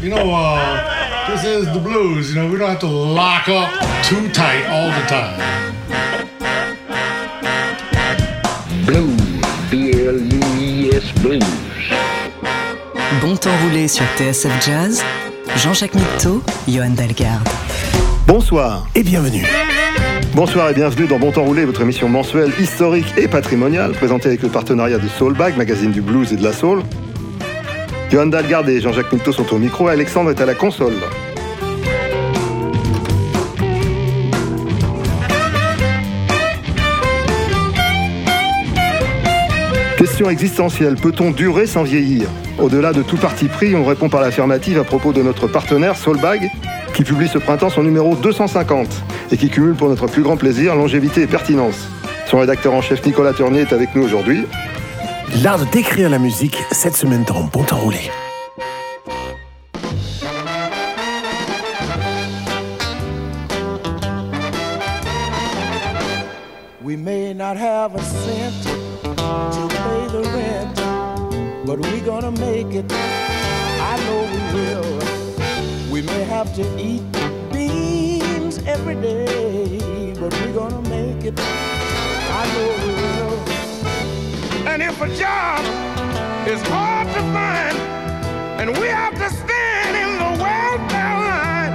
You 0.00 0.10
know, 0.10 0.30
uh, 0.32 1.28
this 1.28 1.44
is 1.44 1.66
the 1.72 1.80
blues. 1.80 2.34
You 2.34 2.42
know, 2.42 2.50
we 2.50 2.58
don't 2.58 2.68
have 2.68 2.80
to 2.80 2.86
lock 2.86 3.48
up 3.48 3.70
too 4.02 4.28
tight 4.30 4.66
all 4.70 4.90
the 4.90 5.06
time. 5.06 5.40
Blues, 8.86 9.40
B-L-U-I-S 9.70 11.12
Blues. 11.22 11.44
Bon 13.20 13.36
temps 13.36 13.50
roulé 13.64 13.88
sur 13.88 14.04
TSF 14.16 14.64
Jazz, 14.64 15.02
Jean-Jacques 15.56 15.94
Mitteau, 15.94 16.42
Johan 16.68 16.90
Dalgarde. 16.90 17.48
Bonsoir 18.26 18.86
et 18.94 19.02
bienvenue. 19.02 19.46
Bonsoir 20.34 20.70
et 20.70 20.74
bienvenue 20.74 21.06
dans 21.06 21.18
Bon 21.18 21.32
Temps 21.32 21.44
Roulé, 21.44 21.64
votre 21.64 21.80
émission 21.80 22.08
mensuelle 22.08 22.52
historique 22.60 23.06
et 23.16 23.26
patrimoniale, 23.26 23.92
présentée 23.92 24.28
avec 24.28 24.42
le 24.42 24.48
partenariat 24.50 24.98
de 24.98 25.08
Soulbag, 25.08 25.56
magazine 25.56 25.92
du 25.92 26.02
blues 26.02 26.32
et 26.32 26.36
de 26.36 26.44
la 26.44 26.52
soul. 26.52 26.82
Johan 28.10 28.26
Dalgarde 28.26 28.68
et 28.68 28.80
Jean-Jacques 28.80 29.12
Mitteau 29.12 29.32
sont 29.32 29.52
au 29.52 29.58
micro, 29.58 29.88
Alexandre 29.88 30.30
est 30.30 30.40
à 30.40 30.46
la 30.46 30.54
console. 30.54 30.94
Question 39.98 40.30
existentielle, 40.30 40.94
peut-on 40.94 41.32
durer 41.32 41.66
sans 41.66 41.82
vieillir? 41.82 42.28
Au-delà 42.60 42.92
de 42.92 43.02
tout 43.02 43.16
parti 43.16 43.48
pris, 43.48 43.74
on 43.74 43.84
répond 43.84 44.08
par 44.08 44.20
l'affirmative 44.20 44.78
à 44.78 44.84
propos 44.84 45.12
de 45.12 45.20
notre 45.20 45.48
partenaire 45.48 45.96
Soulbag, 45.96 46.48
qui 46.94 47.02
publie 47.02 47.28
ce 47.28 47.38
printemps 47.38 47.70
son 47.70 47.82
numéro 47.82 48.14
250 48.14 48.88
et 49.32 49.36
qui 49.36 49.50
cumule 49.50 49.74
pour 49.74 49.88
notre 49.88 50.06
plus 50.06 50.22
grand 50.22 50.36
plaisir 50.36 50.76
longévité 50.76 51.22
et 51.22 51.26
pertinence. 51.26 51.88
Son 52.26 52.38
rédacteur 52.38 52.72
en 52.72 52.82
chef 52.82 53.04
Nicolas 53.04 53.32
Turnier 53.32 53.62
est 53.62 53.72
avec 53.72 53.94
nous 53.96 54.02
aujourd'hui. 54.02 54.44
L'art 55.34 55.58
de 55.58 55.64
décrire 55.66 56.08
la 56.08 56.18
musique, 56.18 56.56
cette 56.70 56.96
semaine 56.96 57.24
dans 57.24 57.44
Bon 57.44 57.62
Temps 57.64 57.78
Roulé. 57.78 58.10
We 66.82 66.96
may 66.96 67.34
not 67.34 67.56
have 67.56 67.94
a 67.96 68.02
cent 68.02 68.62
to 69.02 69.68
pay 69.68 70.06
the 70.12 70.22
rent, 70.32 70.74
but 71.66 71.80
we're 71.80 72.04
gonna 72.04 72.30
make 72.30 72.72
it. 72.74 72.90
I 72.92 73.96
know 74.06 74.24
we 74.32 74.40
will. 74.54 74.84
We 75.90 76.02
may 76.02 76.24
have 76.24 76.54
to 76.54 76.62
eat 76.78 77.02
beans 77.52 78.60
every 78.66 78.94
day, 78.94 80.14
but 80.20 80.32
we're 80.40 80.54
gonna 80.54 80.82
make 80.88 81.24
it. 81.24 81.75
And 84.78 84.82
if 84.82 85.00
a 85.00 85.08
job 85.16 85.60
is 86.46 86.60
hard 86.68 87.08
to 87.08 87.20
find, 87.32 87.78
and 88.60 88.76
we 88.76 88.88
have 88.88 89.14
to 89.14 89.30
stand 89.30 89.96
in 89.96 90.18
the 90.18 90.32
welfare 90.44 91.16
line, 91.24 91.72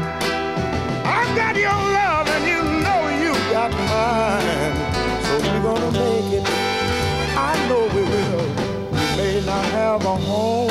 I've 1.04 1.36
got 1.36 1.56
your 1.56 1.72
love, 1.72 2.28
and 2.28 2.46
you 2.46 2.62
know 2.86 3.02
you 3.24 3.34
got 3.52 3.72
mine. 3.90 4.76
So 5.26 5.34
we're 5.40 5.64
gonna 5.64 5.92
make 5.94 6.32
it. 6.32 6.48
I 7.36 7.56
know 7.68 7.90
we 7.96 8.04
will. 8.04 8.46
We 8.92 9.04
may 9.18 9.46
not 9.48 9.66
have 9.66 10.06
a 10.06 10.16
home 10.18 10.70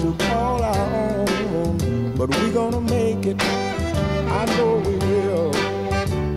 to 0.00 0.24
call 0.26 0.64
our 0.64 1.20
own, 1.54 2.12
but 2.16 2.28
we're 2.28 2.52
gonna 2.52 2.80
make 2.80 3.24
it. 3.24 3.40
I 3.40 4.46
know 4.56 4.82
we 4.84 4.96
will. 4.96 5.52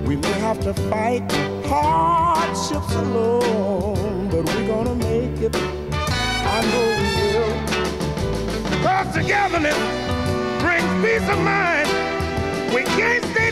We 0.05 0.17
may 0.17 0.33
have 0.33 0.59
to 0.59 0.73
fight 0.91 1.23
hardships 1.65 2.93
alone, 2.93 4.27
but 4.31 4.45
we're 4.45 4.67
gonna 4.67 4.98
it. 5.41 5.55
I 5.55 6.61
know 6.71 6.85
we 6.99 7.07
will. 7.33 8.83
Cause 8.83 9.13
togetherness 9.13 9.77
brings 10.61 10.89
peace 11.03 11.29
of 11.29 11.39
mind. 11.39 11.87
We 12.73 12.83
can't 12.83 13.23
stay 13.25 13.49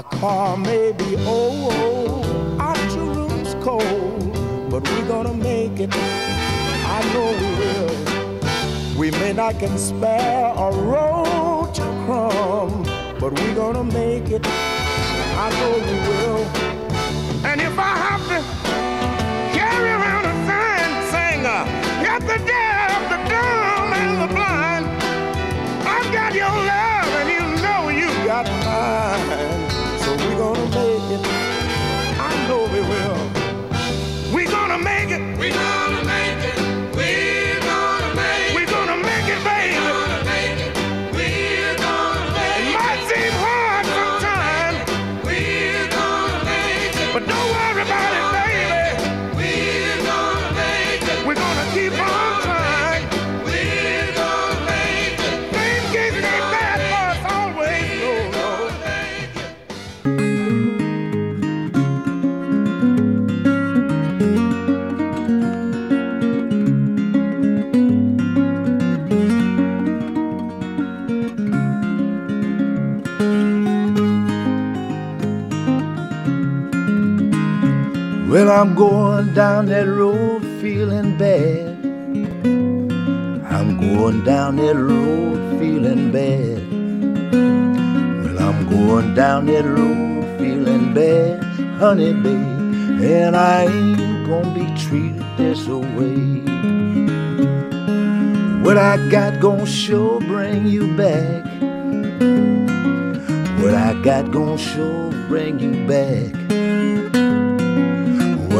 Our 0.00 0.18
car 0.18 0.56
may 0.56 0.92
be 0.92 1.14
old, 1.26 2.24
our 2.58 2.74
two 2.88 3.04
rooms 3.12 3.54
cold, 3.60 4.70
but 4.70 4.82
we're 4.88 5.06
gonna 5.06 5.34
make 5.34 5.78
it. 5.78 5.90
I 5.94 7.00
know 7.12 7.28
we 7.42 7.48
will. 7.60 8.98
We 8.98 9.10
may 9.10 9.34
not 9.34 9.58
can 9.58 9.76
spare 9.76 10.54
a 10.56 10.70
road 10.72 11.74
to 11.74 11.82
crumb, 12.06 12.82
but 13.20 13.38
we're 13.38 13.54
gonna 13.54 13.84
make 13.84 14.30
it. 14.30 14.46
I 14.46 15.50
know 15.58 15.72
we 15.88 15.96
will. 16.08 16.44
And 17.44 17.60
if 17.60 17.78
I 17.78 17.94
have 18.08 18.24
to 18.32 18.38
carry 19.52 19.90
around 19.90 20.24
a 20.24 20.34
sign 20.48 20.92
saying, 21.12 21.44
uh, 21.44 21.66
"Get 22.02 22.26
I'm 78.50 78.74
going 78.74 79.32
down 79.32 79.66
that 79.66 79.86
road 79.86 80.42
feeling 80.60 81.16
bad. 81.16 81.68
I'm 83.46 83.78
going 83.78 84.24
down 84.24 84.56
that 84.56 84.74
road 84.74 85.60
feeling 85.60 86.10
bad. 86.10 86.58
Well, 88.24 88.38
I'm 88.40 88.68
going 88.68 89.14
down 89.14 89.46
that 89.46 89.64
road 89.64 90.38
feeling 90.38 90.92
bad, 90.92 91.44
honey, 91.78 92.12
babe. 92.12 93.02
And 93.02 93.36
I 93.36 93.66
ain't 93.66 94.26
gonna 94.26 94.52
be 94.52 94.66
treated 94.84 95.24
this 95.36 95.68
way. 95.68 96.42
What 98.64 98.78
I 98.78 98.96
got 99.10 99.38
gonna 99.38 99.64
sure 99.64 100.18
bring 100.20 100.66
you 100.66 100.96
back. 100.96 101.44
What 103.62 103.74
I 103.74 103.94
got 104.02 104.32
gonna 104.32 104.58
sure 104.58 105.12
bring 105.28 105.60
you 105.60 105.86
back. 105.86 106.59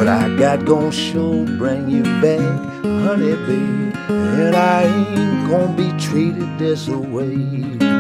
What 0.01 0.09
I 0.09 0.35
got 0.35 0.65
gon' 0.65 0.91
show 0.93 1.45
bring 1.59 1.91
you 1.91 2.03
back, 2.23 2.41
honey, 2.83 3.35
babe. 3.47 3.95
And 4.09 4.57
I 4.57 4.85
ain't 4.85 5.51
gonna 5.51 5.77
be 5.77 5.93
treated 6.03 6.59
this 6.59 6.89
way. 6.89 8.00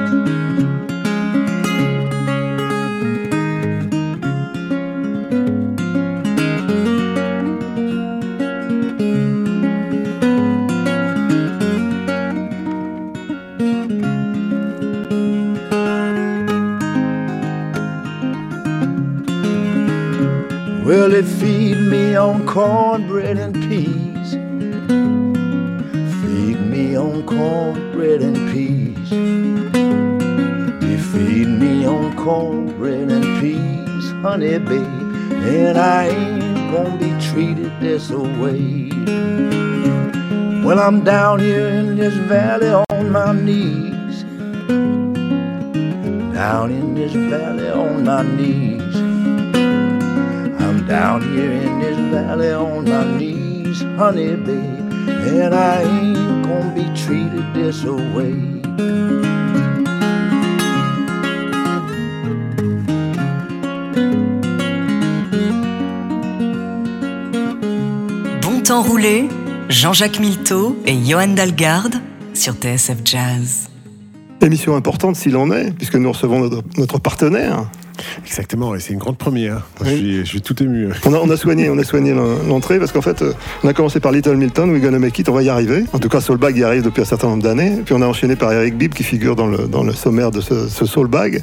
Cornbread 22.50 23.38
and 23.38 23.54
peas. 23.54 24.32
Feed 26.20 26.60
me 26.66 26.96
on 26.96 27.24
cornbread 27.24 28.22
and 28.22 28.36
peas. 28.50 29.12
You 30.82 30.98
feed 31.12 31.46
me 31.46 31.86
on 31.86 32.16
cornbread 32.16 33.08
and 33.08 33.40
peas, 33.40 34.10
honey, 34.22 34.58
babe. 34.58 34.84
And 35.46 35.78
I 35.78 36.08
ain't 36.08 36.72
gonna 36.74 36.96
be 36.96 37.12
treated 37.30 37.70
this 37.78 38.10
way. 38.10 38.90
Well, 40.64 40.80
I'm 40.80 41.04
down 41.04 41.38
here 41.38 41.68
in 41.68 41.94
this 41.94 42.14
valley 42.14 42.84
on 42.90 43.12
my 43.12 43.32
knees. 43.32 44.24
Down 46.34 46.72
in 46.72 46.94
this 46.96 47.12
valley 47.12 47.70
on 47.70 48.04
my 48.04 48.22
knees. 48.22 48.89
Down 51.00 51.22
here 51.22 51.50
in 51.50 51.78
this 51.80 51.96
valley 52.12 52.52
on 52.52 52.84
my 52.84 53.16
knees, 53.16 53.80
honey, 53.96 54.36
babe. 54.36 54.92
And 55.08 55.54
I 55.54 55.80
ain't 55.80 56.44
gonna 56.46 56.74
be 56.74 56.84
treated 56.94 57.46
this 57.54 57.82
way. 57.84 58.34
Bon 68.42 68.60
temps 68.62 68.82
roulé, 68.82 69.30
Jean-Jacques 69.70 70.20
Milteau 70.20 70.76
et 70.84 70.98
Johan 71.02 71.28
Dalgarde 71.28 71.94
sur 72.34 72.52
TSF 72.52 72.98
Jazz. 73.06 73.70
Émission 74.42 74.76
importante 74.76 75.16
s'il 75.16 75.38
en 75.38 75.50
est, 75.50 75.72
puisque 75.72 75.96
nous 75.96 76.12
recevons 76.12 76.40
notre, 76.40 76.62
notre 76.76 76.98
partenaire. 76.98 77.70
Exactement, 78.30 78.76
et 78.76 78.80
c'est 78.80 78.92
une 78.92 79.00
grande 79.00 79.18
première. 79.18 79.66
Je, 79.84 79.88
suis, 79.90 80.16
je 80.20 80.24
suis 80.24 80.40
tout 80.40 80.62
ému. 80.62 80.88
On 81.04 81.12
a, 81.14 81.18
on 81.18 81.28
a 81.30 81.36
soigné, 81.36 81.68
on 81.68 81.76
a 81.78 81.82
soigné 81.82 82.14
l'en- 82.14 82.40
l'entrée 82.48 82.78
parce 82.78 82.92
qu'en 82.92 83.00
fait, 83.02 83.22
euh, 83.22 83.32
on 83.64 83.68
a 83.68 83.72
commencé 83.72 83.98
par 83.98 84.12
Little 84.12 84.36
Milton, 84.36 84.70
We're 84.70 84.80
Gonna 84.80 85.00
Make 85.00 85.18
It, 85.18 85.28
on 85.28 85.32
va 85.32 85.42
y 85.42 85.48
arriver. 85.48 85.82
En 85.92 85.98
tout 85.98 86.08
cas, 86.08 86.20
Soulbag 86.20 86.56
y 86.56 86.62
arrive 86.62 86.84
depuis 86.84 87.02
un 87.02 87.04
certain 87.04 87.26
nombre 87.26 87.42
d'années. 87.42 87.78
Puis 87.84 87.92
on 87.92 88.00
a 88.02 88.06
enchaîné 88.06 88.36
par 88.36 88.52
Eric 88.52 88.78
Bibb 88.78 88.94
qui 88.94 89.02
figure 89.02 89.34
dans 89.34 89.48
le, 89.48 89.66
dans 89.66 89.82
le 89.82 89.92
sommaire 89.92 90.30
de 90.30 90.40
ce, 90.40 90.68
ce 90.68 90.86
Soulbag. 90.86 91.42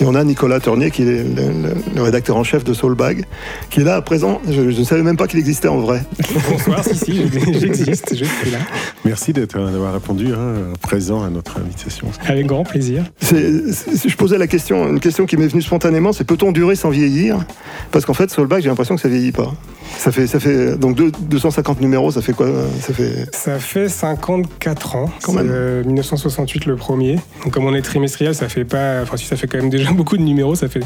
Et 0.00 0.04
on 0.04 0.16
a 0.16 0.24
Nicolas 0.24 0.58
Tournier 0.58 0.90
qui 0.90 1.02
est 1.02 1.04
le, 1.04 1.22
le- 1.22 1.74
le 1.94 2.02
rédacteur 2.02 2.36
en 2.36 2.42
chef 2.42 2.64
de 2.64 2.74
Soulbag, 2.74 3.24
qui 3.70 3.80
est 3.80 3.84
là 3.84 3.94
à 3.94 4.02
présent. 4.02 4.40
Je, 4.48 4.70
je 4.72 4.80
ne 4.80 4.84
savais 4.84 5.04
même 5.04 5.16
pas 5.16 5.28
qu'il 5.28 5.38
existait 5.38 5.68
en 5.68 5.78
vrai. 5.78 6.02
Bonsoir, 6.50 6.82
si, 6.84 6.96
si, 6.96 7.14
j'existe, 7.60 8.08
je 8.10 8.24
suis 8.24 8.50
là. 8.50 8.58
Merci 9.04 9.32
d'être- 9.32 9.56
d'avoir 9.56 9.92
répondu 9.94 10.32
hein, 10.32 10.72
présent 10.82 11.22
à 11.22 11.30
notre 11.30 11.58
invitation. 11.58 12.08
Avec 12.26 12.46
grand 12.46 12.64
plaisir. 12.64 13.04
Je 13.30 14.16
posais 14.16 14.36
la 14.36 14.48
question, 14.48 14.88
une 14.88 14.98
question 14.98 15.26
qui 15.26 15.36
m'est 15.36 15.46
venue 15.46 15.62
spontanément, 15.62 16.12
c'est 16.12 16.23
peut-on 16.24 16.52
durer 16.52 16.76
sans 16.76 16.90
vieillir 16.90 17.44
Parce 17.90 18.04
qu'en 18.04 18.14
fait, 18.14 18.30
Soulbag, 18.30 18.62
j'ai 18.62 18.68
l'impression 18.68 18.94
que 18.96 19.00
ça 19.00 19.08
vieillit 19.08 19.32
pas. 19.32 19.52
Ça 19.98 20.10
fait, 20.10 20.26
ça 20.26 20.40
fait 20.40 20.76
donc 20.76 20.96
deux- 20.96 21.12
250 21.20 21.80
numéros, 21.80 22.10
ça 22.10 22.20
fait 22.20 22.32
quoi 22.32 22.48
Ça 22.80 22.92
fait 22.92 23.26
Ça 23.32 23.58
fait 23.60 23.88
54 23.88 24.96
ans. 24.96 25.10
Quand 25.22 25.32
C'est, 25.32 25.38
même. 25.38 25.50
euh, 25.52 25.84
1968 25.84 26.66
le 26.66 26.74
premier. 26.76 27.16
Donc 27.44 27.52
comme 27.54 27.64
on 27.66 27.74
est 27.74 27.82
trimestriel, 27.82 28.34
ça 28.34 28.48
fait 28.48 28.64
pas. 28.64 29.02
Enfin 29.02 29.16
si 29.16 29.26
ça 29.26 29.36
fait 29.36 29.46
quand 29.46 29.58
même 29.58 29.70
déjà 29.70 29.92
beaucoup 29.92 30.16
de 30.16 30.22
numéros, 30.22 30.56
ça 30.56 30.68
fait. 30.68 30.80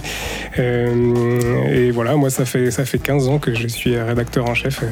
euh, 0.58 1.70
et 1.73 1.90
voilà, 1.90 2.17
moi 2.17 2.29
ça 2.31 2.44
fait 2.44 2.70
ça 2.70 2.85
fait 2.85 2.99
15 2.99 3.29
ans 3.29 3.38
que 3.38 3.55
je 3.55 3.67
suis 3.69 3.99
rédacteur 3.99 4.44
en 4.49 4.55
chef. 4.55 4.81
Euh, 4.82 4.87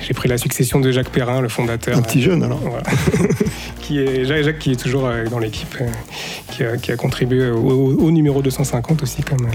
J'ai 0.00 0.14
pris 0.14 0.28
la 0.28 0.38
succession 0.38 0.80
de 0.80 0.90
Jacques 0.90 1.10
Perrin, 1.10 1.40
le 1.40 1.48
fondateur. 1.48 1.98
un 1.98 2.02
petit 2.02 2.22
jeune 2.22 2.42
alors. 2.42 2.60
Voilà. 2.60 2.82
qui 3.82 3.98
est 4.00 4.24
Jacques, 4.24 4.44
Jacques 4.44 4.58
qui 4.58 4.72
est 4.72 4.76
toujours 4.80 5.06
euh, 5.06 5.26
dans 5.28 5.38
l'équipe, 5.38 5.76
euh, 5.80 5.86
qui, 6.50 6.64
a, 6.64 6.76
qui 6.78 6.90
a 6.92 6.96
contribué 6.96 7.50
au, 7.50 8.10
numéro 8.10 8.40
250 8.40 9.02
aussi 9.02 9.22
comme 9.22 9.44
euh, 9.46 9.50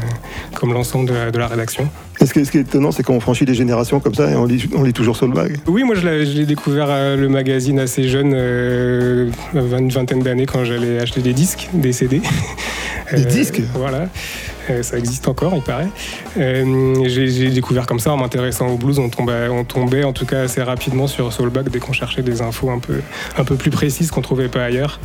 comme 0.56 0.74
l'ensemble 0.74 1.10
de, 1.10 1.14
la- 1.16 1.32
de 1.32 1.38
la 1.40 1.48
rédaction. 1.48 1.90
Et 2.22 2.26
ce, 2.26 2.34
qui 2.34 2.40
est, 2.40 2.46
ce 2.46 2.52
qui 2.52 2.58
est 2.58 2.62
étonnant, 2.62 2.92
c'est 2.92 3.04
qu'on 3.04 3.20
franchit 3.20 3.46
des 3.46 3.56
générations 3.56 4.00
comme 4.00 4.14
ça 4.14 4.30
et 4.30 4.36
on 4.36 4.46
lit, 4.46 4.68
on 4.76 4.84
lit 4.84 4.94
toujours 4.94 5.16
Soulbag. 5.18 5.58
Oui, 5.68 5.84
moi 5.84 5.96
je 5.96 6.08
l'ai 6.08 6.46
découvert 6.46 6.88
le 7.18 7.28
magazine 7.30 7.80
assez 7.80 8.08
jeune, 8.08 8.34
euh, 8.36 9.30
une 9.56 9.90
vingtaine 9.90 10.22
d'années, 10.22 10.46
quand 10.46 10.64
j'allais 10.66 11.00
acheter 11.00 11.22
des 11.22 11.34
disques, 11.34 11.70
des 11.74 11.92
CD. 11.94 12.22
Des 13.14 13.26
disques 13.26 13.62
Voilà, 13.76 14.10
ça 14.82 14.98
existe 14.98 15.28
encore, 15.28 15.54
il 15.56 15.62
paraît. 15.62 15.88
Euh, 16.38 17.04
J'ai 17.06 17.50
découvert 17.50 17.86
comme 17.86 18.00
ça 18.00 18.12
en 18.12 18.18
m'intéressant 18.18 18.68
au 18.68 18.78
blues. 18.78 19.00
On 19.00 19.10
tombait, 19.10 19.48
on 19.50 19.64
tombait 19.64 20.04
en 20.04 20.14
tout 20.14 20.26
cas 20.26 20.42
assez 20.42 20.62
rapidement 20.62 21.08
sur 21.08 21.32
Soulbag 21.34 21.70
dès 21.70 21.80
qu'on 21.80 21.94
cherchait 21.94 22.22
des 22.24 22.42
infos 22.42 22.70
un 22.70 22.80
peu, 22.80 23.02
un 23.38 23.44
peu 23.44 23.56
plus 23.56 23.72
précises 23.72 24.12
qu'on 24.12 24.22
trouvait 24.22 24.50
pas 24.50 24.64
ailleurs. 24.64 25.00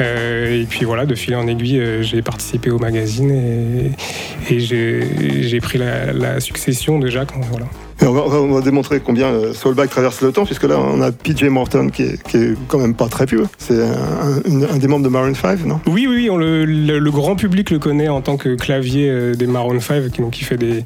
Euh, 0.00 0.62
et 0.62 0.64
puis 0.64 0.84
voilà, 0.84 1.04
de 1.04 1.14
fil 1.14 1.34
en 1.34 1.46
aiguille, 1.46 1.80
euh, 1.80 2.02
j'ai 2.02 2.22
participé 2.22 2.70
au 2.70 2.78
magazine 2.78 3.30
et, 4.48 4.58
j'ai 4.58 5.60
pris 5.60 5.78
la, 5.78 6.12
la 6.12 6.40
succession 6.40 6.98
de 6.98 7.08
Jacques. 7.08 7.32
Voilà. 7.50 7.66
On, 8.02 8.12
va, 8.12 8.22
on 8.24 8.28
va- 8.28 8.40
on 8.40 8.52
va 8.54 8.60
démontrer 8.62 9.00
combien 9.00 9.26
euh, 9.26 9.52
Soulbag 9.52 9.90
traverse 9.90 10.22
le 10.22 10.32
temps, 10.32 10.46
puisque 10.46 10.64
là, 10.64 10.78
on 10.78 11.02
a 11.02 11.12
PJ 11.12 11.44
Morton 11.44 11.88
qui 11.90 12.02
est, 12.02 12.22
qui 12.22 12.38
est 12.38 12.54
quand 12.66 12.78
même 12.78 12.94
pas 12.94 13.08
très 13.08 13.26
vieux. 13.26 13.46
C'est 13.58 13.78
un, 13.78 14.78
des 14.78 14.88
membres 14.88 15.04
de 15.04 15.10
Maroon 15.10 15.34
5, 15.34 15.66
non? 15.66 15.80
Oui, 15.86 16.06
oui, 16.08 16.28
le, 16.32 17.10
grand 17.10 17.36
public 17.36 17.70
le 17.70 17.78
connaît 17.78 18.08
en 18.08 18.22
tant 18.22 18.36
que 18.36 18.54
clavier 18.56 19.10
euh, 19.10 19.34
des 19.34 19.46
Maroon 19.46 19.80
5, 19.80 20.10
qui, 20.30 20.44
fait 20.44 20.56
des, 20.56 20.84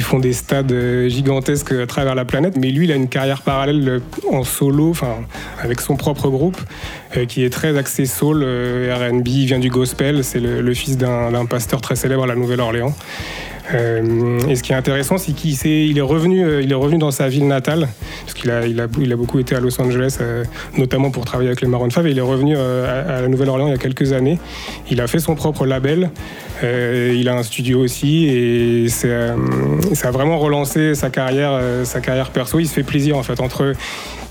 font 0.00 0.18
des 0.18 0.32
stades 0.32 0.72
euh, 0.72 1.08
gigantesques 1.08 1.72
à 1.72 1.86
travers 1.86 2.16
la 2.16 2.24
planète. 2.24 2.56
Mais 2.56 2.70
lui, 2.70 2.86
il 2.86 2.92
a 2.92 2.96
une 2.96 3.08
carrière 3.08 3.42
parallèle 3.42 4.00
en 4.30 4.42
solo, 4.42 4.90
enfin, 4.90 5.14
avec 5.62 5.80
son 5.80 5.96
propre 5.96 6.28
groupe, 6.28 6.58
qui 7.28 7.44
est 7.44 7.50
très 7.50 7.76
axé 7.78 8.04
soul, 8.04 8.42
R&B. 8.42 9.28
Vient 9.28 9.58
du 9.58 9.70
gospel. 9.70 10.24
C'est 10.24 10.40
le, 10.40 10.74
fils 10.74 10.96
d'un 10.98 11.46
pasteur 11.46 11.80
très 11.80 11.96
célèbre 11.96 12.24
à 12.24 12.26
la 12.26 12.34
Nouvelle-Orléans. 12.34 12.94
Euh, 13.74 14.40
et 14.48 14.56
ce 14.56 14.62
qui 14.62 14.72
est 14.72 14.76
intéressant, 14.76 15.18
c'est 15.18 15.32
qu'il 15.32 15.98
est, 15.98 16.00
revenu, 16.00 16.44
euh, 16.44 16.66
est 16.66 16.74
revenu 16.74 16.98
dans 16.98 17.10
sa 17.10 17.28
ville 17.28 17.46
natale, 17.46 17.88
parce 18.24 18.34
qu'il 18.34 18.50
a, 18.50 19.16
beaucoup 19.16 19.38
été 19.38 19.54
à 19.54 19.60
Los 19.60 19.80
Angeles, 19.80 20.18
euh, 20.20 20.44
notamment 20.76 21.10
pour 21.10 21.24
travailler 21.24 21.48
avec 21.48 21.60
les 21.60 21.68
Maroon 21.68 21.90
5, 21.90 22.04
et 22.06 22.10
il 22.10 22.18
est 22.18 22.22
revenu 22.22 22.56
à, 22.56 23.20
la 23.20 23.28
Nouvelle-Orléans 23.28 23.68
il 23.68 23.72
y 23.72 23.74
a 23.74 23.78
quelques 23.78 24.12
années. 24.12 24.38
Il 24.90 25.00
a 25.00 25.06
fait 25.06 25.18
son 25.18 25.34
propre 25.34 25.66
label, 25.66 26.10
il 26.62 27.28
a 27.28 27.36
un 27.36 27.42
studio 27.42 27.80
aussi, 27.80 28.26
et 28.26 28.88
ça 28.88 29.34
a 30.04 30.10
vraiment 30.10 30.38
relancé 30.38 30.94
sa 30.94 31.10
carrière, 31.10 31.60
sa 31.84 32.00
carrière 32.00 32.30
perso. 32.30 32.58
Il 32.58 32.66
se 32.66 32.74
fait 32.74 32.82
plaisir 32.82 33.16
en 33.16 33.22
fait 33.22 33.40
entre 33.40 33.74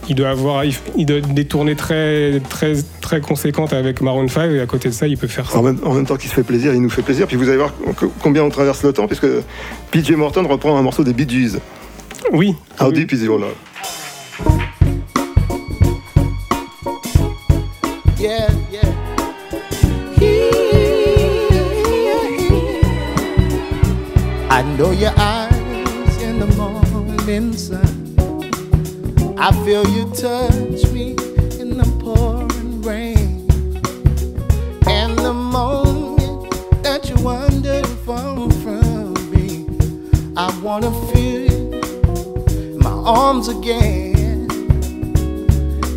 il 0.10 0.16
doit 0.16 0.30
avoir 0.30 0.64
il, 0.66 0.74
il 0.96 1.06
doit 1.06 1.20
des 1.22 1.46
tournées 1.46 1.76
très 1.76 2.40
très 2.50 2.74
très 3.02 3.20
conséquentes 3.22 3.74
avec 3.74 4.02
Maroon 4.02 4.28
5 4.28 4.52
et 4.52 4.62
à 4.62 4.66
côté 4.66 4.90
de 4.90 4.94
ça 4.94 5.08
il 5.08 5.18
peut 5.18 5.28
faire 5.28 5.50
ça 5.50 5.58
en 5.60 5.64
même, 5.64 5.80
en 5.84 5.94
même 5.94 6.06
temps 6.06 6.16
qu'il 6.16 6.30
se 6.30 6.36
fait 6.36 6.44
plaisir, 6.44 6.74
il 6.74 6.82
nous 6.82 6.90
fait 6.90 7.02
plaisir. 7.02 7.28
Puis 7.28 7.36
vous 7.36 7.48
allez 7.50 7.58
voir 7.58 7.74
co- 7.96 8.12
combien 8.22 8.44
on 8.44 8.50
traverse 8.50 8.84
le 8.84 8.94
temps, 8.94 9.08
puisque 9.08 9.28
PJ 9.92 10.12
Morton 10.12 10.48
reprend 10.48 10.78
un 10.78 10.82
morceau 10.82 11.04
des 11.04 11.14
Bee 11.14 11.28
Gees. 11.28 11.58
oui 12.32 12.56
How 12.80 12.88
oui. 12.88 12.94
deep 12.94 13.12
is 13.14 13.24
your 13.24 13.40
love? 13.40 13.56
Yeah, 18.20 18.50
yeah. 18.72 18.82
I 24.50 24.64
know 24.78 24.92
your 24.92 25.14
eyes 25.18 26.22
in 26.22 26.40
the 26.40 26.48
morning 26.56 27.54
sun. 27.54 27.97
I 29.40 29.52
feel 29.64 29.88
you 29.88 30.06
touch 30.16 30.92
me 30.92 31.12
in 31.62 31.78
the 31.78 31.86
pouring 32.00 32.82
rain. 32.82 33.48
And 34.88 35.16
the 35.16 35.32
moment 35.32 36.50
that 36.82 37.08
you 37.08 37.16
wander 37.24 37.84
far 38.04 38.50
from 38.64 39.14
me, 39.30 39.68
I 40.36 40.52
wanna 40.62 40.92
feel 41.12 41.52
you 41.52 41.82
in 42.74 42.80
my 42.80 42.90
arms 42.90 43.48
again. 43.48 44.50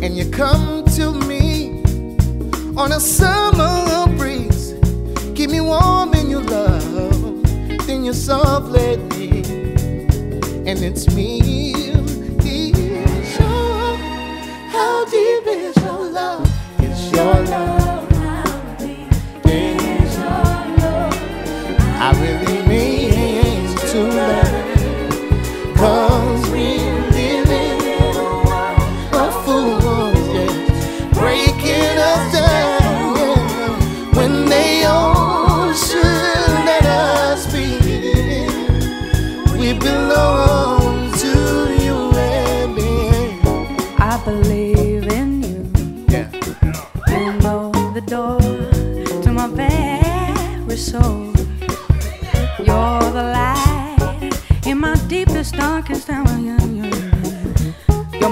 And 0.03 0.15
you 0.15 0.29
come 0.29 0.85
to 0.97 1.11
me 1.25 1.81
on 2.77 2.91
a 2.91 2.99
summer 2.99 4.05
breeze. 4.17 4.75
Keep 5.33 5.49
me 5.49 5.61
warm 5.61 6.13
in 6.13 6.29
your 6.29 6.43
love, 6.43 7.43
then 7.87 8.05
you 8.05 8.13
softly 8.13 8.97
leave. 8.97 9.49
And 10.67 10.79
it's 10.83 11.07
me. 11.15 11.90
I 22.03 22.11
really 22.19 22.70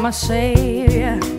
my 0.09 0.11
savior 0.11 1.38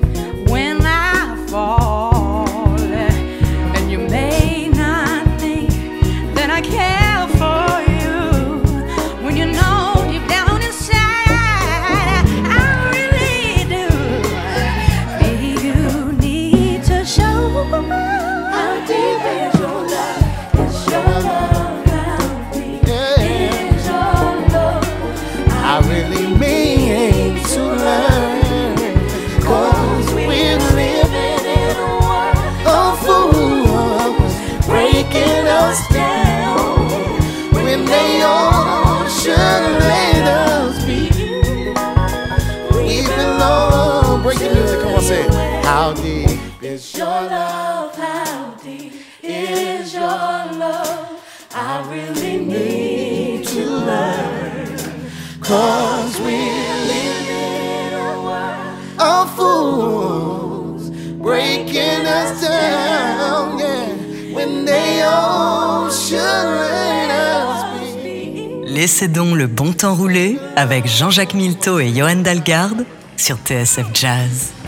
Laissez 68.64 69.08
donc 69.08 69.34
le 69.34 69.48
bon 69.48 69.72
temps 69.72 69.96
rouler 69.96 70.38
avec 70.54 70.86
Jean-Jacques 70.86 71.34
Milteau 71.34 71.80
et 71.80 71.92
Johan 71.92 72.16
Dalgarde 72.16 72.84
sur 73.16 73.36
TSF 73.38 73.86
Jazz. 73.92 74.59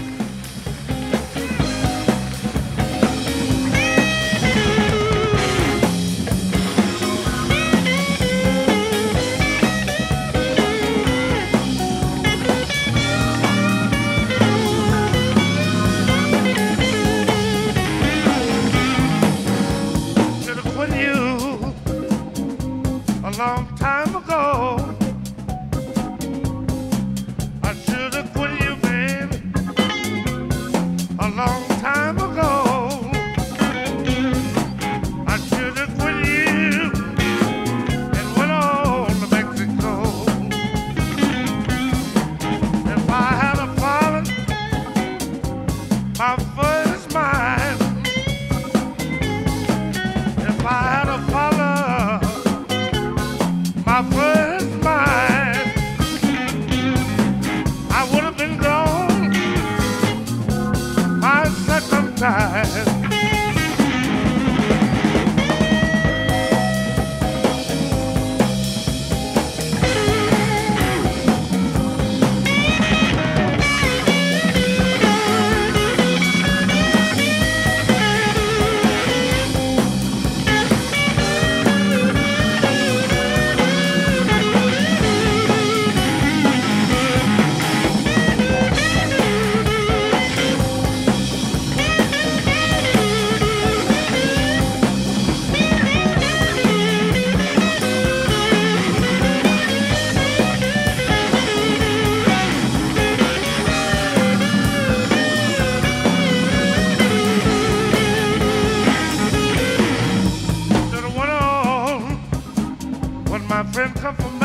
Friend 113.73 113.95
come 113.97 114.15
from 114.17 114.42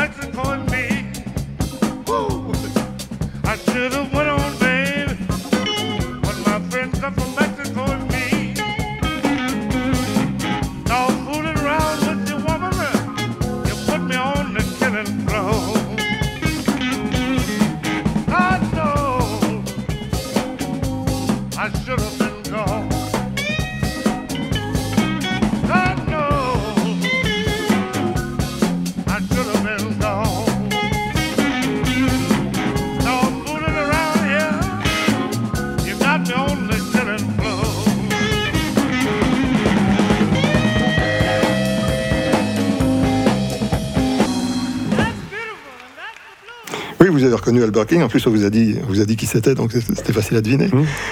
reconnu 47.48 47.62
Albert 47.64 47.86
King. 47.86 48.02
En 48.02 48.08
plus, 48.08 48.26
on 48.26 48.30
vous 48.30 48.44
a 48.44 48.50
dit, 48.50 48.76
on 48.84 48.86
vous 48.92 49.00
a 49.00 49.04
dit 49.04 49.16
qui 49.16 49.26
c'était, 49.26 49.54
donc 49.54 49.72
c'était 49.72 50.12
facile 50.12 50.36
à 50.36 50.40
deviner. 50.42 50.68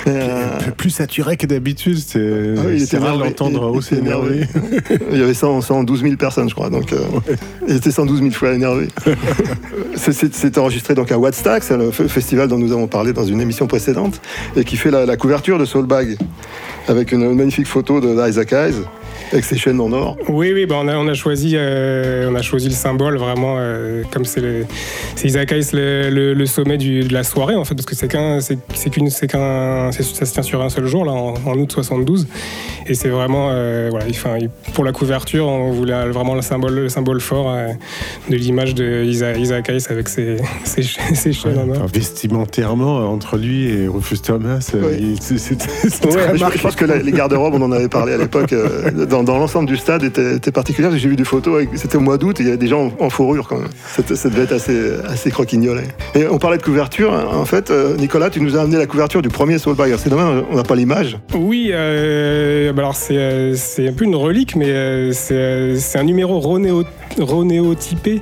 Euh, 0.07 0.49
Plus 0.76 0.90
saturé 0.90 1.37
que 1.37 1.47
d'habitude, 1.47 1.99
c'est 1.99 2.55
Ah 2.59 2.62
oui, 2.66 2.73
il 2.75 2.81
c'est 2.81 2.97
était 2.97 2.99
rare 2.99 3.16
l'entendre 3.16 3.71
aussi 3.75 3.95
énervé. 3.95 4.43
énervé. 4.55 5.07
il 5.12 5.19
y 5.19 5.23
avait 5.23 5.35
100, 5.35 5.62
112 5.62 6.02
000 6.02 6.16
personnes, 6.16 6.49
je 6.49 6.55
crois. 6.55 6.69
Donc, 6.69 6.93
euh, 6.93 6.99
il 7.66 7.76
était 7.76 7.90
112 7.90 8.21
000 8.21 8.31
fois 8.33 8.52
énervé. 8.52 8.88
C'est- 9.97 10.59
enregistré 10.59 10.95
donc 10.95 11.12
à 11.12 11.19
Wattstack, 11.19 11.62
c'est 11.64 11.76
le 11.76 11.90
festival 11.90 12.49
dont 12.49 12.57
nous 12.59 12.73
avons 12.73 12.87
parlé 12.87 13.12
dans 13.12 13.25
une 13.25 13.40
émission 13.40 13.66
précédente, 13.66 14.21
et 14.57 14.64
qui 14.64 14.76
fait 14.76 14.90
la, 14.90 15.05
la 15.05 15.16
couverture 15.16 15.59
de 15.59 15.64
Soulbag, 15.64 16.16
avec 16.88 17.12
une, 17.12 17.35
magnifique 17.35 17.66
photo 17.66 18.00
de 18.00 18.09
d'Isaac 18.14 18.52
Hayes, 18.52 18.75
avec 19.33 19.45
ses 19.45 19.56
chaînes 19.56 19.80
en 19.80 19.92
or. 19.92 20.16
Oui, 20.28 20.52
oui, 20.54 20.66
bah 20.66 20.76
on, 20.80 20.88
a, 20.88 20.97
on, 20.97 21.09
a 21.09 21.14
choisi, 21.14 21.52
euh, 21.54 22.28
on 22.30 22.35
a 22.35 22.42
choisi 22.42 22.68
le 22.68 22.75
symbole 22.75 23.16
vraiment, 23.16 23.56
euh, 23.59 24.02
comme 24.12 24.25
c'est 24.25 24.40
le- 24.40 24.64
Hayes, 25.52 25.71
le, 25.73 26.35
sommet 26.47 26.78
du- 26.78 27.04
de 27.04 27.12
la 27.12 27.25
soirée 27.25 27.54
en 27.56 27.64
fait, 27.64 27.75
parce 27.75 27.87
que 27.87 27.95
c'est 27.95 28.09
qu'un, 28.09 28.40
c'est- 28.40 28.59
ça 30.02 30.26
se 30.26 30.33
tient 30.33 30.42
sur 30.42 30.62
un 30.62 30.68
seul 30.68 30.87
jour 30.87 31.04
là, 31.04 31.12
en, 31.12 31.35
en 31.45 31.54
août 31.59 31.71
72, 31.73 32.26
et 32.88 32.95
c'est 32.95 33.09
vraiment, 33.09 33.49
euh, 33.52 33.88
voilà, 33.90 34.07
enfin, 34.11 34.37
pour 34.75 34.85
la 34.85 34.93
couverture, 34.93 35.47
on 35.47 35.71
voulait 35.73 36.09
vraiment 36.11 36.35
le 36.35 36.43
symbole, 36.43 36.75
le 36.75 36.88
symbole 36.88 37.21
fort 37.21 37.50
euh, 37.50 37.69
de 38.31 38.37
l'image 38.37 38.75
de 38.75 39.02
Isa- 39.05 39.37
Isaac 39.37 39.69
Hayes 39.69 39.85
avec 39.90 40.09
ses, 40.09 40.37
ses, 40.64 40.83
ses 41.14 41.33
chaînes 41.33 41.59
en 41.59 41.69
or. 41.71 41.76
Enfin, 41.76 41.87
vestimentairement, 41.93 43.00
euh, 43.00 43.05
entre 43.05 43.37
lui 43.37 43.69
et 43.71 43.88
Rufus 43.88 44.19
Thomas, 44.19 44.59
Oui. 44.75 45.16
c'est- 45.21 45.37
Ouais, 46.07 46.12
très 46.12 46.37
je, 46.37 46.40
marqué. 46.40 46.59
je 46.59 46.62
pense 46.62 46.76
que 46.76 46.85
la- 46.85 46.99
les 46.99 47.12
garde-robes, 47.12 47.55
on 47.55 47.62
en 47.62 47.73
avait 47.73 47.88
parlé 47.88 48.12
à 48.14 48.19
l'époque, 48.19 48.52
euh, 48.52 48.90
dans, 49.07 49.23
dans 49.23 49.38
l'ensemble 49.38 49.69
du 49.69 49.76
stade, 49.76 50.02
étaient, 50.05 50.37
étaient 50.37 50.52
particulières. 50.52 50.90
J'ai 50.97 51.09
vu 51.09 51.16
des 51.16 51.25
photos, 51.25 51.64
c'était 51.75 51.97
au 51.97 52.00
mois 52.00 52.19
d'août, 52.19 52.37
il 52.40 52.47
y 52.47 52.49
avait 52.49 52.57
des 52.57 52.69
gens 52.69 52.93
en, 53.00 53.05
en 53.07 53.11
fourrure 53.11 53.49
quand 53.49 53.59
même. 53.59 53.69
Ça 54.16 54.28
devait 54.28 54.43
être 54.45 54.52
assez, 54.52 54.78
assez 55.09 55.31
croquignolet. 55.31 55.85
Et 56.14 56.26
on 56.26 56.38
parlait 56.38 56.59
de 56.59 56.62
couverture, 56.62 57.12
en 57.12 57.45
fait, 57.45 57.71
euh, 57.71 57.97
Nicolas, 57.97 58.31
tu 58.31 58.40
nous 58.40 58.57
as 58.57 58.61
amené 58.61 58.76
la 58.78 58.87
couverture 58.87 59.23
du 59.23 59.28
premier 59.28 59.59
Soulbag. 59.59 59.88
Alors, 59.88 60.00
C'est 60.00 60.11
dommage, 60.11 60.45
on 60.50 60.57
n'a 60.57 60.62
pas 60.62 60.75
l'image. 60.75 61.19
Oui, 61.35 61.71
euh, 61.73 62.73
bah 62.76 62.83
alors 62.83 62.95
c'est, 62.95 63.16
euh, 63.16 63.54
c'est 63.56 63.88
un 63.88 63.92
peu 63.92 64.04
une 64.04 64.14
relique, 64.14 64.54
mais 64.54 64.68
euh, 64.68 65.11
c'est, 65.12 65.35
euh, 65.35 65.76
c'est 65.78 65.99
un 65.99 66.04
numéro 66.04 66.38
ronéo, 66.38 66.85
ronéotypé 67.18 68.21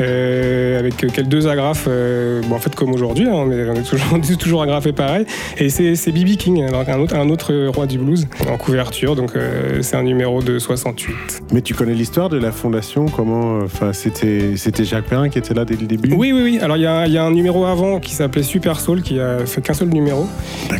euh, 0.00 0.78
avec 0.78 0.96
quelques 0.96 1.22
deux 1.22 1.48
agrafes, 1.48 1.86
euh, 1.88 2.40
bon, 2.46 2.54
en 2.56 2.58
fait 2.58 2.74
comme 2.74 2.92
aujourd'hui, 2.92 3.26
hein, 3.26 3.32
on, 3.34 3.50
est, 3.50 3.68
on 3.68 3.74
est 3.74 3.82
toujours, 3.82 4.06
on 4.12 4.20
est 4.20 4.38
toujours 4.38 4.62
agrafé 4.62 4.92
pareil. 4.92 5.24
Et 5.56 5.70
c'est, 5.70 5.94
c'est 5.96 6.12
B.B. 6.12 6.36
King, 6.36 6.62
alors 6.64 6.84
un 6.88 7.00
autre, 7.00 7.16
un 7.16 7.28
autre 7.30 7.54
roi 7.68 7.86
du 7.86 7.98
blues 7.98 8.28
en 8.48 8.56
couverture, 8.56 9.16
donc 9.16 9.34
euh, 9.34 9.78
c'est 9.82 9.96
un 9.96 10.02
numéro 10.02 10.42
de 10.42 10.58
68. 10.58 11.14
Mais 11.52 11.62
tu 11.62 11.74
connais 11.74 11.94
l'histoire 11.94 12.28
de 12.28 12.36
la 12.38 12.52
fondation 12.52 13.06
Comment 13.06 13.58
Enfin, 13.64 13.92
c'était 13.92 14.52
c'était 14.56 14.84
Jacques 14.84 15.06
Perrin 15.06 15.28
qui 15.30 15.38
était 15.38 15.54
là 15.54 15.64
dès 15.64 15.76
le 15.76 15.86
début? 15.86 16.12
Oui, 16.14 16.32
oui, 16.32 16.42
oui. 16.42 16.58
Alors 16.62 16.76
il 16.76 16.82
y, 16.82 16.86
a 16.86 16.92
un- 16.94 17.06
il 17.06 17.12
y 17.12 17.18
a 17.18 17.24
un 17.24 17.30
numéro 17.32 17.64
avant 17.64 17.98
qui 18.00 18.14
s'appelait 18.14 18.42
Super 18.42 18.78
Soul, 18.80 19.02
qui 19.02 19.18
a 19.18 19.46
fait 19.46 19.60
qu'un 19.62 19.74
seul 19.74 19.88
numéro, 19.88 20.26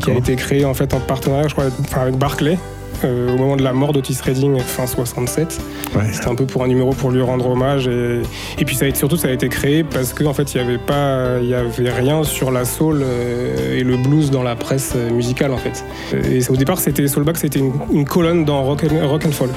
qui 0.03 0.11
a 0.11 0.15
été 0.15 0.37
créé 0.37 0.65
en 0.65 0.75
fait 0.75 0.93
en 0.95 1.01
partenariat, 1.01 1.49
je 1.49 1.55
crois, 1.55 1.65
avec 1.97 2.17
Barclay. 2.17 2.59
Euh, 3.05 3.35
au 3.35 3.39
moment 3.39 3.57
de 3.57 3.63
la 3.63 3.73
mort 3.73 3.93
d'Otis 3.93 4.19
Redding 4.25 4.59
fin 4.61 4.87
67 4.87 5.61
Ouais. 5.97 6.03
C'était 6.13 6.29
un 6.29 6.35
peu 6.35 6.45
pour 6.45 6.63
un 6.65 6.69
numéro 6.69 6.93
pour 6.93 7.11
lui 7.11 7.23
rendre 7.23 7.49
hommage 7.49 7.89
et, 7.89 8.21
et 8.59 8.65
puis 8.67 8.77
ça 8.77 8.85
a 8.85 8.89
été, 8.89 8.99
surtout 8.99 9.17
ça 9.17 9.29
a 9.29 9.31
été 9.31 9.49
créé 9.49 9.85
parce 9.85 10.13
qu'en 10.13 10.35
fait 10.35 10.55
il 10.55 10.59
y 10.59 10.61
avait 10.61 10.77
pas 10.77 11.39
il 11.41 11.49
y 11.49 11.55
avait 11.55 11.91
rien 11.91 12.25
sur 12.25 12.51
la 12.51 12.65
soul 12.67 13.01
euh, 13.03 13.79
et 13.79 13.83
le 13.83 13.97
blues 13.97 14.31
dans 14.31 14.43
la 14.43 14.55
presse 14.55 14.93
euh, 14.97 15.11
musicale 15.11 15.53
en 15.53 15.57
fait. 15.57 15.85
Et 16.31 16.41
au 16.51 16.57
départ 16.57 16.79
c'était 16.79 17.09
Soulback 17.09 17.39
c'était 17.39 17.59
une, 17.61 17.73
une 17.93 18.05
colonne 18.05 18.45
dans 18.45 18.63
Rock 18.65 18.85
and, 18.85 19.09
Rock 19.09 19.25
and 19.27 19.33
Folk. 19.33 19.51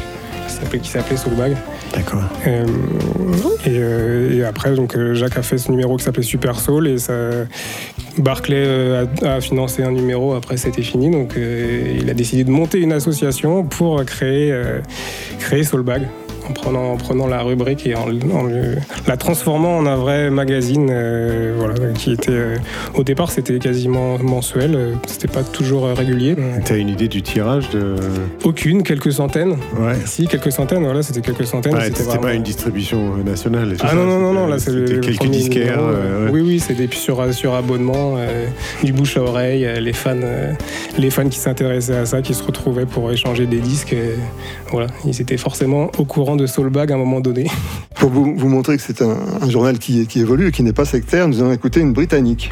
Qui 0.82 0.90
s'appelait 0.90 1.18
Soulbag. 1.18 1.56
D'accord. 1.94 2.24
Euh, 2.48 2.66
et, 3.66 3.70
euh, 3.70 4.38
et 4.38 4.44
après, 4.44 4.74
donc, 4.76 4.96
euh, 4.96 5.14
Jacques 5.14 5.38
a 5.38 5.42
fait 5.42 5.58
ce 5.58 5.72
numéro 5.72 5.98
qui 5.98 6.04
s'appelait 6.04 6.24
Super 6.24 6.60
Soul 6.60 6.88
et 6.88 6.98
ça, 6.98 7.14
Barclay 8.18 9.06
a, 9.24 9.36
a 9.36 9.42
financé 9.42 9.84
un 9.84 9.92
numéro. 9.92 10.34
Après, 10.34 10.58
c'était 10.58 10.82
fini. 10.82 11.10
Donc, 11.10 11.34
il 11.38 12.10
a 12.10 12.14
décidé 12.14 12.44
de 12.44 12.52
monter 12.52 12.80
une 12.80 12.94
association 12.94 13.64
pour 13.64 14.04
créer, 14.06 14.54
créer 15.40 15.64
Soulbag. 15.64 16.08
En 16.52 16.54
prenant, 16.54 16.92
en 16.92 16.98
prenant 16.98 17.28
la 17.28 17.42
rubrique 17.44 17.88
et 17.88 17.96
en, 17.96 18.02
en 18.34 18.44
le- 18.44 18.76
la 19.08 19.16
transformant 19.16 19.78
en 19.78 19.86
un 19.86 19.96
vrai 19.96 20.30
magazine, 20.30 20.90
euh, 20.92 21.54
voilà, 21.58 21.76
qui 21.94 22.12
était 22.12 22.30
euh, 22.30 22.58
au 22.94 23.04
départ 23.06 23.32
c'était 23.32 23.58
quasiment 23.58 24.18
mensuel, 24.20 24.76
euh, 24.76 24.94
c'était 25.08 25.30
pas 25.30 25.44
toujours 25.44 25.86
euh, 25.86 25.94
régulier. 25.94 26.36
T'as 26.66 26.76
une 26.78 26.90
idée 26.90 27.08
du 27.08 27.22
tirage 27.22 27.70
de. 27.70 27.96
Aucune, 28.44 28.84
quelques 28.84 29.14
centaines. 29.14 29.52
Ouais. 29.80 29.96
Si, 30.06 30.28
quelques 30.28 30.52
centaines, 30.52 30.84
voilà, 30.84 31.04
c'était 31.04 31.22
quelques 31.22 31.46
centaines. 31.48 31.74
Ouais, 31.74 31.86
c'était 31.86 32.04
vraiment- 32.04 32.22
pas 32.24 32.34
une 32.34 32.44
distribution 32.44 33.16
nationale. 33.26 33.78
Ah 33.80 33.96
non, 33.96 34.04
non, 34.04 34.20
non, 34.20 34.28
c'était- 34.28 34.40
non, 34.42 34.48
là 34.48 34.60
c'est 34.60 35.02
quelques 35.02 35.32
disquaires. 35.32 35.80
ouais. 35.82 36.32
Oui, 36.34 36.42
oui, 36.42 36.60
c'était 36.60 36.94
sur, 36.94 37.34
sur 37.34 37.54
abonnement, 37.54 38.18
du 38.84 38.92
bouche 38.92 39.16
à 39.16 39.22
oreille, 39.22 39.66
les 39.80 39.94
fans, 39.94 40.18
les 40.98 41.10
fans 41.12 41.30
qui 41.30 41.40
s'intéressaient 41.40 41.96
à 41.96 42.06
ça, 42.06 42.22
qui 42.22 42.34
se 42.34 42.44
retrouvaient 42.44 42.86
pour 42.86 43.10
échanger 43.10 43.46
des 43.46 43.60
disques. 43.60 43.96
voilà, 44.70 44.88
ils 45.06 45.22
étaient 45.22 45.38
forcément 45.38 45.90
au 45.98 46.04
courant 46.04 46.36
de 46.36 46.41
À 46.92 46.96
un 46.96 46.98
moment 46.98 47.20
donné. 47.20 47.48
Pour 47.96 48.10
vous, 48.10 48.48
montrer 48.48 48.78
que 48.78 48.84
c'est 48.84 49.02
un, 49.02 49.50
journal 49.50 49.78
qui, 49.78 50.08
évolue 50.16 50.48
et 50.48 50.52
qui 50.52 50.64
n'est 50.64 50.74
pas 50.74 50.86
sectaire, 50.86 51.28
nous 51.28 51.40
allons 51.40 51.54
écouter 51.54 51.82
une 51.82 51.94
britannique. 51.94 52.50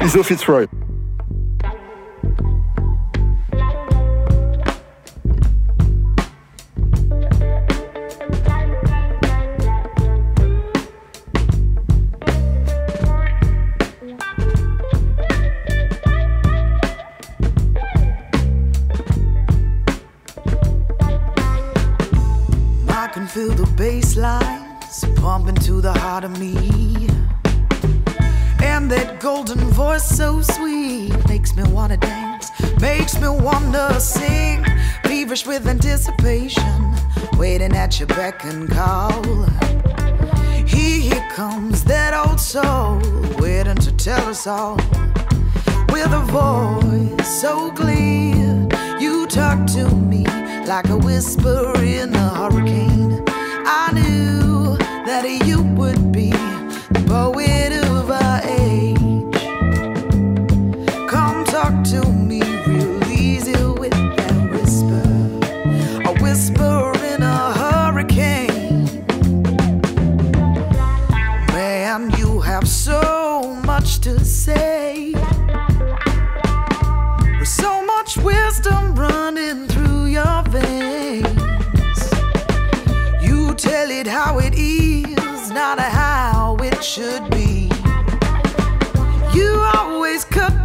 Your 38.00 38.06
beck 38.08 38.44
and 38.44 38.66
call. 38.70 39.22
Here 40.66 41.22
comes 41.34 41.84
that 41.84 42.14
old 42.14 42.40
soul, 42.40 42.98
waiting 43.38 43.76
to 43.76 43.92
tell 43.92 44.26
us 44.26 44.46
all. 44.46 44.76
With 45.92 46.10
a 46.10 46.24
voice 46.30 47.28
so 47.28 47.70
clear, 47.72 48.66
you 48.98 49.26
talk 49.26 49.66
to 49.74 49.90
me 49.94 50.24
like 50.64 50.88
a 50.88 50.96
whisper 50.96 51.74
in 51.82 52.14
a 52.14 52.28
hurricane. 52.30 53.22
I 53.28 53.90
knew 53.92 54.78
that 55.04 55.28
you 55.44 55.62
would 55.62 56.10
be 56.10 56.30
the 56.30 57.04
poet 57.06 57.79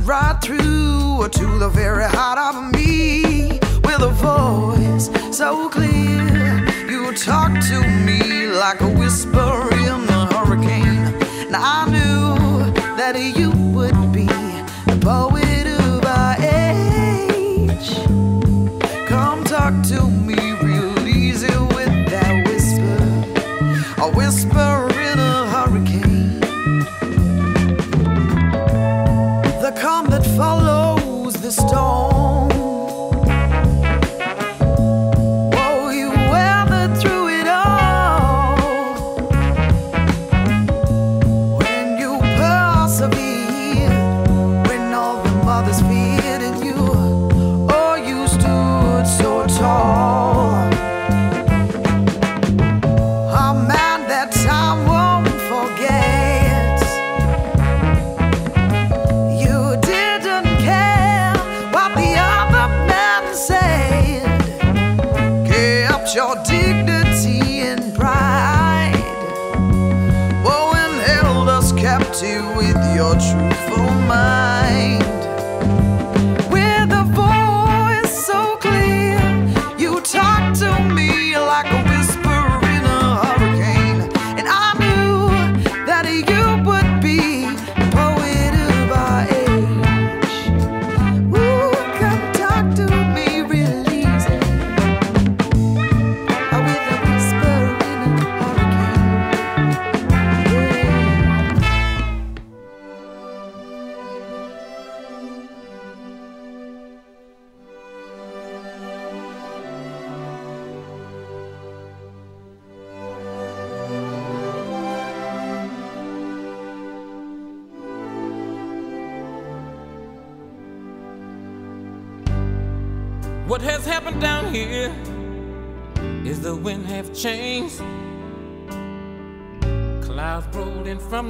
right 0.05 0.39
through 0.39 1.27
to 1.29 1.57
the 1.57 1.69
very 1.69 2.03
heart 2.03 2.37
of 2.37 2.71
me 2.73 3.59
with 3.83 4.01
a 4.01 4.11
voice 4.11 5.09
so 5.35 5.67
clear. 5.69 6.63
You 6.87 7.11
talk 7.13 7.51
to 7.69 7.81
me 8.05 8.45
like 8.45 8.81
a 8.81 8.87
whisper 8.87 9.74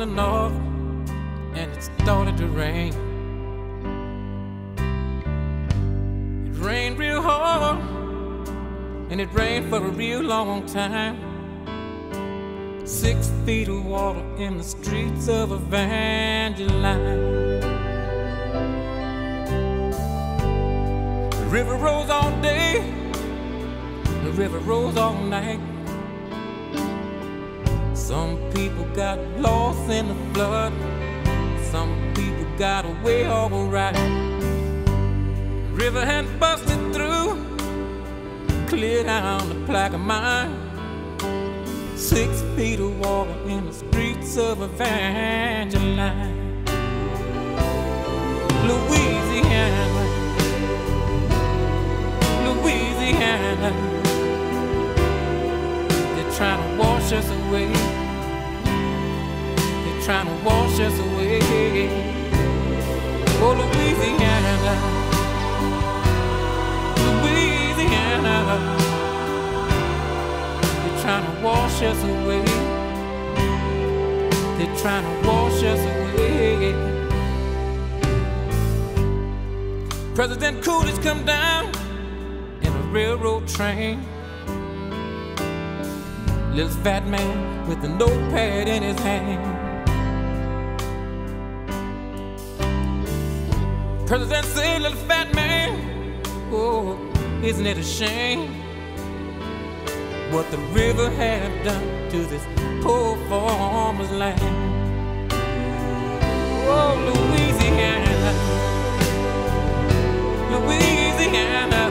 and 0.07 1.71
it 1.71 1.81
started 1.81 2.37
to 2.37 2.47
rain. 2.47 2.93
It 6.45 6.57
rained 6.59 6.99
real 6.99 7.21
hard 7.21 7.79
and 9.09 9.19
it 9.19 9.33
rained 9.33 9.69
for 9.69 9.77
a 9.77 9.89
real 9.89 10.21
long 10.21 10.65
time. 10.67 11.17
Six 12.85 13.31
feet 13.45 13.67
of 13.67 13.83
water 13.83 14.23
in 14.37 14.57
the 14.57 14.63
streets 14.63 15.27
of 15.27 15.51
Evangeline. 15.51 17.01
The 21.31 21.47
river 21.49 21.75
rose 21.75 22.11
all 22.11 22.29
day, 22.41 22.93
the 24.23 24.31
river 24.33 24.59
rose 24.59 24.97
all 24.97 25.15
night. 25.15 25.74
Some 28.07 28.37
people 28.53 28.85
got 28.93 29.17
lost 29.39 29.89
in 29.89 30.09
the 30.09 30.15
flood. 30.31 30.71
Some 31.71 32.13
people 32.13 32.45
got 32.55 32.85
away 32.85 33.27
alright. 33.27 33.95
River 35.73 36.05
had 36.05 36.39
busted 36.39 36.93
through, 36.93 37.35
cleared 38.67 39.07
out 39.07 39.41
the 39.49 39.55
plaque 39.65 39.93
of 39.93 40.01
mine. 40.01 40.53
Six 41.95 42.43
feet 42.55 42.79
of 42.79 42.95
water 42.99 43.33
in 43.47 43.65
the 43.65 43.73
streets 43.73 44.37
of 44.37 44.61
Evangeline. 44.61 46.63
Louisiana, 48.69 50.05
Louisiana. 52.45 53.71
They're 56.15 56.33
trying 56.33 56.61
to 56.61 56.77
wash 56.77 57.11
us 57.11 57.27
away. 57.31 57.94
Trying 60.05 60.27
to 60.27 60.45
wash 60.45 60.79
us 60.81 60.99
away. 60.99 61.39
Oh, 63.41 63.53
Louisiana, 63.57 64.53
Louisiana. 67.01 68.35
They're 70.61 71.01
trying 71.01 71.25
to 71.25 71.33
wash 71.41 71.81
us 71.81 72.03
away. 72.03 72.45
They're 74.59 74.77
trying 74.77 75.05
to 75.05 75.27
wash 75.27 75.63
us 75.63 75.79
away. 75.79 76.75
President 80.13 80.63
Coolidge 80.63 81.01
come 81.01 81.25
down 81.25 81.71
in 82.61 82.71
a 82.71 82.81
railroad 82.91 83.47
train. 83.47 84.05
Little 86.53 86.69
fat 86.83 87.07
man 87.07 87.67
with 87.67 87.83
a 87.83 87.89
notepad 87.89 88.67
in 88.67 88.83
his 88.83 88.99
hand. 88.99 89.54
President 94.07 94.45
said, 94.45 94.81
little 94.83 94.97
fat 95.07 95.33
man, 95.33 96.21
oh, 96.51 96.95
isn't 97.43 97.65
it 97.65 97.77
a 97.79 97.83
shame 97.83 98.53
what 100.31 100.49
the 100.51 100.59
river 100.77 101.09
have 101.09 101.51
done 101.65 102.09
to 102.11 102.17
this 102.27 102.45
poor 102.83 103.17
farmer's 103.27 104.11
land? 104.11 104.39
Oh, 106.67 106.93
Louisiana, 107.07 108.31
Louisiana, 110.51 111.81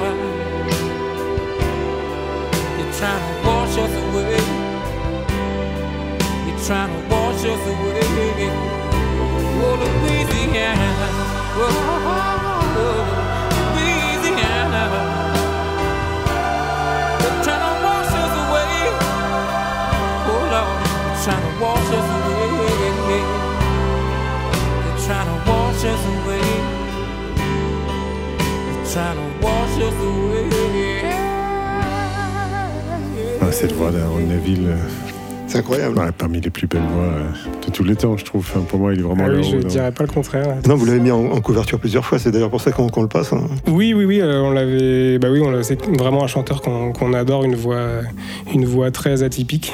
you're 2.78 2.92
trying 2.94 3.22
to 3.26 3.34
wash 3.44 3.76
us 3.76 3.94
away. 4.04 4.38
You're 6.46 6.62
trying 6.64 6.92
to 6.94 7.00
wash 7.12 7.44
us 7.44 7.66
away. 7.66 8.50
Oh, 9.66 9.74
Louisiana, 9.82 11.23
Ah, 33.40 33.52
cette 33.52 33.72
voix 33.72 33.90
d'Aaron 33.90 34.20
Neville. 34.20 34.76
C'est 35.54 35.60
incroyable. 35.60 35.98
ouais, 35.98 36.06
parmi 36.16 36.40
les 36.40 36.50
plus 36.50 36.66
belles 36.66 36.82
voix 36.92 37.02
euh, 37.04 37.30
de 37.66 37.70
tous 37.70 37.84
les 37.84 37.94
temps, 37.96 38.16
je 38.16 38.24
trouve. 38.24 38.40
Enfin, 38.48 38.60
pour 38.66 38.78
moi, 38.80 38.92
il 38.92 38.98
est 39.00 39.02
vraiment 39.02 39.24
Ah 39.26 39.32
oui, 39.32 39.42
je 39.44 39.56
haut 39.56 39.60
dans- 39.60 39.68
dirais 39.68 39.92
pas 39.92 40.04
le 40.04 40.10
contraire. 40.10 40.56
Non, 40.66 40.74
vous 40.74 40.84
l'avez 40.84 41.00
mis 41.00 41.10
en, 41.10 41.26
en 41.26 41.40
couverture 41.40 41.78
plusieurs 41.78 42.04
fois, 42.04 42.18
c'est 42.18 42.30
d'ailleurs 42.32 42.50
pour 42.50 42.60
ça 42.60 42.72
qu'on 42.72 43.02
le 43.02 43.08
passe. 43.08 43.32
hein. 43.32 43.42
Oui, 43.68 43.94
oui, 43.94 44.04
oui, 44.04 44.20
euh, 44.20 44.40
on 44.40 44.50
l'avait. 44.50 45.18
Bah 45.18 45.28
oui, 45.30 45.40
on 45.44 45.50
l'a- 45.50 45.62
c'est 45.62 45.80
vraiment 45.96 46.24
un 46.24 46.26
chanteur 46.26 46.60
qu'on 46.60 47.12
adore, 47.12 47.44
une 47.44 47.54
voix, 47.54 47.86
une 48.52 48.64
voix 48.64 48.90
très 48.90 49.22
atypique, 49.22 49.72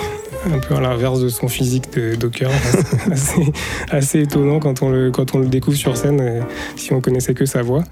un 0.55 0.59
peu 0.59 0.75
à 0.75 0.81
l'inverse 0.81 1.21
de 1.21 1.29
son 1.29 1.49
physique 1.49 1.93
de 1.97 2.15
Docker, 2.15 2.51
assez, 3.11 3.53
assez 3.91 4.21
étonnant 4.21 4.59
quand 4.61 4.83
on 4.83 4.91
le 4.91 5.11
quand 5.11 5.35
on 5.35 5.39
le 5.39 5.47
découvre 5.47 5.77
sur 5.77 5.97
scène, 5.97 6.45
si 6.77 6.93
on 6.93 7.01
connaissait 7.01 7.35
que 7.35 7.47
sa 7.47 7.63
voix. 7.63 7.85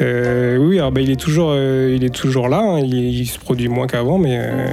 Euh, 0.00 0.56
oui, 0.56 0.78
alors 0.78 0.92
bah, 0.92 1.00
il 1.00 1.10
est 1.10 1.20
toujours, 1.20 1.50
euh, 1.52 1.92
il 1.94 2.04
est 2.04 2.14
toujours 2.14 2.48
là. 2.48 2.60
hein, 2.62 2.78
il, 2.80 2.94
il 2.94 3.26
se 3.26 3.38
produit 3.38 3.68
moins 3.68 3.86
qu'avant, 3.86 4.18
mais 4.18 4.38
euh, 4.40 4.66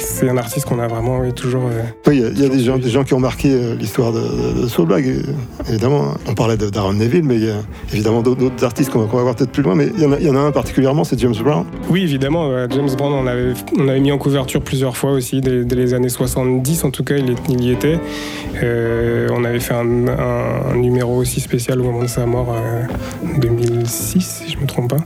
c'est 0.00 0.28
un 0.28 0.36
artiste 0.36 0.66
qu'on 0.66 0.78
a 0.78 0.86
vraiment 0.88 1.20
oui, 1.20 1.32
toujours. 1.32 1.62
Oui, 2.06 2.16
il 2.16 2.20
y 2.20 2.24
a, 2.24 2.28
il 2.28 2.40
y 2.40 2.44
a 2.44 2.48
des, 2.48 2.58
gens, 2.60 2.78
des 2.78 2.90
gens 2.90 3.04
qui 3.04 3.14
ont 3.14 3.20
marqué 3.20 3.48
l'histoire 3.78 4.12
de, 4.12 4.62
de, 4.62 4.66
Soulbag, 4.68 5.06
euh, 5.08 5.22
évidemment. 5.68 6.10
hein. 6.10 6.16
On 6.28 6.34
parlait 6.34 6.56
d'Aaron 6.56 6.92
Neville, 6.94 7.24
mais 7.24 7.36
il 7.36 7.44
y 7.46 7.50
a 7.50 7.56
évidemment 7.92 8.22
d'autres 8.22 8.64
artistes 8.64 8.90
qu'on 8.90 9.00
va, 9.04 9.22
voir 9.22 9.34
peut-être 9.34 9.52
plus 9.52 9.62
loin. 9.62 9.74
Mais 9.74 9.88
il 9.96 10.02
y, 10.02 10.06
en 10.06 10.12
a, 10.12 10.18
il 10.18 10.26
y 10.26 10.30
en 10.30 10.36
a 10.36 10.40
un 10.40 10.52
particulièrement, 10.52 11.04
c'est 11.04 11.18
James 11.18 11.34
Brown. 11.42 11.64
Oui, 11.88 12.02
évidemment. 12.02 12.50
James 12.70 12.90
Brown, 12.96 13.12
on 13.12 13.26
avait, 13.26 13.52
on 13.78 13.88
avait 13.88 14.00
mis 14.00 14.12
en 14.12 14.18
couverture 14.18 14.60
plusieurs 14.60 14.96
fois 14.96 15.12
aussi, 15.12 15.40
dès, 15.40 15.64
dès 15.64 15.76
les 15.76 15.94
années 15.94 16.08
70 16.08 16.84
en 16.84 16.90
tout 16.90 17.04
cas, 17.04 17.16
il, 17.16 17.30
est- 17.30 17.34
il 17.48 17.64
y 17.64 17.70
était. 17.72 17.98
On 19.32 19.44
avait 19.44 19.60
fait 19.60 19.74
un, 19.74 20.08
un- 20.08 20.72
un 20.72 20.76
numéro 20.76 21.16
aussi 21.16 21.40
spécial 21.40 21.80
au 21.80 21.84
moment 21.84 22.02
de 22.02 22.06
sa 22.08 22.26
mort, 22.26 22.48
en 22.50 23.38
2006, 23.38 24.42
si 24.46 24.52
je 24.52 24.58
me 24.58 24.66
trompe 24.66 24.73
pas. 24.82 24.96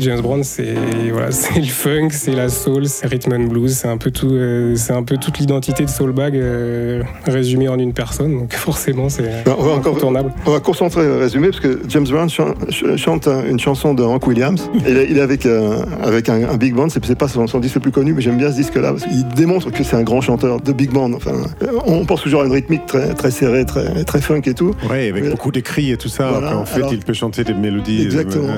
James 0.00 0.20
Brown, 0.20 0.42
c'est 0.44 0.74
voilà, 1.12 1.30
c'est 1.30 1.58
le 1.60 1.66
funk, 1.66 2.08
c'est 2.10 2.32
la 2.34 2.48
soul, 2.48 2.86
c'est 2.86 3.06
rhythm 3.06 3.32
and 3.32 3.44
blues, 3.48 3.72
c'est 3.76 3.88
un 3.88 3.96
peu 3.96 4.10
tout, 4.10 4.30
euh, 4.32 4.74
c'est 4.76 4.92
un 4.92 5.02
peu 5.02 5.16
toute 5.16 5.38
l'identité 5.38 5.84
de 5.84 5.88
Soulbag 5.90 6.36
euh, 6.36 7.02
résumée 7.26 7.68
en 7.68 7.78
une 7.78 7.92
personne. 7.92 8.38
Donc 8.38 8.52
forcément, 8.54 9.08
c'est 9.08 9.30
on, 9.46 9.50
encore, 9.52 9.76
incontournable. 9.76 10.32
on 10.46 10.50
va 10.50 10.60
concentrer 10.60 11.04
le 11.04 11.16
résumé, 11.16 11.48
parce 11.48 11.60
que 11.60 11.80
James 11.88 12.06
Brown 12.08 12.28
chan- 12.28 12.54
ch- 12.70 12.96
chante 12.96 13.28
un- 13.28 13.44
une 13.46 13.58
chanson 13.60 13.94
de 13.94 14.02
Hank 14.02 14.26
Williams. 14.26 14.68
il, 14.86 14.96
est, 14.96 15.06
il 15.10 15.18
est 15.18 15.22
avec, 15.22 15.46
euh, 15.46 15.84
avec 16.02 16.28
un, 16.28 16.48
un 16.50 16.56
big 16.56 16.74
band, 16.74 16.88
c'est 16.88 17.14
pas 17.14 17.28
son, 17.28 17.46
son 17.46 17.58
disque 17.60 17.76
le 17.76 17.80
plus 17.80 17.92
connu, 17.92 18.12
mais 18.12 18.20
j'aime 18.22 18.36
bien 18.38 18.50
ce 18.50 18.56
disque-là, 18.56 18.92
parce 18.92 19.04
qu'il 19.04 19.26
démontre 19.28 19.70
que 19.70 19.82
c'est 19.84 19.96
un 19.96 20.02
grand 20.02 20.20
chanteur 20.20 20.60
de 20.60 20.72
big 20.72 20.90
band. 20.90 21.12
Enfin, 21.12 21.32
euh, 21.62 21.66
on 21.86 22.04
pense 22.04 22.22
toujours 22.22 22.42
à 22.42 22.46
une 22.46 22.52
rythmique 22.52 22.86
très, 22.86 23.14
très 23.14 23.30
serrée, 23.30 23.64
très, 23.64 24.04
très 24.04 24.20
funk 24.20 24.42
et 24.46 24.54
tout. 24.54 24.74
Ouais, 24.90 25.08
avec 25.08 25.24
Mais- 25.24 25.30
beaucoup 25.30 25.50
d'écrits 25.52 25.90
et 25.92 25.96
tout 25.96 26.08
ça. 26.08 26.30
Voilà, 26.30 26.56
en 26.56 26.64
fait, 26.64 26.76
alors- 26.76 26.92
il 26.92 27.00
peut 27.00 27.12
chanter 27.12 27.44
des 27.44 27.54
mélodies. 27.54 28.00
euh, 28.02 28.04
Exactement. 28.04 28.54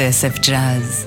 TSF 0.00 0.40
Jazz. 0.40 1.06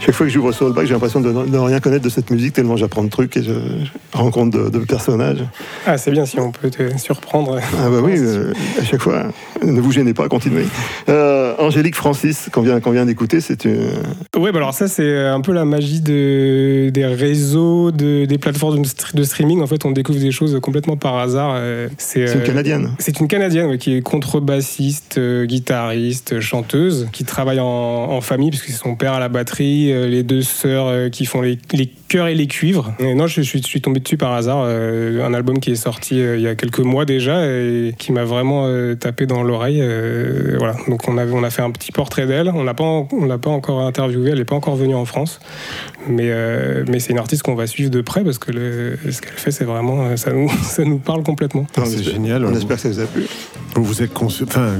Chaque 0.00 0.14
fois 0.14 0.26
que 0.26 0.32
j'ouvre 0.32 0.52
Soulback, 0.52 0.84
j'ai 0.84 0.92
l'impression 0.92 1.22
de 1.22 1.32
ne 1.32 1.58
rien 1.58 1.80
connaître 1.80 2.04
de 2.04 2.10
cette 2.10 2.30
musique, 2.30 2.52
tellement 2.52 2.76
j'apprends 2.76 3.02
de 3.02 3.08
trucs 3.08 3.38
et 3.38 3.42
je, 3.42 3.52
je 3.52 4.18
rencontre 4.18 4.58
de, 4.58 4.68
de 4.68 4.80
personnages. 4.80 5.42
Ah, 5.86 5.96
c'est 5.96 6.10
bien 6.10 6.26
si 6.26 6.38
on 6.38 6.52
peut 6.52 6.68
te 6.68 6.98
surprendre. 6.98 7.58
Ah 7.78 7.88
bah 7.88 8.00
oui, 8.02 8.16
euh, 8.18 8.52
à 8.78 8.84
chaque 8.84 9.00
fois, 9.00 9.22
ne 9.62 9.80
vous 9.80 9.92
gênez 9.92 10.12
pas, 10.12 10.28
continuez. 10.28 10.66
Euh, 11.08 11.54
Angélique 11.58 11.96
Francis, 11.96 12.50
qu'on 12.52 12.60
vient, 12.60 12.80
qu'on 12.80 12.90
vient 12.90 13.06
d'écouter, 13.06 13.40
c'est 13.40 13.64
une... 13.64 13.92
Ouais, 14.36 14.50
bah 14.50 14.58
alors 14.58 14.74
ça, 14.74 14.88
c'est 14.88 15.16
un 15.26 15.40
peu 15.40 15.52
la 15.52 15.64
magie 15.64 16.00
de, 16.00 16.90
des 16.90 17.06
réseaux, 17.06 17.90
de, 17.92 18.24
des 18.24 18.38
plateformes 18.38 18.82
de, 18.82 18.86
str- 18.88 19.14
de 19.14 19.22
streaming. 19.22 19.60
En 19.62 19.66
fait, 19.68 19.84
on 19.84 19.92
découvre 19.92 20.18
des 20.18 20.32
choses 20.32 20.58
complètement 20.60 20.96
par 20.96 21.16
hasard. 21.18 21.52
Euh, 21.56 21.88
C'est 21.98 22.22
une 22.22 22.40
euh, 22.40 22.44
Canadienne. 22.46 22.90
C'est 22.98 23.20
une 23.20 23.28
Canadienne 23.28 23.66
ouais, 23.66 23.78
qui 23.78 23.94
est 23.96 24.02
contrebassiste, 24.02 25.18
euh, 25.18 25.44
guitariste, 25.46 26.40
chanteuse, 26.40 27.08
qui 27.12 27.24
travaille 27.24 27.60
en, 27.60 27.64
en 27.66 28.20
famille, 28.20 28.50
puisque 28.50 28.66
c'est 28.66 28.72
son 28.72 28.96
père 28.96 29.12
à 29.12 29.20
la 29.20 29.28
batterie, 29.28 29.92
euh, 29.92 30.08
les 30.08 30.22
deux 30.24 30.42
sœurs 30.42 30.86
euh, 30.88 31.08
qui 31.10 31.26
font 31.26 31.40
les, 31.40 31.58
les 31.72 31.86
chœurs 32.08 32.26
et 32.28 32.34
les 32.34 32.46
cuivres. 32.46 32.92
Et 32.98 33.14
non, 33.14 33.26
je, 33.28 33.40
suis- 33.40 33.62
je 33.62 33.66
suis 33.66 33.80
tombé 33.80 34.00
dessus 34.00 34.16
par 34.16 34.32
hasard. 34.32 34.62
euh, 34.64 35.24
un 35.24 35.32
album 35.32 35.60
qui 35.60 35.70
est 35.70 35.76
sorti 35.76 36.20
euh, 36.20 36.36
il 36.36 36.42
y 36.42 36.48
a 36.48 36.54
quelques 36.56 36.80
mois 36.80 37.04
déjà 37.04 37.46
et 37.46 37.94
qui 37.98 38.10
m'a 38.12 38.24
vraiment 38.24 38.64
euh, 38.66 38.94
tapé 38.96 39.26
dans 39.26 39.42
l'oreille. 39.44 39.80
euh, 39.80 40.56
voilà. 40.58 40.74
Donc 40.88 41.08
on, 41.08 41.18
avait, 41.18 41.32
on 41.32 41.44
a 41.44 41.50
fait 41.50 41.62
un 41.62 41.70
petit 41.70 41.92
portrait 41.92 42.26
d'elle. 42.26 42.50
On 42.54 42.64
l'a 42.64 42.74
pas, 42.74 42.84
on 42.84 43.24
l'a 43.26 43.38
pas 43.38 43.50
encore 43.50 43.80
interviewée. 44.24 44.32
Elle 44.32 44.38
n'est 44.38 44.44
pas 44.44 44.56
encore 44.56 44.76
venue 44.76 44.94
en 44.94 45.04
France. 45.04 45.40
Mais, 46.08 46.28
euh, 46.30 46.84
mais 46.88 47.00
c'est 47.00 47.12
une 47.12 47.18
artiste 47.18 47.42
qu'on 47.42 47.54
va 47.54 47.66
suivre 47.66 47.90
de 47.90 48.00
près 48.00 48.22
parce 48.24 48.38
que 48.38 48.50
le- 48.52 48.98
ce 49.10 49.20
qu'elle 49.20 49.32
fait, 49.32 49.50
c'est 49.50 49.64
vraiment. 49.64 50.06
euh, 50.06 50.16
Ça 50.16 50.32
nous, 50.32 50.48
ça 50.62 50.84
nous 50.84 50.98
parle 50.98 51.22
complètement. 51.22 51.66
C'est 51.84 52.02
génial. 52.02 52.44
On 52.44 52.50
Vous- 52.50 52.56
espère 52.58 52.76
que 52.76 52.82
ça 52.82 52.88
vous 52.88 53.00
a 53.00 53.06
plu. 53.06 53.24
Vous 53.74 53.84
vous 53.84 54.02
êtes 54.02 54.12
conçu- 54.14 54.44
enfin, 54.44 54.74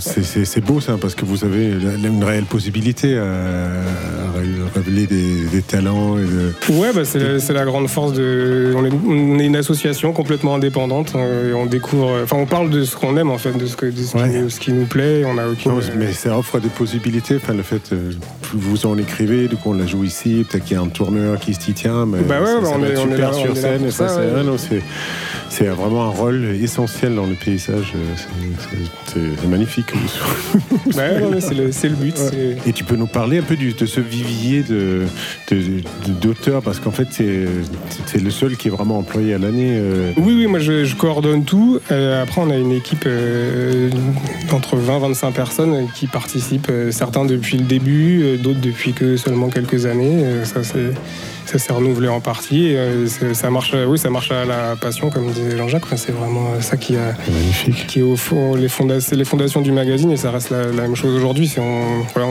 c'est- 0.00 0.22
c'est 0.24 0.44
c'est 0.44 0.60
beau 0.60 0.80
ça 0.80 0.96
parce 1.00 1.14
que 1.14 1.24
vous 1.24 1.44
avez 1.44 1.70
une 1.72 2.24
réelle 2.24 2.44
possibilité 2.44 3.16
à, 3.16 3.24
révéler 4.74 5.06
des, 5.06 5.44
des 5.52 5.62
talents. 5.62 6.16
Et 6.18 6.22
de... 6.22 6.74
Ouais, 6.78 6.92
bah, 6.94 7.02
c'est 7.04 7.18
la, 7.18 7.60
la 7.60 7.64
grande 7.64 7.88
force 7.88 8.12
de. 8.12 8.72
On 8.76 8.84
est, 8.84 8.90
on 9.06 9.38
est 9.38 9.46
une 9.46 9.56
association 9.56 10.12
complètement 10.12 10.54
indépendante 10.54 11.12
euh, 11.16 11.50
et 11.50 11.54
on 11.54 11.66
découvre. 11.66 12.20
Enfin, 12.22 12.36
on 12.36 12.46
parle 12.46 12.70
de 12.70 12.84
ce 12.84 12.96
qu'on 12.96 13.16
aime 13.16 13.30
en 13.30 13.38
fait, 13.38 13.52
de 13.56 13.66
ce, 13.66 13.76
que, 13.76 13.86
de 13.86 13.96
ce, 14.02 14.16
qui, 14.16 14.22
nous, 14.38 14.50
ce 14.50 14.60
qui 14.60 14.72
nous 14.72 14.86
plaît. 14.86 15.24
On 15.26 15.38
a 15.38 15.46
aucune. 15.46 15.72
Non, 15.72 15.78
mais 15.96 16.12
ça 16.12 16.36
offre 16.38 16.58
des 16.60 16.68
possibilités. 16.68 17.36
Enfin, 17.36 17.54
le 17.54 17.62
fait, 17.62 17.92
euh, 17.92 18.12
vous 18.54 18.86
en 18.86 18.96
écrivez, 18.98 19.48
du 19.48 19.56
coup 19.56 19.70
on 19.70 19.74
la 19.74 19.86
joue 19.86 20.04
ici. 20.04 20.44
Peut-être 20.48 20.64
qu'il 20.64 20.76
y 20.76 20.80
a 20.80 20.82
un 20.82 20.88
tourneur 20.88 21.38
qui 21.38 21.54
s'y 21.54 21.72
tient, 21.72 22.06
mais 22.06 22.18
Bah 22.20 22.40
ouais, 22.40 22.46
ça, 22.46 22.60
bah, 22.60 22.66
ça 22.66 22.72
on 22.76 22.78
va 22.78 22.86
est- 22.88 22.90
être 22.92 23.00
on 23.04 23.08
est 23.08 23.10
super 23.12 23.30
là- 23.30 23.36
sur 23.36 23.44
est 23.46 23.54
là 23.54 23.60
scène. 23.60 23.84
et 23.86 23.90
ça, 23.90 24.04
ouais. 24.16 24.56
c'est- 24.58 24.82
c'est 25.50 25.66
vraiment 25.66 26.04
un 26.04 26.10
rôle 26.10 26.56
essentiel 26.62 27.14
dans 27.16 27.26
le 27.26 27.34
paysage. 27.34 27.92
euh, 27.94 28.14
c'est- 29.12 29.46
magnifique. 29.48 29.92
Ouais, 30.96 31.40
c'est 31.72 31.88
le, 31.88 31.94
but. 31.94 32.16
Et 32.66 32.72
tu 32.72 32.84
peux 32.84 32.96
nous 32.96 33.06
parler 33.06 33.38
un 33.38 33.42
peu 33.42 33.56
du- 33.56 33.72
de 33.72 33.86
ce 33.86 34.00
vivier 34.00 34.62
de- 34.62 35.06
d'auteurs, 36.20 36.62
parce 36.62 36.78
qu'en 36.78 36.90
fait, 36.92 37.08
c'est 37.12 38.20
le 38.22 38.30
seul 38.30 38.56
qui 38.56 38.68
est 38.68 38.70
vraiment 38.70 38.98
employé 38.98 39.34
à 39.34 39.38
l'année. 39.38 39.76
euh. 39.78 40.12
Oui, 40.16 40.34
oui, 40.36 40.46
moi 40.46 40.58
je, 40.60 40.84
je 40.84 40.94
coordonne 40.96 41.44
tout. 41.44 41.78
Euh, 41.90 42.22
après, 42.22 42.40
on 42.40 42.50
a 42.50 42.56
une 42.56 42.72
équipe 42.72 43.04
euh, 43.06 43.90
d'entre 44.50 44.76
20 44.76 44.98
25 45.00 45.32
personnes 45.34 45.88
qui 45.94 46.06
participent, 46.06 46.70
certains 46.90 47.24
depuis 47.24 47.58
le 47.58 47.64
début, 47.64 48.36
d'autres 48.38 48.60
depuis 48.60 48.92
que 48.92 49.16
seulement 49.16 49.48
quelques 49.48 49.86
années. 49.86 50.22
Ça, 50.44 50.62
c'est. 50.62 50.92
Ça 51.50 51.58
s'est 51.58 51.72
renouvelé 51.72 52.06
en 52.06 52.20
partie. 52.20 52.68
et, 52.68 52.76
euh, 52.78 53.06
ça 53.34 53.50
marche, 53.50 53.74
oui, 53.88 53.98
ça 53.98 54.08
marche 54.08 54.30
à 54.30 54.44
la 54.44 54.76
passion, 54.76 55.10
comme 55.10 55.30
disait 55.32 55.56
Jean-Jacques. 55.56 55.82
C'est 55.96 56.12
vraiment 56.12 56.52
euh, 56.54 56.60
ça 56.60 56.76
qui, 56.76 56.96
a, 56.96 57.14
qui 57.88 57.98
est 57.98 58.02
au 58.02 58.14
fond 58.16 58.54
les, 58.54 58.68
fonda- 58.68 58.98
les 59.12 59.24
fondations 59.24 59.60
du 59.60 59.72
magazine 59.72 60.12
et 60.12 60.16
ça 60.16 60.30
reste 60.30 60.50
la, 60.50 60.66
la 60.66 60.82
même 60.82 60.94
chose 60.94 61.12
aujourd'hui. 61.16 61.48
C'est 61.48 61.60
on, 61.60 62.02
voilà, 62.14 62.28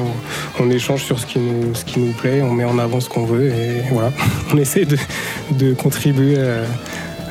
on, 0.59 0.63
on 0.63 0.69
échange 0.71 1.03
sur 1.03 1.19
ce 1.19 1.25
qui, 1.25 1.39
nous, 1.39 1.75
ce 1.75 1.83
qui 1.83 1.99
nous 1.99 2.13
plaît, 2.13 2.41
on 2.41 2.53
met 2.53 2.63
en 2.63 2.79
avant 2.79 3.01
ce 3.01 3.09
qu'on 3.09 3.25
veut 3.25 3.47
et 3.49 3.81
voilà, 3.91 4.11
on 4.53 4.57
essaie 4.57 4.85
de, 4.85 4.97
de 5.51 5.73
contribuer 5.73 6.39
à, 6.39 6.61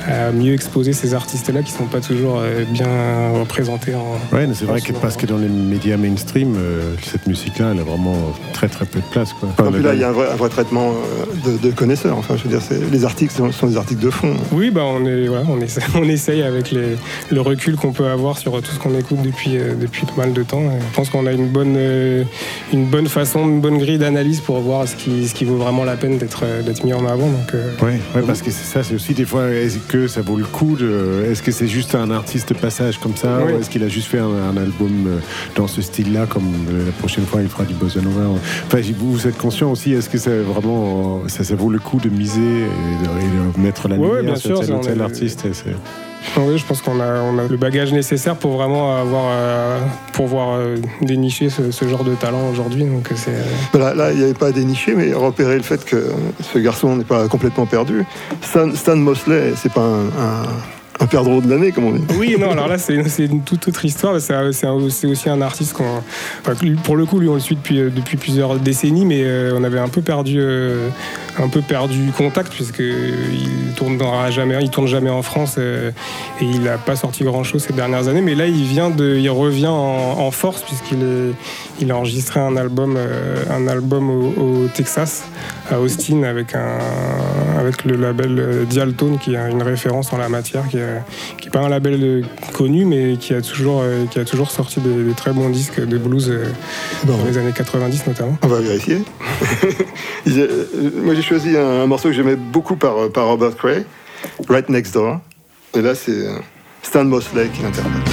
à 0.08 0.32
mieux 0.32 0.54
exposer 0.54 0.92
ces 0.92 1.14
artistes-là 1.14 1.62
qui 1.62 1.72
sont 1.72 1.84
pas 1.84 2.00
toujours 2.00 2.38
euh, 2.40 2.64
bien 2.70 2.86
représentés 3.38 3.94
en. 3.94 4.34
Ouais, 4.34 4.46
mais 4.46 4.54
c'est 4.54 4.64
vrai 4.64 4.80
que 4.80 4.88
ce 4.88 4.92
parce 4.92 5.16
que 5.16 5.26
dans 5.26 5.36
les 5.38 5.48
médias 5.48 5.96
mainstream, 5.96 6.56
euh, 6.58 6.94
cette 7.02 7.26
musique-là, 7.26 7.70
elle 7.72 7.80
a 7.80 7.84
vraiment 7.84 8.16
très 8.52 8.68
très 8.68 8.86
peu 8.86 9.00
de 9.00 9.04
place. 9.10 9.32
Quoi. 9.34 9.48
Et 9.68 9.70
puis 9.72 9.82
là, 9.82 9.94
il 9.94 10.00
y 10.00 10.04
a 10.04 10.08
un 10.08 10.12
vrai, 10.12 10.28
un 10.32 10.36
vrai 10.36 10.48
traitement 10.48 10.92
euh, 10.92 11.50
de, 11.52 11.68
de 11.68 11.70
connaisseurs. 11.74 12.16
Enfin, 12.16 12.36
je 12.36 12.44
veux 12.44 12.48
dire, 12.50 12.62
c'est- 12.62 12.80
les 12.90 13.04
articles 13.04 13.32
sont, 13.34 13.52
sont 13.52 13.66
des 13.66 13.76
articles 13.76 14.02
de 14.02 14.10
fond. 14.10 14.34
Oui, 14.52 14.70
bah 14.70 14.82
on, 14.84 15.04
est, 15.06 15.26
voilà, 15.26 15.44
on, 15.48 15.60
essaie, 15.60 15.82
on 15.94 16.04
essaye 16.08 16.42
avec 16.42 16.70
les, 16.70 16.96
le 17.30 17.40
recul 17.40 17.76
qu'on 17.76 17.92
peut 17.92 18.06
avoir 18.06 18.38
sur 18.38 18.52
tout 18.62 18.70
ce 18.72 18.78
qu'on 18.78 18.98
écoute 18.98 19.20
depuis, 19.22 19.56
euh, 19.58 19.74
depuis 19.78 20.06
pas 20.06 20.12
mal 20.22 20.32
de 20.32 20.42
temps. 20.42 20.62
Je 20.90 20.96
pense 20.96 21.10
qu'on 21.10 21.26
a 21.26 21.32
une 21.32 21.48
bonne, 21.48 21.74
euh, 21.76 22.24
une 22.72 22.86
bonne 22.86 23.08
façon, 23.08 23.40
une 23.48 23.60
bonne 23.60 23.78
grille 23.78 23.98
d'analyse 23.98 24.40
pour 24.40 24.58
voir 24.60 24.88
ce 24.88 24.96
qui, 24.96 25.28
ce 25.28 25.34
qui 25.34 25.44
vaut 25.44 25.56
vraiment 25.56 25.84
la 25.84 25.96
peine 25.96 26.18
d'être 26.18 26.44
d'être 26.64 26.84
mis 26.84 26.92
en 26.94 27.06
avant. 27.06 27.26
Donc, 27.28 27.54
euh, 27.54 27.72
Ouais, 27.82 28.00
ouais, 28.14 28.22
parce 28.26 28.42
que 28.42 28.50
c'est 28.50 28.64
ça, 28.64 28.82
c'est 28.82 28.94
aussi 28.94 29.12
des 29.14 29.24
fois 29.24 29.42
que 29.88 29.97
que 29.98 30.08
ça 30.08 30.22
vaut 30.22 30.36
le 30.36 30.44
coup 30.44 30.76
de. 30.76 31.24
Est-ce 31.30 31.42
que 31.42 31.50
c'est 31.50 31.66
juste 31.66 31.94
un 31.94 32.10
artiste 32.10 32.54
passage 32.54 32.98
comme 32.98 33.16
ça 33.16 33.40
Oui. 33.44 33.52
ou 33.52 33.60
est-ce 33.60 33.70
qu'il 33.70 33.82
a 33.82 33.88
juste 33.88 34.08
fait 34.08 34.18
un, 34.18 34.26
un 34.26 34.56
album 34.56 35.06
euh, 35.06 35.18
dans 35.56 35.66
ce 35.66 35.82
style-là 35.82 36.26
comme 36.26 36.50
la 36.86 36.92
prochaine 36.92 37.26
fois 37.26 37.42
il 37.42 37.48
fera 37.48 37.64
du 37.64 37.74
bossa 37.74 38.00
nova 38.00 38.38
Enfin, 38.66 38.80
vous, 38.98 39.26
êtes 39.26 39.38
conscient 39.38 39.70
aussi 39.70 39.92
Est-ce 39.92 40.08
que 40.08 40.18
c'est 40.18 40.40
vraiment 40.40 41.22
ça, 41.28 41.44
ça 41.44 41.54
vaut 41.54 41.70
le 41.70 41.78
coup 41.78 41.98
de 41.98 42.08
miser 42.08 42.40
et 42.40 42.62
de, 42.62 43.20
et 43.20 43.56
de 43.56 43.60
mettre 43.60 43.88
la 43.88 43.96
lumière 43.96 44.36
sur 44.36 44.56
sûr, 44.56 44.60
tel 44.60 44.68
ça, 44.68 44.74
ou 44.76 44.80
tel 44.80 45.00
artiste 45.00 45.46
Oui, 46.36 46.58
je 46.58 46.64
pense 46.64 46.82
qu'on 46.82 47.00
a, 47.00 47.46
le 47.48 47.56
bagage 47.56 47.92
nécessaire 47.92 48.36
pour 48.36 48.52
vraiment 48.52 48.96
avoir, 48.96 49.24
euh, 49.30 49.80
pour 50.12 50.26
voir 50.26 50.54
euh, 50.54 50.76
dénicher 51.00 51.48
ce, 51.50 51.88
genre 51.88 52.04
de 52.04 52.14
talent 52.14 52.48
aujourd'hui. 52.50 52.84
Donc 52.84 53.10
c'est. 53.14 53.34
euh, 53.34 53.94
Là, 53.94 54.12
il 54.12 54.18
n'y 54.18 54.24
avait 54.24 54.34
pas 54.34 54.48
à 54.48 54.52
dénicher, 54.52 54.94
mais 54.94 55.12
repérer 55.12 55.56
le 55.56 55.62
fait 55.62 55.84
que 55.84 56.10
ce 56.52 56.58
garçon 56.58 56.96
n'est 56.96 57.04
pas 57.04 57.28
complètement 57.28 57.66
perdu. 57.66 58.04
Stan, 58.42 58.74
Stan 58.74 58.96
Mosley, 58.96 59.52
c'est 59.56 59.72
pas 59.72 59.82
un, 59.82 60.42
un 61.00 61.06
perdreau 61.06 61.40
de 61.40 61.48
l'année, 61.48 61.72
comme 61.72 61.84
on 61.84 61.92
dit. 61.92 62.04
Oui, 62.16 62.36
non, 62.38 62.50
alors 62.50 62.66
là, 62.66 62.76
c'est 62.78 62.94
une 63.18 63.42
toute 63.42 63.68
autre 63.68 63.84
histoire. 63.84 64.20
C'est 64.20 64.66
aussi 64.66 65.28
un 65.28 65.40
artiste 65.40 65.74
qu'on. 65.74 66.02
pour 66.82 66.96
le 66.96 67.06
coup, 67.06 67.20
lui, 67.20 67.28
on 67.28 67.34
le 67.34 67.40
suit 67.40 67.56
depuis, 67.56 67.80
euh, 67.80 67.90
plusieurs 68.18 68.58
décennies, 68.58 69.04
mais 69.04 69.22
euh, 69.22 69.56
on 69.56 69.62
avait 69.62 69.78
un 69.78 69.88
peu 69.88 70.02
perdu, 70.02 70.38
euh, 70.38 70.88
un 71.38 71.48
peu 71.48 71.62
perdu 71.62 72.10
contact, 72.16 72.52
puisqu'il 72.52 73.74
tournera 73.76 74.30
jamais, 74.30 74.56
il 74.60 74.70
tourne 74.70 74.88
jamais 74.88 75.10
en 75.10 75.22
France 75.22 75.58
et 75.58 75.92
il 76.40 76.62
n'a 76.62 76.78
pas 76.78 76.96
sorti 76.96 77.22
grand 77.22 77.44
chose 77.44 77.62
ces 77.62 77.72
dernières 77.72 78.08
années. 78.08 78.22
Mais 78.22 78.34
là, 78.34 78.46
il, 78.46 78.64
vient 78.64 78.92
il 78.98 79.30
revient 79.30 79.68
en, 79.68 80.30
force, 80.30 80.62
puisqu'il 80.62 81.90
a 81.90 81.96
enregistré 81.96 82.40
un 82.40 82.56
album, 82.56 82.98
un 83.50 83.66
album 83.68 84.10
au, 84.10 84.66
Texas, 84.74 85.24
à 85.70 85.78
Austin, 85.78 86.24
avec, 86.24 86.54
le 87.84 87.96
label 87.96 88.66
Dialtone, 88.68 89.18
qui 89.18 89.34
est 89.34 89.50
une 89.50 89.62
référence 89.62 90.12
en 90.12 90.18
la 90.18 90.28
matière, 90.28 90.64
qui 91.38 91.48
est 91.48 91.50
pas 91.50 91.60
un 91.60 91.68
label 91.68 91.98
euh, 92.02 92.22
connu, 92.52 92.84
mais 92.84 93.16
qui 93.16 93.34
a 93.34 93.42
toujours, 93.42 93.80
euh, 93.82 94.06
qui 94.06 94.18
a 94.18 94.24
toujours 94.24 94.50
sorti 94.50 94.80
des, 94.80 95.04
des 95.04 95.12
très 95.12 95.32
bons 95.32 95.50
disques 95.50 95.80
de 95.80 95.98
blues 95.98 96.28
euh, 96.30 96.44
dans 97.04 97.24
les 97.24 97.38
années 97.38 97.52
90 97.54 98.06
notamment. 98.06 98.38
On 98.42 98.48
va 98.48 98.60
vérifier. 98.60 99.02
Moi, 100.26 101.14
j'ai 101.14 101.22
choisi 101.22 101.56
un, 101.56 101.82
un 101.82 101.86
morceau 101.86 102.08
que 102.08 102.14
j'aimais 102.14 102.36
beaucoup 102.36 102.76
par, 102.76 103.10
par 103.10 103.26
Robert 103.26 103.56
Cray, 103.56 103.84
Right 104.48 104.68
Next 104.68 104.94
Door. 104.94 105.20
Et 105.74 105.82
là, 105.82 105.94
c'est 105.94 106.26
Stan 106.82 107.04
Mosley 107.04 107.48
qui 107.54 107.62
l'interprète. 107.62 108.08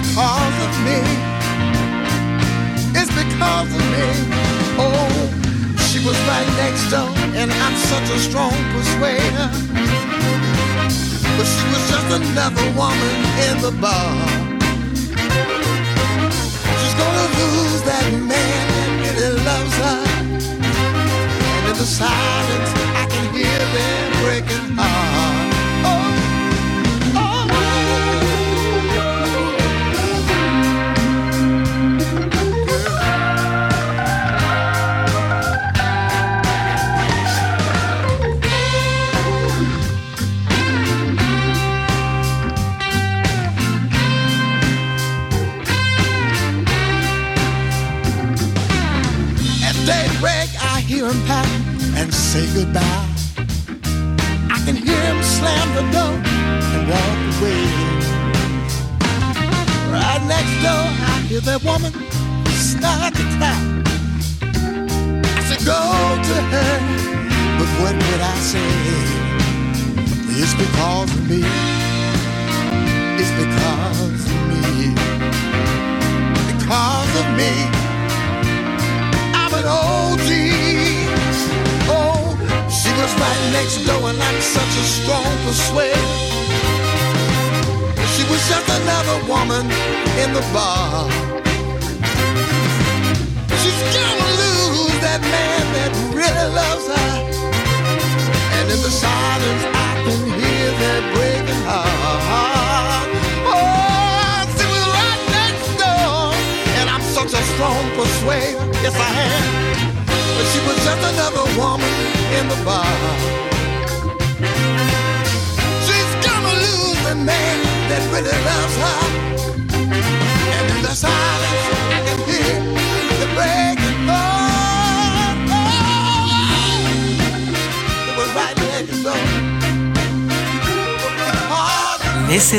Because 0.00 0.56
of 0.66 0.72
me. 0.86 1.00
It's 2.98 3.10
because 3.22 3.70
of 3.80 3.84
me. 3.94 4.06
Oh, 4.78 5.18
she 5.88 5.98
was 6.06 6.18
right 6.30 6.48
next 6.62 6.90
door, 6.90 7.10
and 7.40 7.50
I'm 7.52 7.76
such 7.92 8.08
a 8.16 8.18
strong 8.20 8.54
persuader. 8.74 9.48
But 11.36 11.46
she 11.54 11.64
was 11.74 11.84
just 11.92 12.08
another 12.20 12.66
woman 12.78 13.16
in 13.48 13.62
the 13.62 13.72
bar. 13.80 14.14
She's 16.66 16.96
gonna 17.02 17.28
lose 17.40 17.82
that 17.90 18.08
man 18.12 18.66
that 19.02 19.14
really 19.20 19.44
loves 19.44 19.76
her. 19.84 20.02
And 21.42 21.64
in 21.70 21.76
the 21.78 21.86
silence, 21.86 22.70
I 23.00 23.06
can 23.12 23.26
hear 23.34 23.60
them 23.76 24.12
breaking 24.24 24.76
heart. 24.78 25.17
Hear 51.08 51.16
and 51.96 52.12
say 52.12 52.44
goodbye. 52.52 52.82
I 54.50 54.62
can 54.66 54.76
hear 54.76 55.00
him 55.08 55.22
slam 55.22 55.68
the 55.74 55.80
door 55.90 56.14
and 56.74 56.82
walk 56.90 57.18
away. 57.40 57.64
Right 59.90 60.22
next 60.28 60.54
door, 60.60 60.84
I 61.12 61.24
hear 61.26 61.40
that 61.40 61.64
woman 61.64 61.92
start 62.52 63.14
to 63.14 63.24
cry. 63.38 63.56
I 65.38 65.42
said, 65.48 65.64
Go 65.64 65.80
to 66.28 66.36
her, 66.52 66.74
but 67.58 67.68
what 67.80 67.94
would 67.94 68.20
I 68.20 68.36
say? 68.40 68.68
It's 70.36 70.52
because 70.52 71.10
of 71.16 71.30
me. 71.30 71.40
It's 73.16 73.32
because 73.42 74.00
of 74.04 74.40
me. 74.50 74.92
Because 76.52 77.12
of 77.22 77.28
me. 77.40 77.52
I'm 79.32 79.54
an 79.54 79.64
OG. 79.66 80.57
Was 82.98 83.14
right 83.14 83.52
next 83.52 83.86
door, 83.86 84.10
and 84.10 84.20
I'm 84.20 84.40
such 84.40 84.74
a 84.74 84.84
strong 84.98 85.30
persuader. 85.46 86.02
She 88.14 88.24
was 88.26 88.42
just 88.50 88.68
another 88.80 89.18
woman 89.30 89.70
in 90.18 90.32
the 90.34 90.42
bar. 90.52 91.06
She's 93.62 93.80
gonna 93.94 94.30
lose 94.42 94.98
that 95.06 95.20
man 95.22 95.62
that 95.78 95.92
really 96.10 96.48
loves 96.60 96.86
her. 96.90 97.10
And 98.58 98.66
in 98.68 98.80
the 98.82 98.90
silence, 98.90 99.62
I 99.86 99.90
can 100.04 100.20
hear 100.34 100.68
that 100.82 101.02
breaking 101.14 101.62
heart. 101.70 103.08
Oh, 103.46 104.42
she 104.58 104.66
was 104.74 104.84
right 104.98 105.22
next 105.38 105.70
door, 105.78 106.34
and 106.82 106.90
I'm 106.90 107.04
such 107.14 107.32
a 107.32 107.42
strong 107.54 107.84
persuader. 107.94 108.66
Yes, 108.82 108.96
I 108.98 109.10
am. 109.30 109.46
But 110.34 110.46
she 110.50 110.58
was 110.66 110.78
just 110.82 111.02
another 111.14 111.46
woman 111.56 112.17
in 112.36 112.48
the 112.48 112.58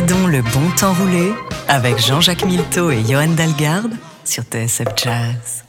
donc 0.02 0.30
le 0.30 0.42
bon 0.42 0.72
temps 0.78 0.94
rouler 0.94 1.32
avec 1.68 2.00
Jean-Jacques 2.00 2.46
Milteau 2.46 2.92
et 2.92 3.04
Johan 3.08 3.30
Dalgarde 3.30 3.94
sur 4.24 4.44
TSF 4.44 4.88
Jazz. 4.96 5.69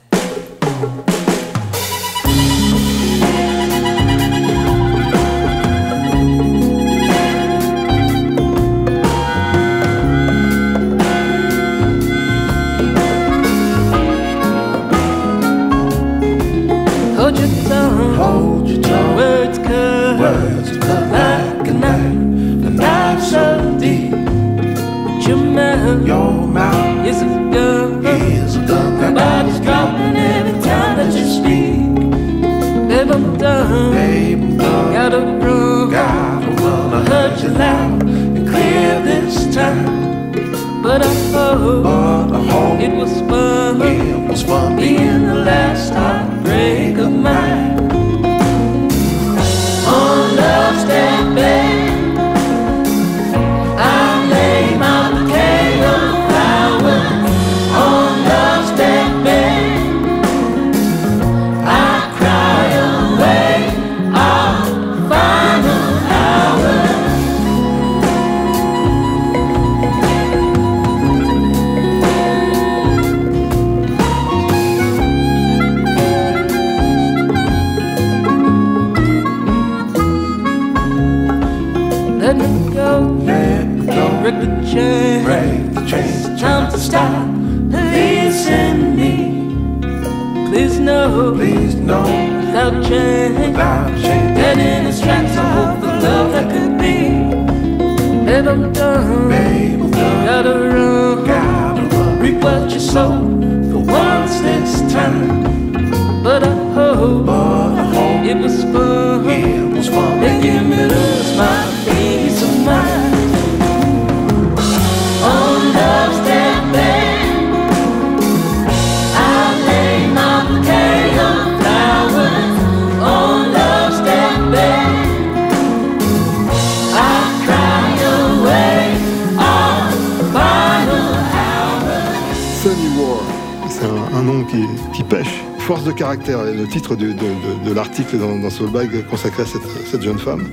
Soulbag 138.64 139.06
consacré 139.08 139.42
à 139.42 139.46
cette, 139.46 139.62
cette 139.90 140.02
jeune 140.02 140.18
femme. 140.18 140.46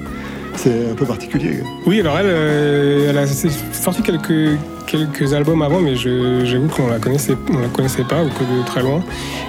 C'est 0.55 0.91
un 0.91 0.95
peu 0.95 1.05
particulier. 1.05 1.59
Oui, 1.85 1.99
alors 1.99 2.17
elle, 2.17 2.25
euh, 2.29 3.09
elle 3.09 3.17
a 3.17 3.27
sorti 3.27 4.01
quelques, 4.01 4.57
quelques 4.87 5.33
albums 5.33 5.61
avant, 5.61 5.81
mais 5.81 5.95
j'avoue 5.97 6.67
qu'on 6.69 6.87
la 6.87 6.99
connaissait, 6.99 7.35
on 7.53 7.59
la 7.59 7.67
connaissait 7.67 8.05
pas 8.05 8.23
ou 8.23 8.29
que 8.29 8.43
de 8.43 8.65
très 8.65 8.81
loin. 8.81 9.03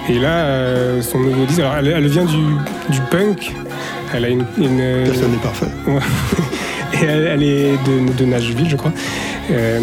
Et 0.08 0.18
là, 0.18 0.38
euh, 0.44 1.00
son 1.00 1.20
nouveau 1.20 1.44
disque, 1.46 1.60
alors 1.60 1.76
elle, 1.76 1.86
elle 1.86 2.08
vient 2.08 2.24
du, 2.24 2.36
du 2.90 3.00
punk. 3.12 3.54
Elle 4.12 4.24
a 4.24 4.28
une, 4.28 4.44
une- 4.58 5.04
Personne 5.04 5.30
n'est 5.30 5.36
parfait. 5.38 5.66
Et 7.00 7.04
elle, 7.04 7.26
elle 7.26 7.42
est 7.42 7.72
de, 7.86 8.12
de 8.18 8.24
Nashville, 8.24 8.68
je 8.68 8.74
crois. 8.76 8.90
Euh, 9.50 9.78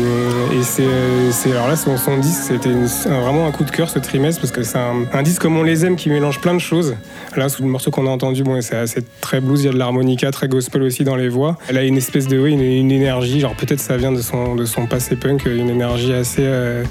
et 0.59 0.63
c'est, 0.63 0.83
euh, 0.83 1.51
alors 1.51 1.67
là, 1.67 1.75
son, 1.75 1.97
son 1.97 2.17
disque, 2.17 2.41
c'était 2.47 2.71
vraiment 3.07 3.47
un 3.47 3.51
coup 3.51 3.63
de 3.63 3.69
cœur 3.71 3.89
ce 3.89 3.99
trimestre 3.99 4.41
parce 4.41 4.51
que 4.51 4.63
c'est 4.63 4.77
un, 4.79 5.05
un 5.13 5.21
disque 5.23 5.41
comme 5.43 5.55
on 5.55 5.63
les 5.63 5.85
aime 5.85 5.95
qui 5.95 6.09
mélange 6.09 6.41
plein 6.41 6.53
de 6.55 6.59
choses. 6.59 6.95
Là, 7.37 7.49
sous 7.49 7.63
le 7.63 7.69
morceau 7.69 7.91
qu'on 7.91 8.07
a 8.07 8.09
entendu, 8.09 8.43
bon, 8.43 8.61
c'est, 8.61 8.87
c'est 8.87 9.03
très 9.19 9.41
blues, 9.41 9.61
il 9.61 9.65
y 9.65 9.69
a 9.69 9.73
de 9.73 9.77
l'harmonica, 9.77 10.31
très 10.31 10.47
gospel 10.47 10.83
aussi 10.83 11.03
dans 11.03 11.15
les 11.15 11.27
voix. 11.27 11.57
Elle 11.67 11.77
a 11.77 11.83
une 11.83 11.97
espèce 11.97 12.27
de, 12.27 12.37
oui, 12.39 12.53
une, 12.53 12.61
une 12.61 12.91
énergie, 12.91 13.39
genre 13.39 13.55
peut-être 13.55 13.79
ça 13.79 13.97
vient 13.97 14.11
de 14.11 14.21
son, 14.21 14.55
de 14.55 14.65
son 14.65 14.85
passé 14.87 15.15
punk, 15.15 15.45
une 15.45 15.69
énergie 15.69 16.13
assez, 16.13 16.43
euh, 16.43 16.83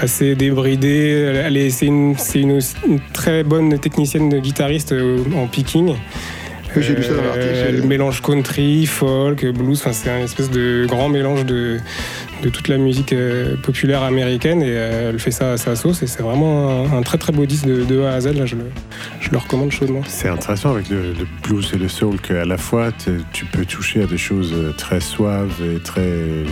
assez 0.00 0.34
débridée. 0.34 1.42
Elle, 1.44 1.56
est, 1.56 1.70
c'est 1.70 1.86
une, 1.86 2.16
c'est 2.18 2.40
une, 2.40 2.58
une 2.88 3.00
très 3.12 3.44
bonne 3.44 3.78
technicienne 3.78 4.28
de 4.28 4.38
guitariste 4.38 4.92
euh, 4.92 5.18
en 5.36 5.46
picking. 5.46 5.94
Oui, 6.76 6.82
j'ai 6.82 6.96
lu 6.96 7.04
ça 7.04 7.10
dans 7.10 7.22
Euh, 7.22 7.26
l'article, 7.26 7.64
Elle 7.68 7.86
mélange 7.86 8.20
country, 8.20 8.86
folk, 8.86 9.46
blues. 9.52 9.78
Enfin, 9.80 9.92
c'est 9.92 10.10
un 10.10 10.18
espèce 10.24 10.50
de 10.50 10.86
grand 10.88 11.08
mélange 11.08 11.46
de, 11.46 11.78
de 12.44 12.50
toute 12.50 12.68
la 12.68 12.76
musique 12.76 13.12
euh, 13.14 13.56
populaire 13.56 14.02
américaine 14.02 14.60
et 14.62 14.66
euh, 14.68 15.10
elle 15.10 15.18
fait 15.18 15.30
ça 15.30 15.52
à 15.52 15.56
sa 15.56 15.76
sauce. 15.76 16.02
Et 16.02 16.06
c'est 16.06 16.22
vraiment 16.22 16.84
un, 16.92 16.98
un 16.98 17.02
très 17.02 17.16
très 17.18 17.32
beau 17.32 17.46
disque 17.46 17.66
de, 17.66 17.84
de 17.84 18.02
A 18.02 18.12
à 18.12 18.20
Z. 18.20 18.34
Là, 18.36 18.44
je 18.44 18.56
le, 18.56 18.64
je 19.20 19.30
le 19.30 19.38
recommande 19.38 19.72
chaudement. 19.72 20.02
C'est 20.06 20.28
intéressant 20.28 20.72
avec 20.72 20.90
le, 20.90 21.12
le 21.14 21.26
blues 21.42 21.70
et 21.74 21.78
le 21.78 21.88
soul 21.88 22.20
qu'à 22.20 22.44
la 22.44 22.58
fois 22.58 22.90
tu 23.32 23.44
peux 23.46 23.64
toucher 23.64 24.02
à 24.02 24.06
des 24.06 24.18
choses 24.18 24.52
euh, 24.54 24.72
très 24.76 25.00
suaves 25.00 25.54
et 25.64 25.78
très 25.80 26.00
euh, 26.02 26.44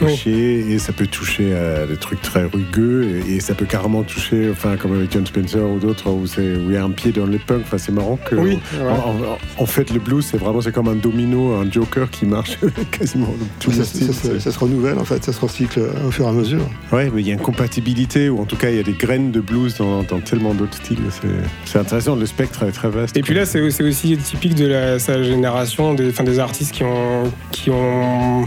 nichées 0.00 0.60
et 0.72 0.78
ça 0.78 0.92
peut 0.92 1.06
toucher 1.06 1.54
à 1.54 1.86
des 1.86 1.96
trucs 1.96 2.22
très 2.22 2.44
rugueux 2.44 3.20
et, 3.28 3.36
et 3.36 3.40
ça 3.40 3.54
peut 3.54 3.66
carrément 3.66 4.02
toucher, 4.02 4.48
enfin 4.50 4.76
comme 4.76 4.94
avec 4.96 5.12
John 5.12 5.26
Spencer 5.26 5.62
ou 5.68 5.78
d'autres 5.78 6.10
où, 6.10 6.26
c'est- 6.26 6.40
où 6.56 6.68
il 6.70 6.74
y 6.74 6.76
a 6.76 6.84
un 6.84 6.90
pied 6.90 7.12
dans 7.12 7.26
les 7.26 7.38
punks. 7.38 7.62
Enfin, 7.64 7.78
c'est 7.78 7.92
marrant 7.92 8.16
que 8.28 8.34
Oui, 8.36 8.58
en, 8.80 8.84
ouais. 8.84 9.26
en- 9.58 9.62
en 9.62 9.66
fait 9.66 9.90
le 9.92 10.00
blues 10.00 10.24
c'est 10.30 10.38
vraiment 10.38 10.60
c'est 10.60 10.72
comme 10.72 10.88
un 10.88 10.94
domino, 10.96 11.54
un 11.54 11.70
joker 11.70 12.10
qui 12.10 12.26
marche 12.26 12.58
quasiment 12.90 13.34
tous 13.60 13.72
Ça, 13.72 13.78
les 13.78 14.06
ça- 14.06 14.12
ça- 14.12 14.40
ça 14.40 14.52
se 14.52 14.58
renouvelle 14.58 14.98
en 14.98 15.04
fait, 15.04 15.23
ça 15.24 15.32
se 15.32 15.40
recycle 15.40 15.80
au 16.06 16.10
fur 16.10 16.26
et 16.26 16.28
à 16.28 16.32
mesure. 16.32 16.60
Ouais, 16.92 17.10
mais 17.12 17.22
il 17.22 17.26
y 17.26 17.30
a 17.30 17.34
une 17.34 17.40
compatibilité, 17.40 18.28
ou 18.28 18.40
en 18.40 18.44
tout 18.44 18.56
cas, 18.56 18.70
il 18.70 18.76
y 18.76 18.80
a 18.80 18.82
des 18.82 18.92
graines 18.92 19.30
de 19.32 19.40
blues 19.40 19.76
dans, 19.78 20.02
dans 20.02 20.20
tellement 20.20 20.54
d'autres 20.54 20.76
styles. 20.76 20.98
C'est- 21.10 21.28
C'est 21.64 21.78
intéressant, 21.78 22.14
le 22.16 22.26
spectre 22.26 22.62
est 22.64 22.72
très 22.72 22.88
vaste. 22.90 23.16
Et 23.16 23.22
puis 23.22 23.34
là, 23.34 23.46
c'est 23.46 23.70
c'est 23.70 23.82
aussi 23.84 24.16
typique 24.18 24.54
de 24.54 24.66
la, 24.66 24.98
sa 24.98 25.22
génération, 25.22 25.94
des, 25.94 26.12
des 26.12 26.38
artistes 26.38 26.72
qui 26.72 26.84
ont, 26.84 27.24
qui 27.50 27.70
ont 27.70 28.44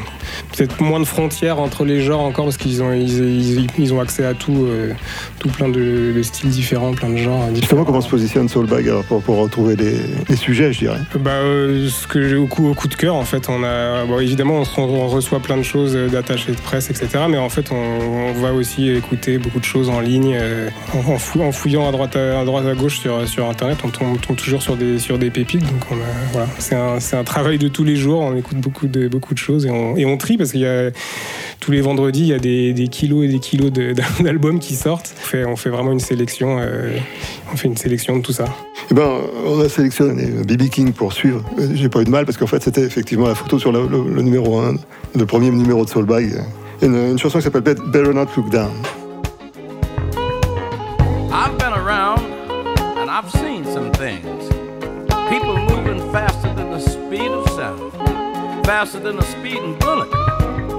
peut-être 0.55 0.79
moins 0.81 0.99
de 0.99 1.05
frontières 1.05 1.59
entre 1.59 1.83
les 1.85 2.01
genres 2.01 2.21
encore 2.21 2.45
parce 2.45 2.57
qu'ils 2.57 2.81
ont, 2.83 2.93
ils, 2.93 3.17
ils- 3.63 3.67
ils 3.79 3.93
ont 3.93 3.99
accès 3.99 4.25
à 4.25 4.33
tout, 4.33 4.65
euh, 4.67 4.93
tout 5.39 5.49
plein 5.49 5.69
de, 5.69 6.11
de 6.15 6.21
styles 6.23 6.49
différents, 6.49 6.93
plein 6.93 7.09
de 7.09 7.17
genres. 7.17 7.43
Justement, 7.53 7.83
comment 7.85 8.01
se 8.01 8.09
positionne 8.09 8.49
Soulbag 8.49 8.87
alors, 8.87 9.03
pour, 9.03 9.21
pour 9.21 9.37
retrouver 9.37 9.75
les 9.75 10.35
sujets, 10.35 10.73
je 10.73 10.79
dirais? 10.79 10.99
Bah, 11.19 11.31
euh, 11.31 11.87
ce 11.89 12.07
que 12.07 12.27
j'ai 12.27 12.35
au 12.35 12.47
coup, 12.47 12.67
au 12.69 12.73
coup 12.73 12.87
de 12.87 12.95
cœur, 12.95 13.15
en 13.15 13.23
fait, 13.23 13.49
on 13.49 13.63
a, 13.63 14.05
bon, 14.05 14.19
évidemment, 14.19 14.63
on, 14.77 15.07
reçoit 15.07 15.39
plein 15.39 15.57
de 15.57 15.63
choses 15.63 15.95
euh, 15.95 16.07
d'attachés 16.09 16.51
de 16.51 16.57
presse, 16.57 16.89
etc. 16.89 17.07
Mais 17.29 17.37
en 17.37 17.49
fait, 17.49 17.71
on, 17.71 17.75
on 17.75 18.33
va 18.41 18.51
aussi 18.53 18.89
écouter 18.89 19.37
beaucoup 19.37 19.59
de 19.59 19.65
choses 19.65 19.89
en 19.89 19.99
ligne, 19.99 20.35
euh, 20.39 20.69
en, 20.93 21.13
en 21.13 21.17
fou- 21.17 21.41
en 21.41 21.51
fouillant 21.51 21.87
à 21.87 21.91
droite 21.91 22.15
à, 22.15 22.39
à 22.39 22.45
droite 22.45 22.65
à 22.65 22.73
gauche 22.75 22.99
sur, 22.99 23.27
sur 23.27 23.47
Internet, 23.49 23.77
on 23.83 23.89
tombe, 23.89 24.17
toujours 24.35 24.61
sur 24.61 24.75
des, 24.75 24.99
sur 24.99 25.17
des 25.19 25.29
pépites. 25.29 25.61
Donc, 25.61 25.81
on 25.91 25.95
a- 25.95 26.31
voilà, 26.31 26.47
c'est 26.99 27.15
un, 27.15 27.23
travail 27.23 27.57
de 27.57 27.67
tous 27.67 27.83
les 27.83 27.95
jours. 27.95 28.21
On 28.21 28.35
écoute 28.35 28.57
beaucoup 28.57 28.87
de, 28.87 29.07
beaucoup 29.07 29.33
de 29.33 29.39
choses 29.39 29.65
et 29.65 29.69
on, 29.69 29.95
et 29.97 30.05
on 30.05 30.17
trie 30.17 30.37
parce 30.37 30.51
qu'il 30.51 30.61
y 30.61 30.65
a 30.67 30.89
tous 31.59 31.71
les 31.71 31.81
vendredis, 31.81 32.21
il 32.21 32.27
y 32.27 32.33
a 32.33 32.39
des, 32.39 32.73
des 32.73 32.87
kilos 32.87 33.25
et 33.25 33.27
des 33.27 33.39
kilos 33.39 33.71
de- 33.71 33.93
d'albums 34.23 34.59
qui 34.59 34.75
sortent. 34.75 35.13
On 35.27 35.29
fait, 35.29 35.43
on 35.45 35.55
fait 35.57 35.69
vraiment 35.69 35.91
une 35.91 35.99
sélection. 35.99 36.57
euh, 36.61 36.97
on 37.51 37.57
fait 37.57 37.67
une 37.67 37.75
sélection 37.75 38.15
de 38.15 38.21
tout 38.21 38.31
ça. 38.31 38.45
Eh 38.89 38.93
ben, 38.93 39.09
on 39.45 39.59
a 39.59 39.67
sélectionné 39.67 40.23
BB 40.23 40.69
King 40.69 40.93
pour 40.93 41.11
suivre. 41.11 41.43
Euh, 41.59 41.67
J'ai 41.73 41.89
pas 41.89 41.99
eu 41.99 42.05
de 42.05 42.09
mal 42.09 42.23
parce 42.25 42.37
qu'en 42.37 42.47
fait, 42.47 42.63
c'était 42.63 42.83
effectivement 42.83 43.27
la 43.27 43.35
photo 43.35 43.59
sur 43.59 43.73
le, 43.73 43.87
le- 43.87 44.09
le 44.09 44.21
numéro 44.21 44.57
1, 44.61 44.75
le 45.15 45.25
premier 45.25 45.49
numéro 45.49 45.83
de 45.83 45.89
Soulbag. 45.89 46.41
Une, 46.81 46.95
une 46.95 47.19
chanson 47.19 47.39
qui 47.39 47.43
s'appelle 47.43 47.59
Bet- 47.59 47.75
Better 47.91 48.13
Not 48.13 48.27
Look 48.37 48.49
Down. 48.51 48.71
I've 51.29 51.57
been 51.57 51.73
around 51.73 52.21
and 52.97 53.09
I've 53.11 53.29
seen 53.29 53.65
some 53.65 53.91
things. 53.91 54.47
People 55.29 55.57
moving 55.57 55.99
faster 56.13 56.53
than 56.55 56.71
the 56.71 56.79
speed 56.79 57.31
of 57.31 57.49
sound, 57.49 57.91
faster 58.65 59.01
than 59.01 59.17
a 59.19 59.23
speeding 59.23 59.75
bullet. 59.79 60.07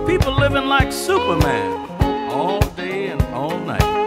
People 0.06 0.32
living 0.40 0.66
like 0.70 0.90
Superman 0.90 1.86
all 2.30 2.60
day 2.78 3.08
and 3.08 3.20
all 3.34 3.58
night. 3.58 3.97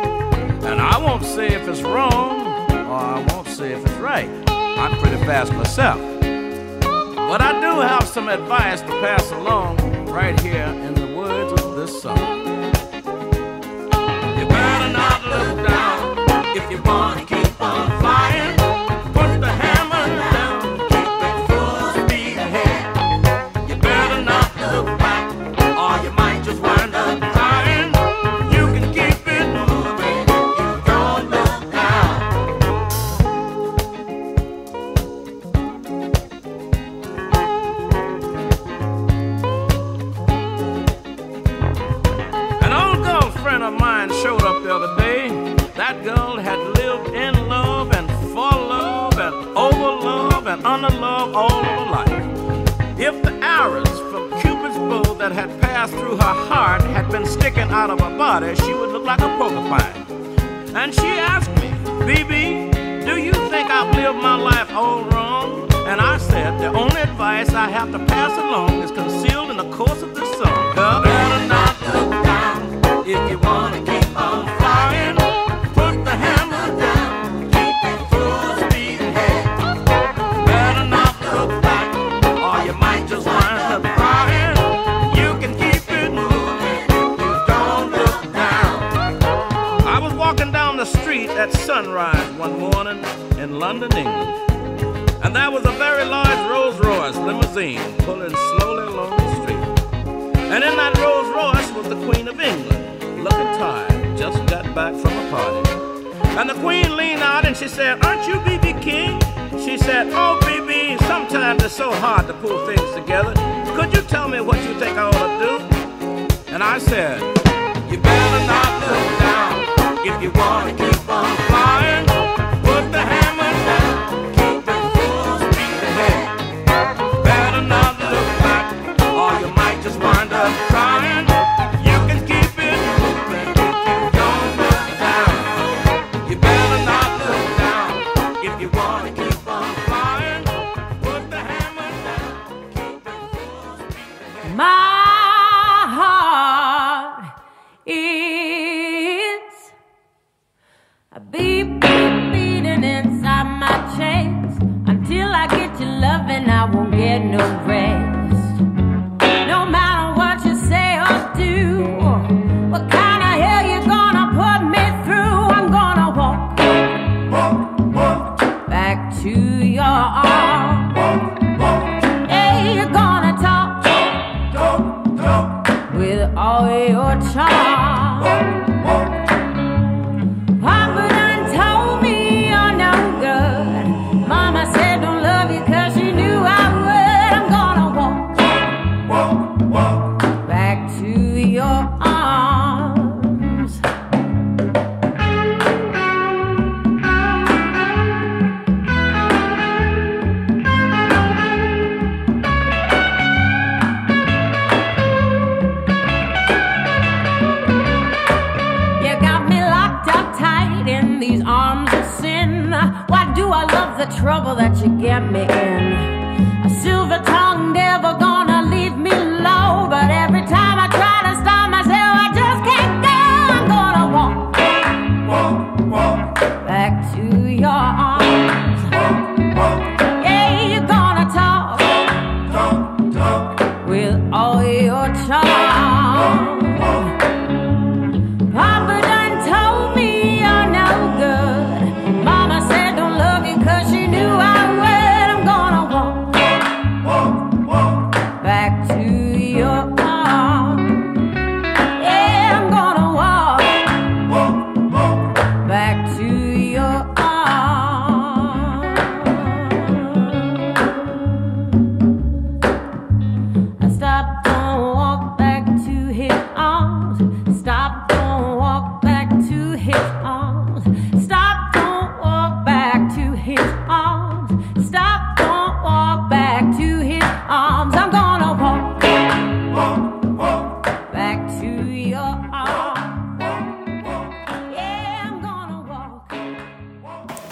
I 0.94 0.98
won't 0.98 1.24
say 1.24 1.48
if 1.48 1.66
it's 1.70 1.82
wrong 1.84 2.70
or 2.70 2.94
I 2.94 3.26
won't 3.30 3.48
say 3.48 3.72
if 3.72 3.82
it's 3.86 3.96
right. 3.96 4.30
I'm 4.50 5.00
pretty 5.00 5.16
fast 5.26 5.54
myself. 5.54 6.02
But 7.16 7.42
I 7.42 7.62
do 7.62 7.80
have 7.80 8.06
some 8.06 8.28
advice 8.28 8.82
to 8.82 8.88
pass 9.00 9.32
along 9.32 9.78
right 10.08 10.38
here 10.42 10.66
in 10.66 10.94
the 10.94 11.16
words 11.16 11.62
of 11.62 11.78
this 11.78 12.02
song. 12.02 12.41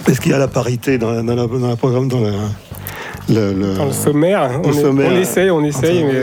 Est-ce 0.10 0.20
qu'il 0.22 0.32
y 0.32 0.36
a 0.36 0.40
la 0.40 0.48
parité 0.48 0.98
dans, 0.98 1.12
la- 1.12 1.22
dans 1.22 1.36
la- 1.36 1.48
dans 1.48 1.70
le 1.70 1.76
programme, 1.76 2.08
dans 2.08 2.20
le, 2.22 2.32
le, 3.30 3.54
le- 3.54 3.74
Dans 3.76 3.86
le 3.86 3.92
sommaire, 3.92 4.50
on, 4.64 4.70
est- 4.72 4.82
sommaire, 4.82 5.12
on 5.14 5.16
essaye, 5.18 5.52
on 5.52 5.64
essaye, 5.64 6.04
mais. 6.04 6.14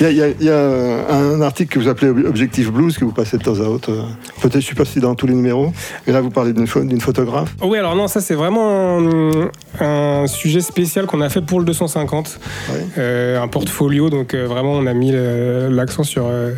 Il 0.00 0.16
y 0.16 0.22
a, 0.22 0.28
il 0.28 0.46
y 0.46 0.50
a- 0.50 1.14
un 1.14 1.40
article 1.40 1.74
que 1.74 1.80
vous 1.80 1.88
appelez 1.88 2.10
Ob- 2.10 2.26
Objectif 2.28 2.70
Blues 2.70 2.96
que 2.96 3.04
vous 3.04 3.12
passez 3.12 3.38
de 3.38 3.42
temps 3.42 3.56
à 3.60 3.64
autre. 3.68 3.90
Peut-être, 4.40 4.52
je 4.52 4.58
ne 4.58 4.62
sais 4.62 4.74
pas 4.76 4.84
si 4.84 5.00
dans 5.00 5.14
tous 5.16 5.26
les 5.26 5.34
numéros. 5.34 5.72
Et 6.06 6.12
là, 6.12 6.20
vous 6.20 6.30
parlez 6.30 6.52
d'une 6.52 6.66
pho- 6.66 6.86
d'une 6.86 7.00
photographe. 7.00 7.54
Oui, 7.62 7.76
alors 7.78 7.96
non, 7.96 8.06
ça 8.06 8.20
c'est 8.20 8.34
vraiment 8.34 8.98
un, 9.82 10.26
sujet 10.26 10.60
spécial 10.60 11.06
qu'on 11.06 11.20
a 11.20 11.28
fait 11.28 11.40
pour 11.40 11.58
le 11.60 11.64
250, 11.66 12.38
Euh, 12.98 13.40
un 13.40 13.48
portfolio. 13.48 14.10
Donc 14.10 14.34
euh, 14.34 14.46
vraiment, 14.46 14.72
on 14.72 14.86
a 14.86 14.94
mis 14.94 15.12
l'accent 15.70 16.02
sur 16.02 16.26
euh, 16.26 16.52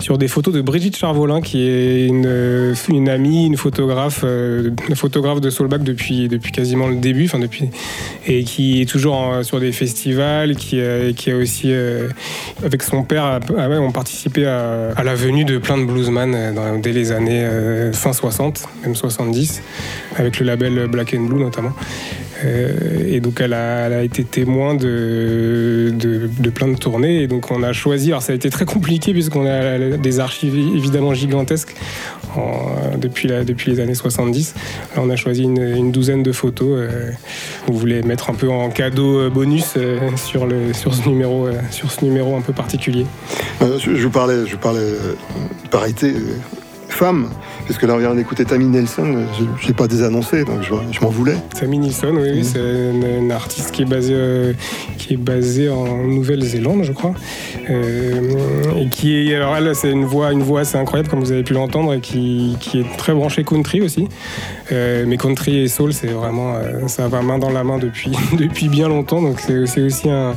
sur 0.00 0.18
des 0.18 0.28
photos 0.28 0.52
de 0.54 0.60
Brigitte 0.60 0.96
Charvolin, 0.96 1.40
qui 1.40 1.62
est 1.68 2.06
une, 2.06 2.24
euh, 2.26 2.74
une 2.88 3.08
amie, 3.08 3.46
une 3.46 3.56
photographe, 3.56 4.20
euh, 4.24 4.70
une 4.88 4.96
photographe 4.96 5.40
de 5.40 5.50
Soulback 5.50 5.82
depuis 5.82 6.28
depuis 6.28 6.52
quasiment 6.52 6.86
le 6.88 6.96
début, 6.96 7.24
enfin 7.26 7.38
depuis, 7.38 7.70
et 8.26 8.44
qui 8.44 8.80
est 8.82 8.86
toujours 8.86 9.14
en- 9.16 9.42
sur 9.42 9.58
des 9.60 9.72
festivals, 9.72 10.54
qui 10.56 10.80
a, 10.80 11.12
qui 11.12 11.30
a 11.30 11.36
aussi 11.36 11.72
euh, 11.72 12.08
avec 12.64 12.82
son 12.82 13.02
père, 13.04 13.40
ouais, 13.50 13.76
ont 13.78 13.92
participé 13.92 14.46
à, 14.46 14.90
à 14.96 15.02
la 15.02 15.14
venue 15.14 15.44
de 15.44 15.58
plein 15.58 15.78
de 15.78 15.84
bluesman 15.84 16.32
euh, 16.34 16.52
dans- 16.52 16.78
dès 16.78 16.92
les 16.92 17.12
années 17.12 17.42
euh, 17.44 17.92
fin 17.92 18.12
60, 18.12 18.64
même 18.84 18.94
70, 18.94 19.62
avec 20.16 20.38
le 20.40 20.46
label 20.46 20.86
Black 20.88 21.14
and 21.14 21.22
Blue 21.24 21.40
notamment. 21.42 21.72
Euh, 22.44 23.04
et 23.06 23.20
donc 23.20 23.40
elle 23.40 23.54
a, 23.54 24.02
été 24.02 24.24
témoin 24.24 24.74
de, 24.74 25.92
plein 26.54 26.68
de 26.68 26.76
tournées. 26.76 27.22
Et 27.22 27.26
donc 27.26 27.50
on 27.50 27.62
a 27.62 27.72
choisi, 27.72 28.10
alors 28.10 28.22
ça 28.22 28.32
a 28.32 28.36
été 28.36 28.50
très 28.50 28.64
compliqué 28.64 29.12
puisqu'on 29.12 29.46
a 29.46 29.96
des 29.96 30.20
archives 30.20 30.54
évidemment 30.54 31.14
gigantesques 31.14 31.74
depuis, 32.98 33.28
les 33.68 33.80
années 33.80 33.94
70. 33.94 34.54
Alors, 34.92 35.06
on 35.06 35.10
a 35.10 35.16
choisi 35.16 35.42
une, 35.42 35.90
douzaine 35.90 36.22
de 36.22 36.32
photos. 36.32 36.68
euh, 36.72 37.10
on 37.68 37.72
voulait 37.72 38.02
mettre 38.02 38.30
un 38.30 38.34
peu 38.34 38.50
en 38.50 38.70
cadeau 38.70 39.18
euh, 39.18 39.30
bonus 39.30 39.74
euh, 39.76 39.98
sur, 40.16 40.46
ce 40.48 41.08
numéro, 41.08 41.48
sur 41.70 41.90
ce 41.90 42.04
numéro 42.04 42.36
un 42.36 42.42
peu 42.42 42.52
particulier. 42.52 43.06
Je, 43.60 44.02
vous 44.02 44.10
parlais, 44.10 44.46
je 44.46 44.56
parlais 44.56 44.92
parité 45.70 46.12
euh, 46.12 46.36
femme, 47.66 47.76
puisque 47.76 47.82
là, 47.82 47.98
vient 47.98 48.14
d'écouter 48.14 48.44
Tammy 48.44 48.66
Nelson. 48.66 49.24
Je 49.60 49.66
n'ai 49.66 49.72
pas 49.74 49.86
désannoncé, 49.88 50.44
donc 50.44 50.62
je, 50.62 51.00
m'en 51.00 51.08
voulais. 51.10 51.36
Tammy 51.58 51.78
Nilsson, 51.78 52.14
oui, 52.20 52.44
c'est 52.44 52.58
une 52.60 53.32
artiste 53.32 53.72
qui 53.72 53.82
est 53.82 53.86
basée, 53.86 54.12
euh, 54.14 54.52
qui 54.98 55.14
est 55.14 55.16
basée 55.16 55.68
en 55.68 56.04
Nouvelle-Zélande, 56.04 56.82
je 56.84 56.92
crois, 56.92 57.14
Euh, 57.68 58.20
et 58.80 58.88
qui 58.88 59.16
est, 59.30 59.34
alors 59.34 59.56
elle, 59.56 59.74
c'est 59.74 59.90
une 59.90 60.04
voix, 60.04 60.32
une 60.32 60.42
voix 60.42 60.60
assez 60.60 60.76
incroyable, 60.78 61.08
comme 61.08 61.20
vous 61.20 61.32
avez 61.32 61.42
pu 61.42 61.52
l'entendre, 61.54 61.94
et 61.94 62.00
qui, 62.00 62.56
qui 62.60 62.80
est 62.80 62.96
très 62.96 63.12
branchée 63.12 63.42
country 63.44 63.80
aussi. 63.82 64.08
Euh, 64.72 65.04
mais 65.06 65.16
country 65.16 65.58
et 65.62 65.68
soul, 65.68 65.92
c'est 65.92 66.06
vraiment, 66.08 66.54
ça 66.86 67.08
va 67.08 67.22
main 67.22 67.38
dans 67.38 67.50
la 67.50 67.64
main 67.64 67.78
depuis, 67.78 68.12
depuis 68.38 68.68
bien 68.68 68.88
longtemps, 68.88 69.20
donc 69.22 69.40
c'est 69.40 69.80
aussi, 69.82 70.08
un, 70.10 70.34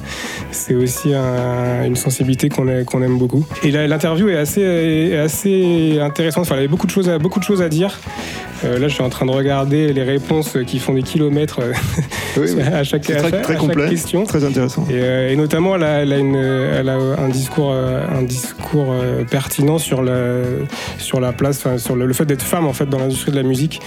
aussi 0.81 1.13
un- 1.13 1.85
une 1.85 1.95
sensibilité 1.95 2.49
qu'on 2.49 2.67
aime 2.67 3.17
beaucoup. 3.17 3.45
Et 3.63 3.71
l'interview 3.71 4.29
est 4.29 4.37
assez, 4.37 5.15
assez 5.15 5.99
intéressante. 6.01 6.43
Enfin, 6.43 6.55
il 6.55 6.57
y 6.57 6.61
avait 6.61 6.67
beaucoup 6.67 6.87
de 6.87 6.91
choses 6.91 7.09
à, 7.09 7.18
beaucoup 7.19 7.39
de 7.39 7.43
choses 7.43 7.61
à 7.61 7.69
dire. 7.69 7.99
Euh, 8.65 8.77
là, 8.77 8.87
je 8.87 8.93
suis 8.93 9.03
en 9.03 9.09
train 9.09 9.25
de 9.25 9.31
regarder 9.31 9.93
les 9.93 10.03
réponses 10.03 10.57
qui 10.67 10.79
font 10.79 10.93
des 10.93 11.03
kilomètres 11.03 11.59
euh, 11.61 12.55
à 12.73 12.83
chaque, 12.83 13.05
C'est 13.05 13.15
à 13.15 13.19
très, 13.21 13.29
chaque- 13.31 13.41
très 13.41 13.53
à 13.53 13.57
chaque 13.57 13.67
complet, 13.67 13.89
question. 13.89 14.25
très 14.25 14.43
intéressant. 14.43 14.85
Et, 14.89 14.93
euh, 14.95 15.29
et 15.31 15.35
notamment, 15.35 15.75
elle 15.75 15.83
a, 15.83 16.01
elle 16.01 16.13
a 16.13 16.17
une- 16.17 16.35
elle 16.35 16.89
a 16.89 16.95
un 16.95 17.29
discours, 17.29 17.71
un 17.73 18.21
discours 18.23 18.93
pertinent 19.31 19.77
sur 19.77 20.01
la, 20.03 20.41
sur 20.97 21.19
la 21.19 21.31
place, 21.31 21.57
enfin, 21.65 21.77
sur 21.77 21.95
le, 21.95 22.05
le 22.05 22.13
fait 22.13 22.25
d'être 22.25 22.41
femme 22.43 22.65
en 22.67 22.73
fait 22.73 22.85
dans 22.87 22.99
l'industrie 22.99 23.31
de 23.31 23.37
la 23.37 23.43
musique, 23.43 23.81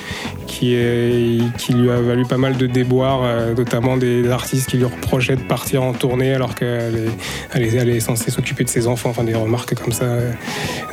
qui, 0.46 0.74
est, 0.74 1.40
qui 1.58 1.72
lui 1.74 1.90
a 1.90 2.00
valu 2.00 2.24
pas 2.24 2.36
mal 2.38 2.56
de 2.56 2.66
déboires, 2.66 3.22
notamment 3.56 3.96
des 3.96 4.28
artistes 4.30 4.68
qui 4.70 4.76
lui 4.78 4.84
reprochaient 4.84 5.36
de 5.36 5.42
partir 5.42 5.82
en 5.82 5.92
tournée 5.92 6.34
alors 6.34 6.54
qu'elle 6.54 6.94
est, 6.96 7.10
elle 7.54 7.62
est, 7.62 7.74
elle 7.76 7.88
est 7.90 8.00
censée 8.00 8.30
s'occuper 8.30 8.64
de 8.64 8.68
ses 8.68 8.86
enfants, 8.86 9.10
enfin 9.10 9.24
des 9.24 9.34
remarques 9.34 9.74
comme 9.74 9.92
ça. 9.92 10.06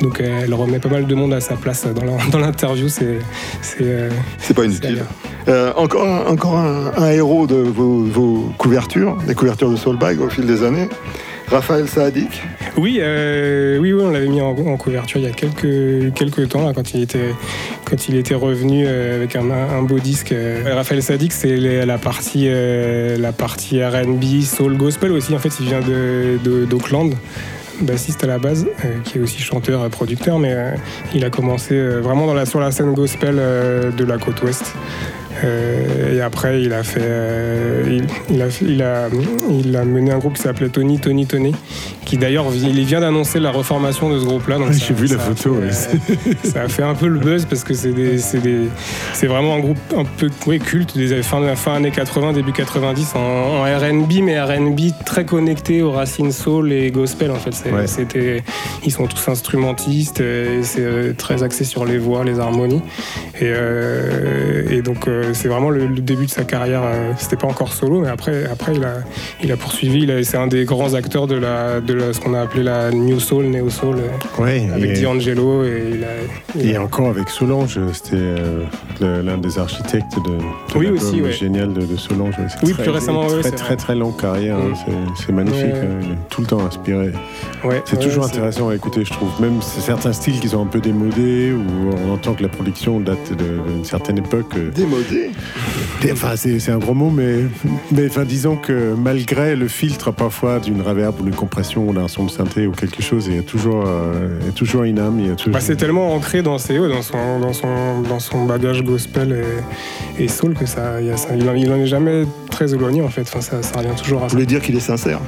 Donc 0.01 0.21
elle 0.21 0.53
remet 0.53 0.80
pas 0.80 0.89
mal 0.89 1.07
de 1.07 1.15
monde 1.15 1.34
à 1.34 1.41
sa 1.41 1.55
place 1.55 1.86
dans 2.32 2.39
l'interview. 2.39 2.88
C'est 2.89 3.19
c'est 3.78 3.84
euh, 3.84 4.09
C'est 4.39 4.53
pas 4.55 4.63
inutile. 4.65 5.03
Euh, 5.47 5.72
encore 5.76 6.07
un, 6.07 6.26
encore 6.28 6.57
un, 6.57 6.91
un 6.97 7.09
héros 7.11 7.47
de 7.47 7.55
vos, 7.55 8.03
vos 8.03 8.51
couvertures, 8.57 9.17
des 9.28 9.36
couvertures 9.36 9.70
de 9.72 9.76
Soulbag 9.76 10.20
au 10.22 10.30
fil 10.30 10.45
des 10.45 10.63
années. 10.63 10.88
Raphaël 11.47 11.88
Saadik. 11.88 12.43
Oui, 12.78 12.99
euh, 13.01 13.80
oui, 13.80 13.91
oui, 13.91 14.03
on 14.05 14.11
l'avait 14.11 14.28
mis 14.28 14.39
en, 14.39 14.49
en 14.49 14.78
couverture 14.78 15.20
il 15.20 15.24
y 15.24 15.28
a 15.28 15.32
quelques, 15.32 16.13
quelques 16.13 16.47
temps, 16.49 16.63
là, 16.63 16.74
quand, 16.76 16.93
il 16.93 17.01
était, 17.01 17.34
quand 17.86 18.07
il 18.07 18.17
était 18.17 18.36
revenu 18.36 18.84
euh, 18.86 19.15
avec 19.15 19.36
un, 19.36 19.49
un 19.49 19.82
beau 19.82 19.97
disque. 19.97 20.32
Raphaël 20.65 21.01
Sadik, 21.01 21.32
c'est 21.34 21.57
les- 21.57 21.86
la 21.88 21.97
partie, 21.97 22.47
la 22.47 23.32
partie 23.32 23.84
RB, 23.84 24.41
soul, 24.43 24.78
gospel 24.78 25.11
aussi. 25.11 25.34
En 25.34 25.39
fait, 25.39 25.49
il 25.59 25.65
vient 25.65 25.80
de- 25.82 26.38
de- 26.43 26.65
d'Auckland. 26.65 27.15
Bassiste 27.82 28.23
à 28.23 28.27
la 28.27 28.38
base, 28.38 28.67
euh, 28.86 28.99
qui 29.03 29.17
est 29.17 29.21
aussi 29.21 29.39
chanteur 29.41 29.86
et 29.86 29.89
producteur, 29.89 30.39
mais 30.39 30.53
euh, 30.53 30.71
il 31.13 31.23
a 31.25 31.30
commencé 31.30 31.75
euh, 31.75 31.99
vraiment 31.99 32.27
dans 32.27 32.34
la, 32.34 32.45
sur 32.45 32.59
la 32.59 32.71
scène 32.71 32.93
gospel 32.93 33.36
euh, 33.38 33.91
de 33.91 34.03
la 34.03 34.17
côte 34.17 34.41
ouest. 34.43 34.73
Euh, 35.43 36.17
et 36.17 36.21
après, 36.21 36.61
il 36.61 36.73
a 36.73 36.84
fait, 36.84 36.99
euh, 37.03 37.84
il, 37.88 38.05
il 38.36 38.41
a, 38.41 38.49
fait- 38.49 38.65
il 38.65 38.82
a, 38.82 39.07
il 39.49 39.75
a 39.75 39.86
mené 39.86 40.11
un 40.11 40.17
groupe 40.17 40.34
qui 40.34 40.41
s'appelait 40.41 40.69
Tony 40.69 40.99
Tony 40.99 41.25
Tony, 41.27 41.53
qui 42.05 42.17
d'ailleurs 42.17 42.47
il 42.53 42.84
vient 42.86 42.99
d'annoncer 43.01 43.39
la 43.39 43.51
reformation 43.51 44.09
de 44.09 44.19
ce 44.19 44.25
groupe-là. 44.25 44.57
Ouais, 44.57 44.65
J'ai 44.73 44.93
vu 44.93 45.05
la 45.05 45.17
ça 45.17 45.19
photo. 45.19 45.55
fait, 45.61 46.09
ouais. 46.09 46.27
euh, 46.27 46.49
ça 46.49 46.61
a 46.63 46.67
fait 46.67 46.84
un 46.84 46.95
peu 46.95 47.07
le 47.07 47.19
buzz 47.19 47.45
parce 47.45 47.63
que 47.63 47.73
c'est 47.73 49.27
vraiment 49.27 49.55
un 49.55 49.59
groupe 49.59 49.77
un 49.95 50.03
peu 50.03 50.30
oui, 50.47 50.59
culte 50.59 50.97
des 50.97 51.21
fin, 51.23 51.55
fin 51.55 51.75
années 51.75 51.91
80, 51.91 52.34
début 52.34 52.51
90 52.51 53.13
en, 53.15 53.19
en 53.19 53.63
R&B, 53.63 54.11
mais 54.23 54.39
R&B 54.41 54.80
très 55.05 55.25
connecté 55.25 55.82
aux 55.82 55.91
racines 55.91 56.32
soul 56.32 56.71
et 56.71 56.89
gospel 56.91 57.32
en 57.32 57.36
fait. 57.36 57.51
Ouais. 57.71 57.88
C'était, 57.88 58.43
ils 58.84 58.91
sont 58.91 59.05
tous 59.05 59.30
instrumentistes 59.30 60.19
et 60.21 60.63
c'est 60.63 61.15
très 61.17 61.43
axé 61.43 61.63
sur 61.63 61.86
les 61.86 61.97
voix, 61.97 62.23
les 62.23 62.39
harmonies. 62.39 62.82
Et, 63.39 63.43
euh, 63.43 64.63
et 64.69 64.82
donc 64.82 65.07
euh, 65.20 65.34
c'est 65.34 65.47
vraiment 65.47 65.70
le, 65.70 65.88
le 65.88 66.01
début 66.01 66.26
de 66.26 66.32
sa 66.32 66.43
carrière. 66.43 66.82
euh, 66.84 67.11
C'était 67.17 67.36
pas 67.36 67.47
encore 67.47 67.74
solo, 67.74 68.01
mais 68.01 68.09
après, 68.09 68.45
après 68.45 68.74
il 68.76 68.84
a, 68.84 68.95
il 69.43 69.51
a 69.51 69.57
poursuivi. 69.57 70.03
Il 70.03 70.11
a- 70.11 70.24
C'est 70.24 70.38
un 70.38 70.47
des 70.47 70.65
grands 70.65 70.93
acteurs 70.93 71.28
de 71.28 71.36
la, 71.36 71.80
de 71.82 71.93
la- 71.93 72.13
ce 72.13 72.20
qu'on 72.20 72.34
a 72.34 72.41
appelé 72.41 72.63
la 72.63 72.91
New 72.91 73.20
Soul, 73.20 73.45
Neo 73.45 73.70
Soul, 73.70 73.97
euh, 73.97 74.41
Ouais, 74.43 74.67
avec 74.74 74.97
et- 74.97 75.01
D'Angelo 75.01 75.63
et 75.63 75.84
il 75.95 76.03
a, 76.03 76.07
il 76.63 76.70
Et 76.72 76.76
a- 76.76 76.82
encore 76.84 77.07
avec 77.09 77.30
Solange, 77.30 77.80
c'était 77.93 78.15
euh, 78.15 78.63
l'un 79.01 79.38
des 79.38 79.57
architectes 79.59 80.15
de, 80.26 80.32
de 80.32 80.78
Oui, 80.80 80.88
aussi, 80.88 81.22
ouais. 81.22 81.32
génial 81.32 81.74
de, 81.74 81.82
de 81.82 81.95
Solange. 81.97 82.36
Oui, 82.63 82.74
très- 82.74 82.84
plus 82.84 82.91
récemment, 82.91 83.26
très, 83.28 83.36
ouais, 83.38 83.41
très, 83.51 83.76
très, 83.76 83.76
vrai. 83.76 83.95
longue 83.95 84.20
carrière. 84.20 84.57
hein. 84.57 84.74
C'est- 84.86 85.24
C'est 85.26 85.32
magnifique. 85.34 85.65
Ouais. 85.74 85.80
hein. 85.84 85.99
Il 86.03 86.11
est 86.11 86.15
tout 86.30 86.41
le 86.41 86.47
temps 86.47 86.65
inspiré. 86.65 87.11
Ouais, 87.63 87.82
c'est 87.86 87.97
ouais, 87.97 88.03
toujours 88.03 88.24
c'est- 88.26 88.32
intéressant 88.38 88.70
à 88.70 88.76
écouter, 88.76 89.03
je 89.05 89.11
trouve. 89.11 89.30
Même 89.41 89.61
c'est 89.61 89.82
certains 89.82 90.13
styles 90.13 90.39
qui 90.39 90.47
sont 90.49 90.61
un 90.63 90.67
peu 90.67 90.80
démodés, 90.80 91.51
où 91.51 91.63
on 92.07 92.13
entend 92.13 92.34
que 92.34 92.43
la 92.43 92.49
production 92.49 92.99
date 92.99 93.17
d'une 93.38 93.84
certaine 93.86 94.17
époque. 94.20 94.53
Démodé 94.76 95.09
Enfin, 96.12 96.36
c'est 96.36 96.70
un 96.72 96.78
gros 96.78 96.93
mot, 96.93 97.10
mais, 97.10 97.39
mais 97.91 98.07
enfin, 98.07 98.24
disons 98.24 98.55
que 98.55 98.93
malgré 98.97 99.55
le 99.55 99.68
filtre 99.68 100.12
parfois 100.12 100.60
d'une 100.60 100.82
reverb 100.82 101.20
ou 101.20 101.24
d'une 101.24 101.36
compression 101.36 101.88
ou 101.88 101.93
d'un 101.93 102.07
son 102.07 102.26
de 102.26 102.32
synthé 102.32 102.68
ou 102.68 102.72
quelque 102.72 103.01
chose, 103.01 103.28
il 103.28 103.36
y 103.36 103.39
a 103.39 103.41
toujours, 103.41 103.84
euh, 103.86 104.38
il 104.41 104.45
y 104.45 104.49
a 104.49 104.53
toujours 104.53 104.84
une 104.84 104.97
âme. 104.99 105.20
Il 105.20 105.28
y 105.28 105.32
a 105.32 105.36
toujours... 105.36 105.53
Bah, 105.53 105.60
c'est 105.62 105.76
tellement 105.76 106.14
ancré 106.16 106.41
dans, 106.41 106.57
ses, 106.57 106.78
dans, 106.78 107.01
son, 107.01 107.39
dans, 107.39 107.53
son, 107.53 108.01
dans 108.07 108.20
son 108.20 108.45
bagage 108.45 108.82
gospel 108.84 109.43
et, 110.18 110.24
et 110.24 110.28
soul 110.30 110.53
que 110.53 110.66
ça, 110.66 111.01
il 111.01 111.07
y 111.07 111.12
a 111.12 111.18
ça- 111.18 111.36
il, 111.36 111.47
en, 111.49 111.53
il 111.55 111.70
en 111.72 111.76
est 111.76 111.88
jamais 111.88 112.24
très 112.49 112.74
éloigné 112.74 113.01
en 113.01 113.10
fait. 113.10 113.22
Enfin, 113.24 113.41
ça, 113.41 113.62
ça 113.62 113.80
revient 113.80 113.95
toujours 114.01 114.20
à 114.20 114.24
Vous 114.24 114.30
ça. 114.30 114.36
voulez 114.36 114.45
dire 114.45 114.62
qu'il 114.62 114.76
est 114.78 114.80
sincère? 114.82 115.20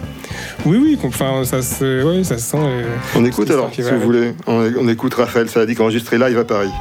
Oui, 0.66 0.80
oui, 0.82 0.98
enfin, 1.04 1.44
ça, 1.44 1.62
se, 1.62 2.04
ouais, 2.04 2.24
ça 2.24 2.38
se 2.38 2.50
sent. 2.52 2.58
et- 2.58 3.18
On 3.20 3.26
écoute 3.26 3.52
alors, 3.52 3.70
si 3.74 3.82
vous 3.82 4.00
voulez. 4.00 4.34
On, 4.48 4.64
on 4.80 4.88
écoute 4.88 5.14
Raphaël 5.16 5.50
Saadik 5.50 5.80
enregistré 5.82 6.18
live 6.18 6.38
à 6.38 6.46
Paris. 6.46 6.72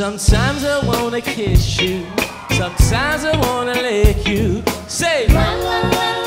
Sometimes 0.00 0.64
I 0.64 0.82
wanna 0.86 1.20
kiss 1.20 1.78
you. 1.78 2.06
Sometimes 2.52 3.22
I 3.26 3.36
wanna 3.36 3.74
lick 3.74 4.26
you. 4.26 4.62
Say. 4.88 5.26
So 5.28 5.34
baby, 5.34 5.36
tell 5.36 6.19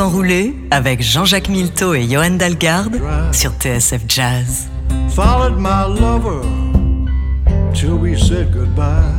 temps 0.00 0.22
avec 0.70 1.02
Jean-Jacques 1.02 1.50
Milteau 1.50 1.92
et 1.92 2.06
Johan 2.06 2.30
Dalgarde 2.30 2.98
sur 3.32 3.52
TSF 3.52 4.00
Jazz. 4.08 4.66
Followed 5.10 5.58
my 5.58 5.84
lover 6.00 6.40
till 7.74 7.98
we 7.98 8.16
said 8.16 8.50
goodbye. 8.50 9.12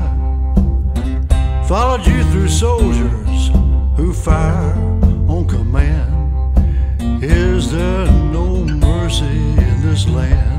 Followed 1.67 2.03
you 2.07 2.23
through 2.31 2.49
soldiers 2.49 3.51
who 3.95 4.11
fire 4.11 4.73
on 5.27 5.45
command. 5.45 6.09
Is 7.21 7.71
there 7.71 8.07
no 8.33 8.65
mercy 8.65 9.53
in 9.59 9.81
this 9.83 10.07
land? 10.07 10.50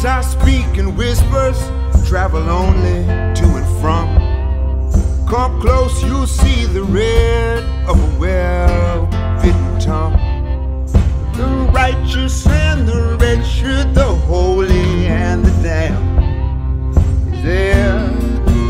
These 0.00 0.06
I 0.06 0.22
speak 0.22 0.78
in 0.78 0.96
whispers, 0.96 1.58
travel 2.08 2.48
only 2.48 3.04
to 3.34 3.44
and 3.44 3.80
from. 3.82 4.08
Come 5.28 5.60
close, 5.60 6.02
you'll 6.02 6.26
see 6.26 6.64
the 6.64 6.82
red 6.84 7.62
of 7.86 8.00
a 8.00 8.18
well-fitting 8.18 9.78
tongue. 9.78 10.16
The 11.36 11.70
righteous 11.74 12.46
and 12.46 12.88
the 12.88 13.18
wretched, 13.20 13.94
the 13.94 14.14
holy 14.24 15.06
and 15.06 15.44
the 15.44 15.50
damned. 15.62 16.96
Is 17.34 17.42
there 17.44 18.10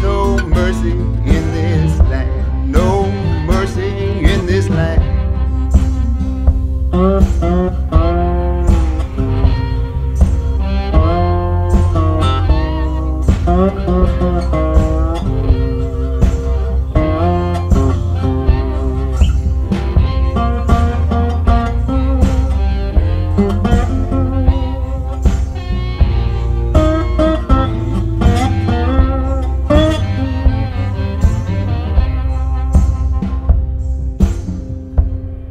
no 0.03 0.37
mercy 0.49 0.91
in 0.91 1.53
this 1.53 1.97
land? 2.09 2.72
No 2.72 3.09
mercy 3.47 3.89
in 4.18 4.47
this 4.47 4.68
land. 4.68 5.01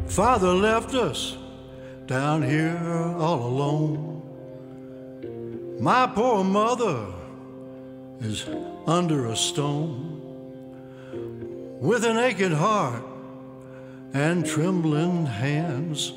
Father 0.08 0.48
left 0.48 0.94
us 0.94 1.36
down 2.06 2.42
here 2.42 2.76
all 3.18 3.46
alone. 3.46 4.22
My 5.78 6.08
poor 6.08 6.42
mother 6.42 7.19
is 8.20 8.46
under 8.86 9.26
a 9.26 9.36
stone 9.36 10.20
with 11.80 12.04
an 12.04 12.18
aching 12.18 12.52
heart 12.52 13.02
and 14.12 14.44
trembling 14.44 15.26
hands. 15.26 16.12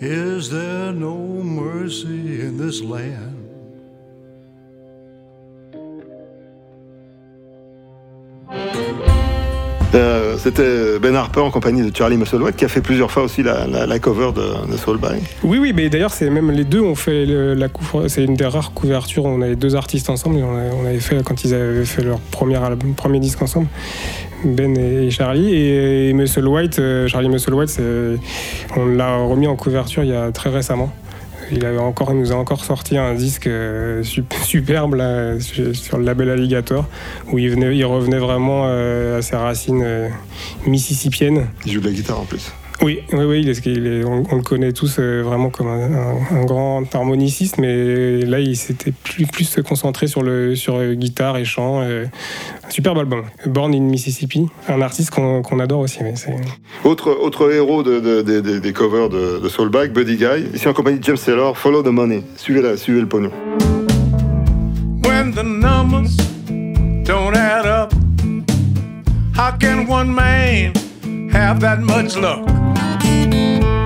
Is 0.00 0.50
there 0.50 0.92
no 0.92 1.16
mercy 1.16 2.40
in 2.42 2.58
this 2.58 2.82
land? 2.82 3.35
Euh, 9.96 10.36
C'était 10.38 10.98
Ben 11.00 11.14
Harper 11.14 11.40
en 11.40 11.50
compagnie 11.50 11.82
de 11.88 11.96
Charlie 11.96 12.16
Musselwhite 12.16 12.56
qui 12.56 12.64
a 12.64 12.68
fait 12.68 12.82
plusieurs 12.82 13.10
fois 13.10 13.22
aussi 13.22 13.42
la, 13.42 13.98
cover 13.98 14.30
de, 14.34 14.76
Soul 14.76 14.98
Bag. 14.98 15.20
Oui, 15.42 15.58
oui, 15.58 15.72
mais 15.74 15.88
d'ailleurs, 15.88 16.12
c'est 16.12 16.28
même 16.30 16.50
les 16.50 16.64
deux 16.64 16.80
ont 16.80 16.94
fait 16.94 17.24
la 17.26 17.68
couver- 17.68 18.08
C'est 18.08 18.24
une 18.24 18.34
des 18.34 18.44
rares 18.46 18.72
couvertures. 18.72 19.24
On 19.24 19.40
avait 19.40 19.56
deux 19.56 19.74
artistes 19.74 20.10
ensemble. 20.10 20.38
et 20.38 20.42
On, 20.42 20.86
avait 20.86 21.00
fait 21.00 21.22
quand 21.24 21.42
ils 21.44 21.54
avaient 21.54 21.84
fait 21.84 22.02
leur 22.02 22.18
premier 22.18 22.62
album, 22.62 22.94
premier 22.94 23.20
disque 23.20 23.40
ensemble, 23.42 23.68
Ben 24.44 24.76
et 24.76 25.10
Charlie 25.10 25.54
et, 25.54 26.12
Musselwhite. 26.12 26.78
euh, 26.78 27.08
Charlie 27.08 27.28
Musselwhite, 27.30 27.80
on 28.76 28.86
l'a 28.86 29.16
remis 29.16 29.46
en 29.46 29.56
couverture 29.56 30.02
il 30.04 30.10
y 30.10 30.14
a 30.14 30.30
très 30.32 30.50
récemment. 30.50 30.92
Il, 31.52 31.58
nous 31.60 32.32
a 32.32 32.36
encore 32.36 32.64
sorti 32.64 32.98
un 32.98 33.14
disque 33.14 33.46
euh, 33.46 34.02
sup- 34.02 34.34
superbe 34.44 34.96
sur 35.40 35.98
le 35.98 36.04
label 36.04 36.30
Alligator, 36.30 36.86
où 37.30 37.38
il 37.38 37.84
revenait 37.84 38.18
vraiment 38.18 38.64
euh, 38.66 39.18
à 39.18 39.22
ses 39.22 39.36
racines 39.36 39.82
euh, 39.84 40.08
mississippiennes. 40.66 41.48
Il 41.64 41.72
joue 41.72 41.80
de 41.80 41.86
la 41.86 41.92
guitare 41.92 42.20
en 42.20 42.24
plus. 42.24 42.52
Oui, 42.82 43.00
oui, 43.12 43.24
oui, 43.24 43.40
il 43.40 43.48
est- 43.48 43.66
il 43.66 43.86
est- 43.86 44.04
on, 44.04 44.22
on 44.30 44.36
le 44.36 44.42
connaît 44.42 44.72
tous 44.72 44.96
euh, 44.98 45.22
vraiment 45.22 45.48
comme 45.48 45.66
un, 45.68 45.92
un- 45.92 46.40
un 46.40 46.44
grand 46.44 46.82
harmoniciste, 46.94 47.56
mais 47.58 48.20
là, 48.20 48.38
il 48.38 48.54
s'était 48.56 48.92
plus, 48.92 49.26
concentrer 49.66 50.06
sur, 50.06 50.22
le, 50.22 50.54
sur 50.54 50.76
euh, 50.76 50.94
guitare 50.94 51.38
et 51.38 51.44
chant. 51.46 51.80
euh, 51.80 52.04
un 52.64 52.70
superbe 52.70 52.98
album. 52.98 53.22
Born 53.46 53.74
in 53.74 53.80
Mississippi, 53.80 54.46
un 54.68 54.82
artiste 54.82 55.10
qu'on 55.10 55.40
qu'on 55.42 55.58
adore 55.58 55.80
aussi. 55.80 56.00
Mais 56.02 56.16
c'est... 56.16 56.36
Autre, 56.84 57.10
autre 57.18 57.50
héros 57.52 57.82
de- 57.82 57.98
de- 58.00 58.22
de- 58.22 58.40
de- 58.40 58.58
des 58.58 58.72
covers 58.72 59.08
de, 59.08 59.40
de 59.42 59.48
Soulbag, 59.48 59.92
Buddy 59.92 60.16
Guy, 60.16 60.48
ici 60.54 60.68
en 60.68 60.74
compagnie 60.74 60.98
de 60.98 61.04
James 61.04 61.16
Taylor, 61.24 61.56
Follow 61.56 61.82
the 61.82 61.86
Money. 61.92 62.22
Suivez, 62.36 62.60
la, 62.62 62.76
suivez 62.76 63.00
le 63.00 63.08
pognon. 63.08 63.30
when 65.04 65.32
the 65.32 65.42
numbers 65.42 66.14
don't 67.04 67.34
add 67.36 67.64
up. 67.66 67.92
How 69.34 69.52
can 69.58 69.86
one 69.88 70.12
man 70.12 70.72
have 71.36 71.60
that 71.60 71.80
much 71.80 72.16
luck? 72.16 72.46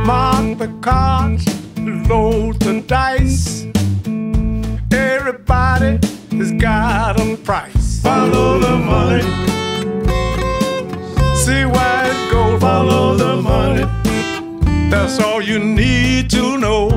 Mark 0.06 0.58
the 0.58 0.72
cards, 0.80 1.44
load 2.08 2.60
the 2.60 2.80
dice. 2.86 3.66
Everybody 4.92 5.98
has 6.38 6.52
got 6.52 7.20
a 7.20 7.36
price. 7.36 8.00
Follow 8.02 8.58
the 8.60 8.76
money. 8.78 9.22
See 11.34 11.64
where 11.64 12.04
it 12.12 12.30
goes. 12.30 12.60
Follow 12.60 13.16
the 13.16 13.36
money. 13.42 13.84
That's 14.90 15.18
all 15.18 15.42
you 15.42 15.58
need 15.58 16.30
to 16.30 16.56
know. 16.56 16.90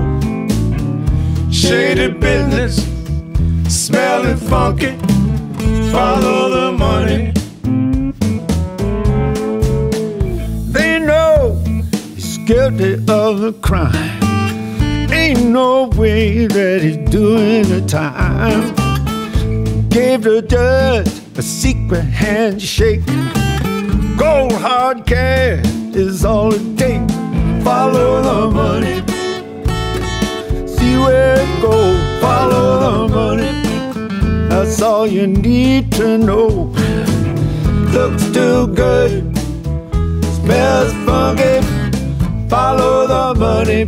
Shady 1.52 2.10
business 2.12 2.76
smelling 3.68 4.38
funky. 4.38 4.92
Follow 5.92 6.50
the 6.50 6.72
money. 6.78 7.34
Guilty 12.46 12.94
of 13.08 13.44
a 13.44 13.54
crime. 13.54 14.22
Ain't 15.12 15.46
no 15.46 15.86
way 15.96 16.48
that 16.48 16.82
he's 16.82 16.98
doing 17.10 17.64
the 17.70 17.82
time. 17.88 18.74
Gave 19.90 20.24
the 20.24 20.42
judge 20.42 21.08
a 21.38 21.42
secret 21.42 22.04
handshake. 22.04 23.06
Gold 24.18 24.54
hard 24.54 25.06
cash 25.06 25.66
is 25.96 26.26
all 26.26 26.54
it 26.54 26.78
takes. 26.78 27.14
Follow 27.64 28.22
the 28.22 28.52
money. 28.52 28.98
See 30.68 30.98
where 30.98 31.40
it 31.40 31.62
goes. 31.62 32.22
Follow 32.22 33.08
the 33.08 33.14
money. 33.14 34.50
That's 34.50 34.82
all 34.82 35.08
you 35.08 35.28
need 35.28 35.92
to 35.94 36.18
know. 36.18 36.74
Looks 37.94 38.26
too 38.32 38.68
good 38.68 39.34
smells 40.44 40.94
funky. 41.06 41.73
Follow 42.50 43.08
the 43.08 43.40
money. 43.40 43.86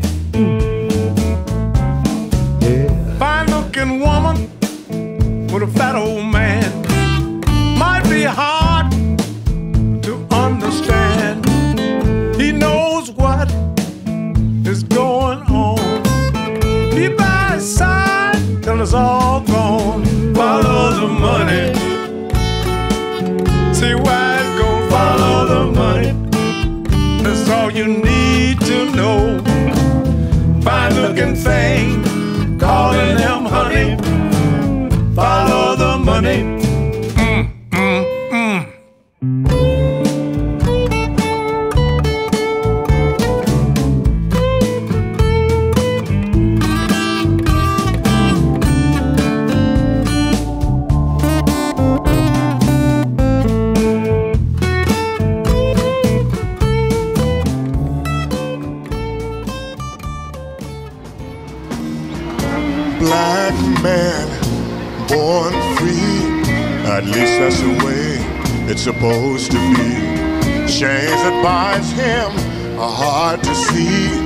Fine 3.20 3.48
looking 3.48 4.00
woman 4.00 4.50
with 5.52 5.64
a 5.64 5.68
fat 5.78 5.96
old 5.96 6.26
man. 6.26 6.72
Might 7.78 8.04
be 8.10 8.24
hard 8.24 8.92
to 10.04 10.14
understand. 10.32 11.46
He 12.42 12.52
knows 12.52 13.12
what 13.12 13.52
is 14.66 14.84
going 14.84 15.42
on. 15.50 16.04
Be 16.92 17.08
by 17.10 17.52
his 17.54 17.78
side 17.78 18.64
till 18.64 18.82
it's 18.82 18.94
all 18.94 19.25
looking 31.16 31.36
thing, 31.36 32.60
calling 32.60 33.18
him 33.18 33.46
honey. 33.46 34.15
Supposed 68.86 69.50
to 69.52 69.58
be. 69.58 69.96
Chains 70.70 71.22
that 71.26 71.42
him 71.94 72.30
are 72.80 72.96
hard 73.04 73.44
to 73.44 73.56
see 73.56 74.20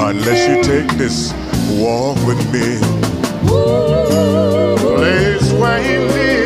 unless 0.00 0.48
you 0.48 0.56
take 0.64 0.90
this 0.98 1.32
walk 1.78 2.16
with 2.26 2.42
me. 2.52 2.80
Place 4.96 5.52
where 5.52 5.80
he 5.80 5.98
lives, 5.98 6.39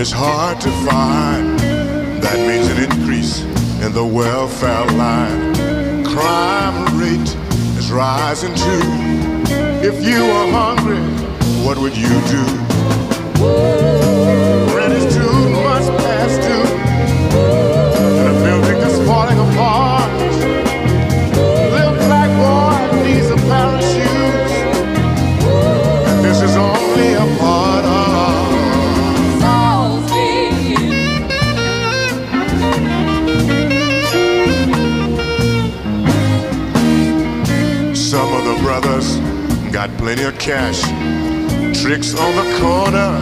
is 0.00 0.10
hard 0.10 0.58
to 0.58 0.70
find. 0.88 1.58
That 2.22 2.38
means 2.48 2.68
an 2.68 2.90
increase 2.90 3.42
in 3.84 3.92
the 3.92 4.04
welfare 4.04 4.86
line. 4.96 5.54
Crime 6.06 6.98
rate 6.98 7.36
is 7.76 7.92
rising 7.92 8.54
too. 8.54 8.80
If 9.86 10.02
you 10.02 10.22
were 10.22 10.50
hungry, 10.52 11.02
what 11.66 11.76
would 11.76 11.94
you 11.94 12.08
do? 12.30 13.99
Cash. 40.40 40.80
Tricks 41.82 42.14
on 42.14 42.34
the 42.34 42.58
corner, 42.58 43.12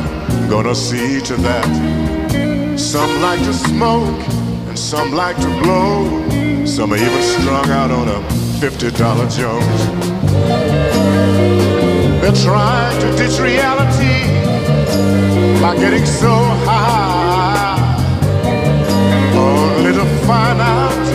gonna 0.49 0.75
see 0.75 1.21
to 1.21 1.35
that. 1.37 2.79
Some 2.79 3.21
like 3.21 3.41
to 3.41 3.53
smoke, 3.53 4.21
and 4.69 4.79
some 4.79 5.12
like 5.12 5.37
to 5.39 5.49
blow. 5.61 6.64
Some 6.64 6.93
are 6.93 6.97
even 6.97 7.23
strung 7.23 7.69
out 7.71 7.91
on 7.91 8.07
a 8.09 8.21
$50 8.61 9.29
Jones. 9.37 9.81
They're 12.21 12.41
trying 12.47 13.01
to 13.01 13.09
ditch 13.16 13.41
reality 13.41 14.19
by 15.61 15.75
getting 15.77 16.07
so 16.07 16.35
high. 16.69 17.97
Only 19.35 19.93
to 19.93 20.07
find 20.25 20.61
out 20.61 21.07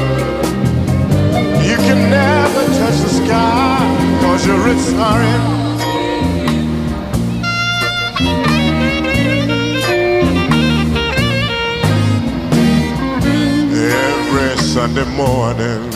you 1.63 1.77
can 1.87 2.09
never 2.09 2.65
touch 2.79 2.97
the 2.99 3.09
sky 3.09 3.73
Cause 4.21 4.47
your 4.47 4.57
roots 4.57 4.91
are 4.93 5.21
in 5.21 5.62
Sunday 14.73 15.05
morning 15.15 15.93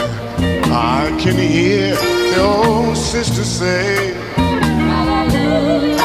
I 0.71 1.09
can 1.19 1.35
hear 1.35 1.95
the 1.95 2.41
old 2.43 2.95
sister 2.95 3.43
say 3.43 4.13
Hallelujah, 4.35 5.97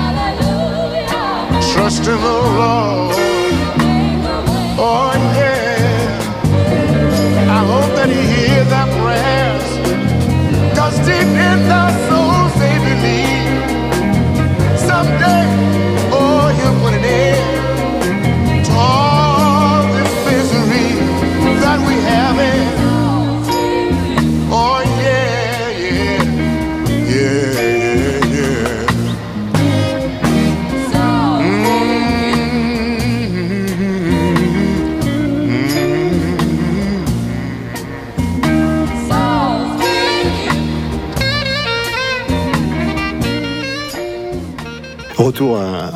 Hallelujah. 0.00 1.72
Trust 1.74 2.06
in 2.08 2.16
the 2.16 2.38
Lord 2.58 3.14
Oh 4.80 5.12
yeah 5.36 5.74
I 7.50 7.60
hope 7.66 7.90
that 7.96 8.08
he 8.08 8.22
hears 8.32 8.72
our 8.72 8.88
prayers. 9.02 9.68
Cause 10.78 10.96
deep 11.00 11.28
in 11.28 11.68
their 11.68 12.03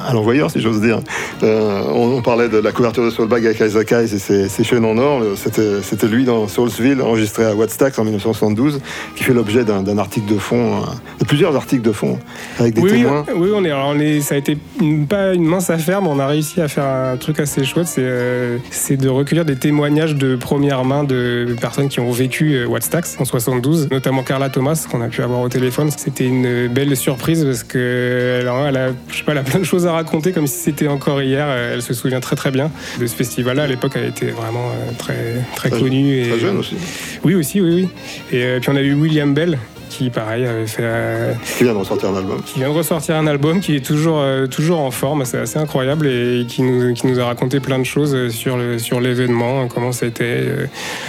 à, 0.09 0.15
l'envoyeur, 0.15 0.51
si 0.51 0.61
j'ose 0.61 0.81
dire. 0.81 1.01
Euh, 1.43 1.83
on, 1.93 2.17
on 2.17 2.23
parlait 2.23 2.49
de 2.49 2.59
la 2.59 2.73
couverture 2.73 3.05
de 3.05 3.11
Soulbag 3.11 3.45
avec 3.47 3.61
Isaac 3.61 3.93
Hayes 3.93 4.15
et 4.15 4.19
ses, 4.19 4.49
ses 4.49 4.65
chaînes 4.65 4.85
en 4.85 4.97
or. 4.99 5.23
C'était 5.37 6.07
lui 6.07 6.25
dans 6.25 6.49
Soulsville, 6.49 7.01
enregistré 7.03 7.45
à 7.45 7.55
Wattstax 7.55 7.99
en 7.99 8.05
1972, 8.05 8.81
qui 9.15 9.25
fait 9.25 9.33
l'objet 9.33 9.65
d'un 9.65 9.99
article 9.99 10.33
de 10.33 10.39
fond, 10.39 10.77
euh, 10.79 10.87
de 11.21 11.25
plusieurs 11.25 11.55
articles 11.57 11.83
de 11.83 11.93
fond, 11.93 12.19
avec 12.59 12.75
des 12.75 12.81
oui, 12.81 12.91
témoins. 12.91 13.25
oui, 13.37 13.51
on 13.55 13.65
est, 13.65 13.71
alors 13.71 13.93
on 13.95 13.99
est, 14.01 14.21
ça 14.21 14.35
a 14.35 14.39
été 14.39 14.59
une- 14.81 15.07
pas 15.07 15.33
une 15.35 15.45
mince 15.45 15.71
affaire, 15.71 16.03
mais 16.03 16.09
on 16.11 16.19
a 16.19 16.27
réussi 16.27 16.61
à 16.61 16.69
faire 16.69 16.85
un 16.87 17.17
truc 17.17 17.41
assez 17.41 17.65
chouette. 17.65 17.87
C'est 17.87 17.99
euh, 18.01 18.59
de 18.91 19.09
recueillir 19.09 19.45
des 19.45 19.57
témoignages 19.57 20.15
de 20.17 20.35
première 20.37 20.85
main 20.85 21.05
de 21.05 21.55
personnes 21.61 21.89
qui 21.89 22.01
ont 22.01 22.11
vécu 22.11 22.65
Wattstax 22.65 23.17
en 23.21 23.25
72, 23.25 23.89
notamment 23.91 24.23
Carla 24.23 24.49
Thomas, 24.51 24.87
qu'on 24.91 25.01
a 25.03 25.09
pu 25.09 25.23
avoir 25.23 25.41
au 25.41 25.49
téléphone. 25.49 25.91
C'était 25.97 26.27
une 26.27 26.69
belle 26.69 26.97
surprise 26.97 27.45
parce 27.45 27.63
que 27.63 28.39
alors, 28.41 28.67
elle, 28.67 28.77
a, 28.77 28.89
je 29.09 29.17
sais 29.19 29.23
pas, 29.25 29.33
elle 29.33 29.39
a 29.39 29.43
plein 29.43 29.61
de 29.61 29.65
choses 29.65 29.87
à 29.87 29.93
raconter 29.93 30.33
comme 30.33 30.47
si 30.47 30.59
c'était 30.59 30.89
encore 30.89 31.21
hier. 31.29 31.47
Euh, 31.49 31.75
Elle 31.75 31.83
se 31.83 31.95
souvient 31.95 32.21
très 32.21 32.37
très 32.37 32.51
bien 32.51 32.71
de 33.01 33.07
ce 33.07 33.15
festival-là. 33.15 33.65
À 33.65 33.67
l'époque, 33.67 33.93
elle 33.97 34.07
était 34.09 34.31
vraiment 34.31 34.69
euh, 34.71 34.93
très, 34.99 35.45
très 35.57 35.71
Très- 35.71 35.81
connue. 35.81 36.23
très 36.29 36.37
et, 36.37 36.41
jeune 36.41 36.57
aussi. 36.59 36.77
Oui, 37.25 37.35
aussi, 37.35 37.61
oui, 37.61 37.71
oui. 37.75 37.89
Et 38.37 38.43
euh, 38.45 38.61
puis 38.61 38.71
on 38.71 38.77
a 38.77 38.83
eu 38.83 38.95
William 38.95 39.33
Bell 39.35 39.59
qui, 39.89 40.11
pareil, 40.11 40.47
avait 40.47 40.67
fait. 40.67 40.83
euh, 40.85 41.33
Qui 41.57 41.65
vient 41.65 41.73
de 41.75 41.79
ressortir 41.79 42.11
un 42.11 42.17
album. 42.17 42.41
qui 42.45 42.59
vient 42.61 42.69
de 42.69 42.75
ressortir 42.75 43.17
un 43.17 43.27
album 43.27 43.61
qui 43.61 43.77
est 43.77 43.85
toujours, 43.85 44.19
euh, 44.21 44.47
toujours 44.47 44.81
en 44.81 44.91
forme, 44.91 45.25
c'est 45.25 45.39
assez 45.39 45.59
incroyable 45.59 46.07
et 46.07 46.45
qui 46.49 46.63
nous, 46.63 46.95
qui 46.95 47.07
nous 47.07 47.19
a 47.21 47.25
raconté 47.25 47.61
plein 47.61 47.79
de 47.79 47.85
choses 47.85 48.15
euh, 48.15 48.29
sur, 48.31 48.57
le, 48.57 48.79
sur 48.79 49.01
l'événement, 49.01 49.63
euh, 49.63 49.67
comment 49.67 49.93
c'était, 49.93 50.25
euh, 50.25 50.67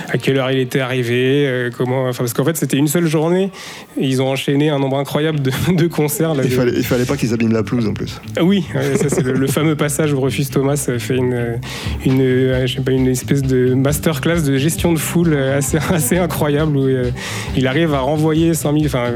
à 0.09 0.17
quelle 0.17 0.37
heure 0.37 0.51
il 0.51 0.59
était 0.59 0.79
arrivé, 0.79 1.45
euh, 1.47 1.69
comment, 1.75 2.03
enfin, 2.07 2.19
parce 2.23 2.33
qu'en 2.33 2.43
fait 2.45 2.57
c'était 2.57 2.77
une 2.77 2.87
seule 2.87 3.07
journée 3.07 3.51
et 3.99 4.05
ils 4.07 4.21
ont 4.21 4.29
enchaîné 4.29 4.69
un 4.69 4.79
nombre 4.79 4.97
incroyable 4.97 5.39
de, 5.41 5.51
de 5.73 5.87
concerts. 5.87 6.33
là, 6.35 6.43
Il 6.43 6.49
de- 6.49 6.55
fallait, 6.55 6.73
il 6.75 6.83
fallait 6.85 7.05
pas 7.05 7.17
qu'ils 7.17 7.33
abîment 7.33 7.53
la 7.53 7.63
pelouse 7.63 7.87
en 7.87 7.93
plus. 7.93 8.19
ah 8.37 8.43
Oui, 8.43 8.65
ça 8.95 9.09
c'est 9.09 9.23
le, 9.23 9.33
le 9.33 9.47
fameux 9.47 9.75
passage 9.75 10.13
où 10.13 10.21
Rufus 10.21 10.45
Thomas 10.45 10.85
euh, 10.89 10.99
fait 10.99 11.15
une, 11.15 11.59
une, 12.05 12.21
euh, 12.21 12.65
je 12.67 12.75
sais 12.75 12.81
pas, 12.81 12.91
une 12.91 13.07
espèce 13.07 13.41
de 13.41 13.73
masterclass 13.73 14.41
de 14.43 14.57
gestion 14.57 14.93
de 14.93 14.99
foule 14.99 15.33
euh, 15.33 15.57
assez, 15.57 15.77
assez 15.93 16.17
incroyable 16.17 16.75
où 16.77 16.83
euh, 16.87 17.11
il 17.55 17.67
arrive 17.67 17.93
à 17.93 17.99
renvoyer 17.99 18.53
100 18.69 18.73
000, 18.73 18.85
enfin 18.85 19.11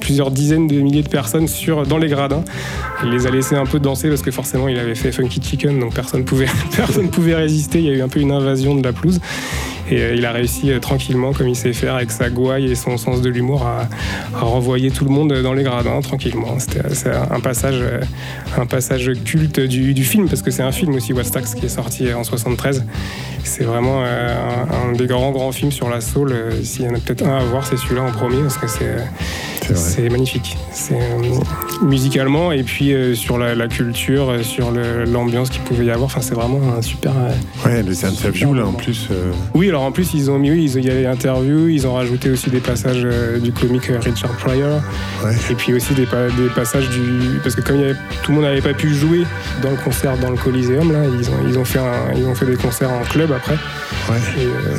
plusieurs 0.00 0.30
dizaines 0.30 0.66
de 0.66 0.80
milliers 0.80 1.02
de 1.02 1.08
personnes 1.08 1.48
sur, 1.48 1.86
dans 1.86 1.98
les 1.98 2.08
gradins. 2.08 2.44
Il 3.04 3.10
les 3.10 3.26
a 3.26 3.30
laissés 3.30 3.56
un 3.56 3.66
peu 3.66 3.80
danser 3.80 4.08
parce 4.08 4.22
que 4.22 4.30
forcément 4.30 4.68
il 4.68 4.78
avait 4.78 4.94
fait 4.94 5.12
Funky 5.12 5.40
Chicken, 5.42 5.78
donc 5.78 5.94
personne 5.94 6.24
pouvait, 6.24 6.46
personne 6.76 7.08
pouvait 7.08 7.34
résister. 7.34 7.78
Il 7.78 7.86
y 7.86 7.90
a 7.90 7.94
eu 7.94 8.02
un 8.02 8.08
peu 8.08 8.20
une 8.20 8.32
invasion 8.32 8.74
de 8.74 8.82
la 8.82 8.92
pelouse. 8.92 9.20
Et 9.90 10.00
euh, 10.00 10.14
il 10.14 10.24
a 10.24 10.32
réussi 10.32 10.70
euh, 10.70 10.78
tranquillement, 10.78 11.32
comme 11.32 11.48
il 11.48 11.56
sait 11.56 11.72
faire, 11.72 11.96
avec 11.96 12.10
sa 12.10 12.30
gouaille 12.30 12.70
et 12.70 12.74
son 12.74 12.96
sens 12.96 13.20
de 13.20 13.28
l'humour, 13.28 13.66
à, 13.66 13.88
renvoyer 14.38 14.90
tout 14.90 15.04
le 15.04 15.10
monde 15.10 15.32
dans 15.32 15.52
les 15.52 15.62
gradins 15.62 16.00
tranquillement. 16.00 16.58
C'était 16.58 17.10
un 17.30 17.40
passage, 17.40 17.80
euh, 17.80 18.00
un 18.56 18.66
passage 18.66 19.10
culte 19.24 19.60
du, 19.60 20.04
film, 20.04 20.28
parce 20.28 20.42
que 20.42 20.50
c'est 20.50 20.62
un 20.62 20.72
film 20.72 20.94
aussi, 20.94 21.12
Wastax, 21.12 21.54
qui 21.54 21.66
est 21.66 21.70
sorti 21.70 22.12
en 22.12 22.24
73. 22.24 22.84
C'est 23.44 23.64
vraiment 23.64 24.02
euh, 24.04 24.34
un, 24.70 24.90
un 24.90 24.92
des 24.92 25.06
grands, 25.06 25.32
grands 25.32 25.52
films 25.52 25.72
sur 25.72 25.88
la 25.88 26.00
soul. 26.00 26.32
Euh, 26.32 26.62
S'il 26.62 26.84
y 26.84 26.88
en 26.88 26.94
a 26.94 26.98
peut-être 26.98 27.26
un 27.26 27.38
à 27.38 27.44
voir, 27.44 27.66
c'est 27.66 27.76
celui-là 27.76 28.02
en 28.02 28.12
premier, 28.12 28.42
parce 28.42 28.58
que 28.58 28.66
c'est. 28.66 28.96
Euh, 29.70 29.74
C'est 29.76 30.08
magnifique. 30.08 30.56
C'est 30.72 30.94
euh, 30.94 31.38
musicalement 31.82 32.52
et 32.52 32.62
puis 32.62 32.92
euh, 32.92 33.14
sur 33.14 33.38
la, 33.38 33.54
la 33.54 33.68
culture, 33.68 34.30
euh, 34.30 34.42
sur 34.42 34.72
l'ambiance 35.06 35.50
qu'il 35.50 35.62
pouvait 35.62 35.84
y 35.86 35.90
avoir. 35.90 36.04
Enfin, 36.06 36.20
c'est 36.20 36.34
vraiment 36.34 36.60
un 36.76 36.82
super. 36.82 37.12
euh, 37.16 37.30
Ouais, 37.68 37.82
les 37.82 38.04
interviews 38.04 38.54
là 38.54 38.66
en 38.66 38.72
plus. 38.72 39.08
euh, 39.10 39.30
Oui, 39.54 39.68
alors 39.68 39.82
en 39.82 39.92
plus, 39.92 40.14
ils 40.14 40.30
ont 40.30 40.38
mis, 40.38 40.50
oui, 40.50 40.64
ils 40.64 40.76
ont- 40.76 40.80
il 40.80 40.86
y 40.86 40.90
avait 40.90 41.06
interviews, 41.06 41.68
ils 41.68 41.86
ont 41.86 41.94
rajouté 41.94 42.30
aussi 42.30 42.50
des 42.50 42.60
passages 42.60 43.02
euh, 43.04 43.38
du 43.38 43.52
comique 43.52 43.90
euh, 43.90 43.98
Richard 44.02 44.32
Pryor. 44.32 44.80
Et 45.50 45.54
puis 45.54 45.74
aussi 45.74 45.94
des, 45.94 46.06
pa- 46.06 46.28
des 46.28 46.48
passages 46.54 46.88
du. 46.90 47.38
Parce 47.42 47.54
que 47.54 47.60
comme 47.60 47.76
il 47.76 47.82
y 47.82 47.84
avait- 47.84 47.96
tout 48.22 48.30
le 48.32 48.36
monde 48.36 48.44
n'avait 48.46 48.60
pas 48.62 48.74
pu 48.74 48.92
jouer 48.94 49.24
dans 49.62 49.70
le 49.70 49.76
concert 49.76 50.16
dans 50.18 50.30
le 50.30 50.36
Coliseum, 50.36 50.92
là, 50.92 51.00
ils 51.04 51.28
ont, 51.30 51.48
ils 51.48 51.58
ont, 51.58 51.64
fait, 51.64 51.78
un- 51.78 52.14
ils 52.16 52.24
ont 52.26 52.34
fait 52.34 52.46
des 52.46 52.56
concerts 52.56 52.90
en 52.90 53.02
club 53.04 53.30
après. 53.32 53.56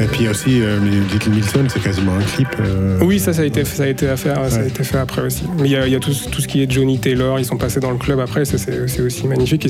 Et, 0.02 0.06
puis 0.08 0.28
aussi, 0.28 0.62
euh, 0.62 0.78
Little 1.12 1.30
Milton, 1.32 1.68
c'est 1.72 1.82
quasiment 1.82 2.14
un 2.16 2.22
clip. 2.24 2.48
euh, 2.60 2.98
Oui, 3.02 3.20
ça, 3.20 3.32
ça 3.34 3.44
a 3.44 3.46
été, 3.46 3.64
ça 3.64 3.84
a 3.84 3.88
été, 3.88 4.08
à 4.10 4.18
faire, 4.18 4.38
ça 4.50 4.58
a 4.60 4.64
été 4.66 4.81
fait 4.84 4.98
après 4.98 5.22
aussi. 5.22 5.44
Mais 5.58 5.68
il 5.68 5.72
y 5.72 5.76
a, 5.76 5.88
il 5.88 5.94
y 5.94 5.96
a 5.96 6.00
tout, 6.00 6.12
tout 6.32 6.42
ce 6.42 6.48
qui 6.48 6.62
est 6.64 6.72
Johnny 6.72 7.00
Taylor, 7.00 7.40
ils 7.40 7.46
sont 7.46 7.58
passés 7.58 7.80
dans 7.80 7.92
le 7.92 7.98
club 7.98 8.20
après, 8.20 8.46
ça, 8.46 8.58
c'est 8.58 9.02
aussi 9.02 9.28
magnifique. 9.28 9.66
Et 9.66 9.70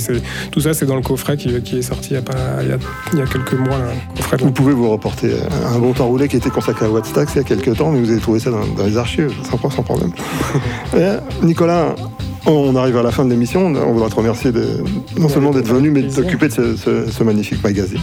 tout 0.51 0.59
ça, 0.62 0.74
c'est 0.74 0.86
dans 0.86 0.95
le 0.95 1.01
coffret 1.01 1.38
qui, 1.38 1.62
qui 1.62 1.78
est 1.80 1.82
sorti 1.82 2.09
il 2.12 2.16
y, 2.16 2.18
a 2.18 2.22
pas, 2.22 2.34
il, 2.62 2.70
y 2.70 2.72
a, 2.72 2.78
il 3.14 3.20
y 3.20 3.22
a 3.22 3.26
quelques 3.26 3.53
mois. 3.53 3.78
Là, 3.78 3.86
coffret 4.16 4.38
Vous 4.41 4.51
pouvez 4.51 4.74
vous 4.74 4.89
reporter 4.89 5.32
un 5.74 5.80
bon 5.80 5.93
temps 5.93 6.07
roulé 6.07 6.28
qui 6.28 6.38
était 6.38 6.49
consacré 6.49 6.86
à 6.86 6.89
Wattstax 6.89 7.34
il 7.36 7.38
y 7.38 7.41
a 7.41 7.43
quelques 7.43 7.78
temps, 7.78 7.91
mais 7.91 7.99
vous 7.99 8.12
avez 8.12 8.20
trouvé 8.22 8.39
ça 8.39 8.51
dans, 8.51 8.66
dans 8.66 8.86
les 8.86 8.97
archives, 8.97 9.32
sans, 9.49 9.57
sans 9.70 9.84
problème. 9.84 10.12
Euh, 10.93 11.20
Nicolas, 11.41 11.95
on 12.45 12.76
arrive 12.76 12.97
à 12.97 13.03
la 13.03 13.12
fin 13.12 13.24
de 13.24 13.30
l'émission. 13.30 13.66
On 13.68 13.93
voudrait 13.93 14.09
te 14.09 14.16
remercier 14.16 14.51
de, 14.51 14.84
non 15.18 15.30
seulement 15.30 15.51
d'être 15.51 15.68
venu, 15.68 15.89
mais 15.89 16.01
de 16.03 16.14
t'occuper 16.14 16.47
de 16.49 16.53
ce, 16.53 16.76
ce- 16.76 17.09
ce 17.09 17.24
magnifique 17.24 17.64
magazine. 17.64 17.99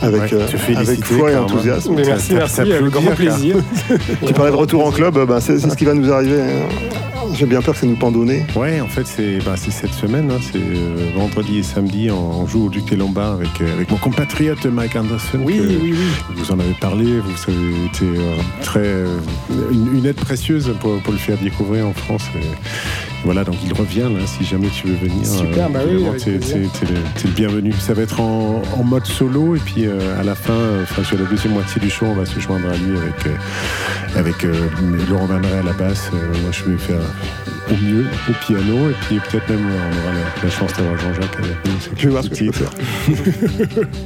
Avec, 0.00 0.20
Ouais, 0.22 0.28
euh, 0.32 0.76
avec 0.76 1.04
foi 1.04 1.30
et 1.32 1.36
enthousiasme. 1.36 1.94
Mais 1.96 2.04
merci, 2.04 2.34
merci, 2.34 2.60
avec 2.60 2.82
grand 2.84 3.10
plaisir. 3.14 3.56
tu 4.26 4.32
parlais 4.32 4.50
de 4.52 4.56
retour 4.56 4.86
en 4.86 4.90
club, 4.92 5.18
ben, 5.26 5.40
c'est 5.40 5.58
ce 5.58 5.76
qui 5.76 5.84
va 5.84 5.94
nous 5.94 6.10
arriver. 6.12 6.40
hein. 6.40 6.68
J'ai 7.34 7.44
bien 7.46 7.60
peur 7.60 7.74
que 7.74 7.80
ça 7.80 7.86
nous 7.86 7.94
pendonne. 7.96 8.30
Ouais, 8.56 8.80
en 8.80 8.86
fait, 8.86 9.06
c'est 9.06 9.38
bah, 9.44 9.54
c'est 9.56 9.70
cette 9.70 9.92
semaine. 9.92 10.30
hein, 10.30 10.38
c'est 10.40 10.58
euh, 10.58 11.10
vendredi 11.14 11.58
et 11.58 11.62
samedi. 11.62 12.08
On, 12.10 12.40
on 12.42 12.46
joue 12.46 12.66
au 12.66 12.68
Duc 12.70 12.86
des 12.88 12.96
Lombards 12.96 13.32
avec, 13.34 13.50
euh, 13.60 13.74
avec 13.74 13.90
mon 13.90 13.98
compatriote 13.98 14.64
Mike 14.64 14.96
Anderson. 14.96 15.38
Oui, 15.42 15.58
que 15.58 15.62
oui, 15.62 15.78
oui. 15.94 15.94
Vous 16.36 16.50
en 16.52 16.58
avez 16.58 16.72
parlé. 16.80 17.04
Vous 17.20 17.52
avez 17.52 17.84
été 17.84 18.04
euh, 18.18 18.36
très, 18.62 18.80
euh, 18.80 19.18
une, 19.70 19.98
une 19.98 20.06
aide 20.06 20.16
précieuse 20.16 20.72
pour, 20.80 20.98
pour 21.00 21.12
le 21.12 21.18
faire 21.18 21.36
découvrir 21.36 21.86
en 21.86 21.92
France. 21.92 22.22
Et 22.36 22.46
voilà, 23.28 23.44
donc 23.44 23.56
il 23.62 23.74
revient 23.74 24.08
là, 24.10 24.26
si 24.26 24.42
jamais 24.42 24.68
tu 24.68 24.86
veux 24.86 24.94
venir. 24.94 25.26
Super, 25.26 25.68
bah 25.68 25.80
oui, 25.86 26.02
t'es 26.16 26.38
le, 26.38 27.30
bienvenu. 27.34 27.72
Ça 27.72 27.92
va 27.92 28.00
être 28.00 28.22
en, 28.22 28.62
en 28.74 28.82
mode 28.82 29.04
solo 29.04 29.54
et 29.54 29.58
puis 29.58 29.84
euh, 29.84 30.18
à 30.18 30.22
la 30.22 30.34
fin, 30.34 30.54
euh, 30.54 30.84
enfin 30.84 31.04
sur 31.04 31.18
la 31.18 31.26
deuxième 31.26 31.52
moitié 31.52 31.78
du 31.78 31.90
show, 31.90 32.06
on 32.06 32.14
va 32.14 32.24
se 32.24 32.40
joindre 32.40 32.70
à 32.70 32.76
lui 32.78 32.96
avec 32.96 33.26
euh, 33.26 34.18
avec 34.18 34.44
euh, 34.46 34.54
Laurent 35.10 35.26
Vanneray 35.26 35.58
à 35.58 35.62
la 35.62 35.74
basse. 35.74 36.10
Euh, 36.14 36.40
moi, 36.40 36.52
je 36.52 36.64
vais 36.64 36.78
faire 36.78 37.02
au 37.70 37.84
mieux 37.84 38.06
au 38.28 38.32
piano 38.46 38.90
et 38.90 38.94
puis 39.02 39.18
peut-être 39.20 39.48
même 39.50 39.66
euh, 39.66 39.90
on 39.92 40.04
aura 40.04 40.14
la, 40.14 40.44
la 40.44 40.50
chance 40.50 40.72
d'avoir 40.74 40.98
Jean-Jacques 40.98 41.38
avec 41.38 41.56
nous. 41.66 41.72
Je 41.96 42.04
vais 42.04 42.10
voir 42.10 42.24
ce 42.24 42.28
que 42.30 42.36
je 42.36 42.44
peux 42.46 42.52
faire. 42.52 42.70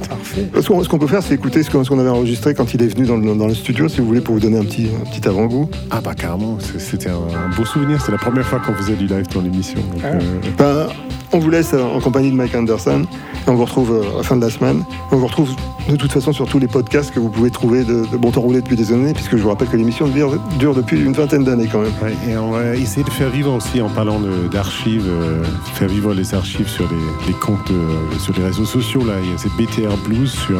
Parfait. 0.09 0.47
Ce 0.61 0.67
qu'on 0.67 0.83
ce 0.83 0.89
qu'on 0.89 0.99
peut 0.99 1.07
faire, 1.07 1.23
c'est 1.23 1.33
écouter 1.35 1.63
ce 1.63 1.69
qu'on 1.69 1.83
ce 1.83 1.89
qu'on 1.89 1.99
avait 1.99 2.09
enregistré 2.09 2.53
quand 2.53 2.73
il 2.73 2.81
est 2.83 2.87
venu 2.87 3.05
dans 3.05 3.17
le, 3.17 3.35
dans 3.35 3.47
le 3.47 3.53
studio, 3.53 3.87
si 3.87 4.01
vous 4.01 4.07
voulez, 4.07 4.21
pour 4.21 4.35
vous 4.35 4.41
donner 4.41 4.57
un 4.57 4.63
petit, 4.65 4.87
un 5.01 5.09
petit 5.09 5.27
avant-goût. 5.27 5.69
Ah 5.91 6.01
bah 6.01 6.13
carrément, 6.13 6.57
c'était 6.77 7.09
un, 7.09 7.13
un 7.15 7.55
beau 7.55 7.65
souvenir. 7.65 8.01
C'est 8.01 8.11
la 8.11 8.17
première 8.17 8.45
fois 8.45 8.59
qu'on 8.59 8.73
faisait 8.73 8.95
du 8.95 9.07
live 9.07 9.25
dans 9.33 9.41
l'émission. 9.41 9.79
donc, 9.93 10.01
Ah. 10.03 10.07
euh, 10.07 10.87
Ben, 10.87 10.93
on 11.33 11.39
vous 11.39 11.49
laisse 11.49 11.73
euh, 11.73 11.81
en 11.81 11.99
compagnie 11.99 12.31
de 12.31 12.35
Mike 12.35 12.55
Anderson 12.55 13.05
et 13.45 13.49
on 13.49 13.55
vous 13.55 13.65
retrouve 13.65 13.91
euh, 13.91 14.13
à 14.13 14.17
la 14.17 14.23
fin 14.23 14.35
de 14.35 14.41
la 14.41 14.51
semaine. 14.51 14.83
On 15.11 15.17
vous 15.17 15.27
retrouve 15.27 15.49
de 15.89 15.95
toute 15.95 16.11
façon 16.11 16.31
sur 16.31 16.47
tous 16.47 16.59
les 16.59 16.67
podcasts 16.67 17.11
que 17.11 17.19
vous 17.19 17.29
pouvez 17.29 17.49
trouver 17.49 17.83
de, 17.83 18.05
de 18.05 18.17
Bon 18.17 18.31
Temps 18.31 18.41
Roulé 18.41 18.61
depuis 18.61 18.75
des 18.75 18.93
années, 18.93 19.13
puisque 19.13 19.35
je 19.35 19.41
vous 19.41 19.49
rappelle 19.49 19.67
que 19.67 19.75
l'émission 19.75 20.07
dure, 20.07 20.37
depuis 20.75 21.01
une 21.01 21.13
vingtaine 21.13 21.43
d'années 21.43 21.67
quand 21.69 21.81
même. 21.81 21.91
Et 22.27 22.37
on 22.37 22.51
va 22.51 22.75
essayer 22.75 23.03
de 23.03 23.09
faire 23.09 23.29
vivre 23.29 23.53
aussi, 23.53 23.81
en 23.81 23.89
parlant 23.89 24.21
d'archives, 24.51 25.07
euh, 25.07 25.43
faire 25.73 25.89
vivre 25.89 26.13
les 26.13 26.33
archives 26.33 26.69
sur 26.69 26.85
les, 26.89 27.27
les 27.27 27.33
comptes, 27.33 27.71
sur 28.19 28.33
les 28.37 28.43
réseaux 28.43 28.65
sociaux. 28.65 29.03
Là, 29.05 29.15
il 29.21 29.31
y 29.31 29.33
a 29.33 29.37
c'est 29.37 29.51
BTR 29.57 29.97
Blues 30.05 30.31
sur 30.31 30.59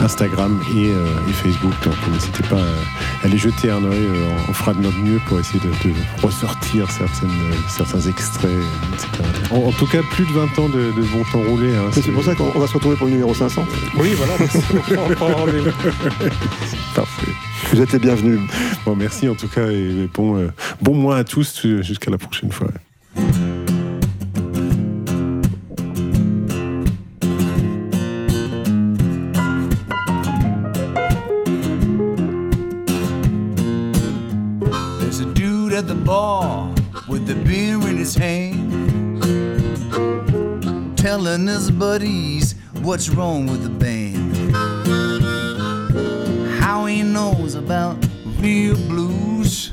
Instagram 0.00 0.60
et, 0.76 0.92
Facebook. 1.32 1.72
Donc 1.82 1.94
n'hésitez 2.12 2.44
pas 2.44 2.60
à 2.60 3.26
aller 3.26 3.38
jeter 3.38 3.70
un 3.70 3.82
oeil. 3.84 4.06
on 4.48 4.52
fera 4.52 4.72
de 4.72 4.80
notre 4.80 4.98
mieux 4.98 5.20
pour 5.26 5.40
essayer 5.40 5.60
de, 5.60 6.24
ressortir 6.24 6.88
certains 6.90 8.00
extraits, 8.08 8.50
etc. 8.92 9.08
En 9.50 9.72
tout 9.72 9.86
cas, 9.86 9.93
plus 10.02 10.24
de 10.24 10.32
20 10.32 10.58
ans 10.58 10.68
de, 10.68 10.92
de 10.92 11.02
bon 11.12 11.22
temps 11.30 11.42
roulé. 11.48 11.74
hein, 11.74 11.90
c'est 11.92 12.10
pour 12.10 12.24
ça 12.24 12.34
qu'on 12.34 12.50
on 12.54 12.58
va 12.58 12.66
se 12.66 12.74
retrouver 12.74 12.96
pour 12.96 13.06
le 13.06 13.12
numéro 13.12 13.32
500. 13.34 13.64
Oui, 13.98 14.10
voilà. 14.16 14.34
Parfait. 16.94 17.32
Vous 17.72 17.80
êtes 17.80 17.92
les 17.92 17.98
bienvenus. 17.98 18.40
Bon, 18.84 18.96
merci 18.96 19.28
en 19.28 19.34
tout 19.34 19.48
cas 19.48 19.68
et 19.70 20.08
bon, 20.12 20.36
euh, 20.36 20.48
bon 20.82 20.94
mois 20.94 21.16
à 21.18 21.24
tous 21.24 21.64
euh, 21.64 21.82
jusqu'à 21.82 22.10
la 22.10 22.18
prochaine 22.18 22.50
fois. 22.52 22.68
Telling 41.24 41.46
his 41.46 41.70
buddies 41.70 42.54
what's 42.82 43.08
wrong 43.08 43.46
with 43.46 43.62
the 43.62 43.70
band. 43.70 44.36
How 46.60 46.84
he 46.84 47.02
knows 47.02 47.54
about 47.54 47.96
real 48.40 48.76
blues, 48.88 49.72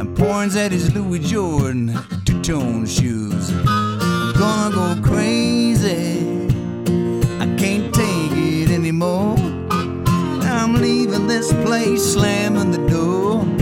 and 0.00 0.16
points 0.16 0.54
at 0.54 0.70
his 0.70 0.94
Louis 0.94 1.18
Jordan 1.18 1.98
two-tone 2.24 2.86
shoes. 2.86 3.50
I'm 3.66 4.34
gonna 4.38 4.74
go 4.74 4.96
crazy. 5.02 6.20
I 7.40 7.46
can't 7.56 7.92
take 7.92 8.32
it 8.32 8.70
anymore. 8.70 9.36
I'm 10.56 10.74
leaving 10.74 11.26
this 11.26 11.52
place, 11.64 12.12
slamming 12.12 12.70
the 12.70 12.86
door. 12.86 13.57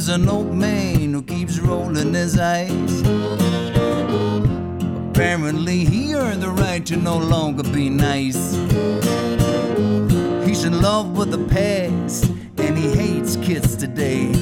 And 0.00 0.08
there 0.08 0.16
is 0.16 0.22
an 0.22 0.28
old 0.30 0.54
man 0.54 1.12
who 1.12 1.22
keeps 1.22 1.58
rolling 1.58 2.14
his 2.14 2.38
eyes. 2.38 3.02
Apparently, 5.10 5.84
he 5.84 6.14
earned 6.14 6.42
the 6.42 6.48
right 6.48 6.86
to 6.86 6.96
no 6.96 7.18
longer 7.18 7.64
be 7.64 7.90
nice. 7.90 8.54
He's 10.46 10.64
in 10.64 10.80
love 10.80 11.18
with 11.18 11.30
the 11.30 11.44
past, 11.48 12.30
and 12.56 12.78
he 12.78 12.94
hates 12.94 13.36
kids 13.36 13.76
today. 13.76 14.32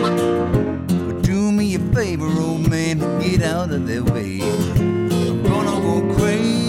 But 0.00 1.22
do 1.22 1.50
me 1.50 1.74
a 1.74 1.80
favor, 1.92 2.28
old 2.40 2.68
man, 2.70 2.98
get 3.20 3.42
out 3.42 3.72
of 3.72 3.84
their 3.88 4.04
way. 4.04 4.40
I'm 4.42 5.42
gonna 5.42 5.80
go 5.80 6.14
crazy. 6.14 6.67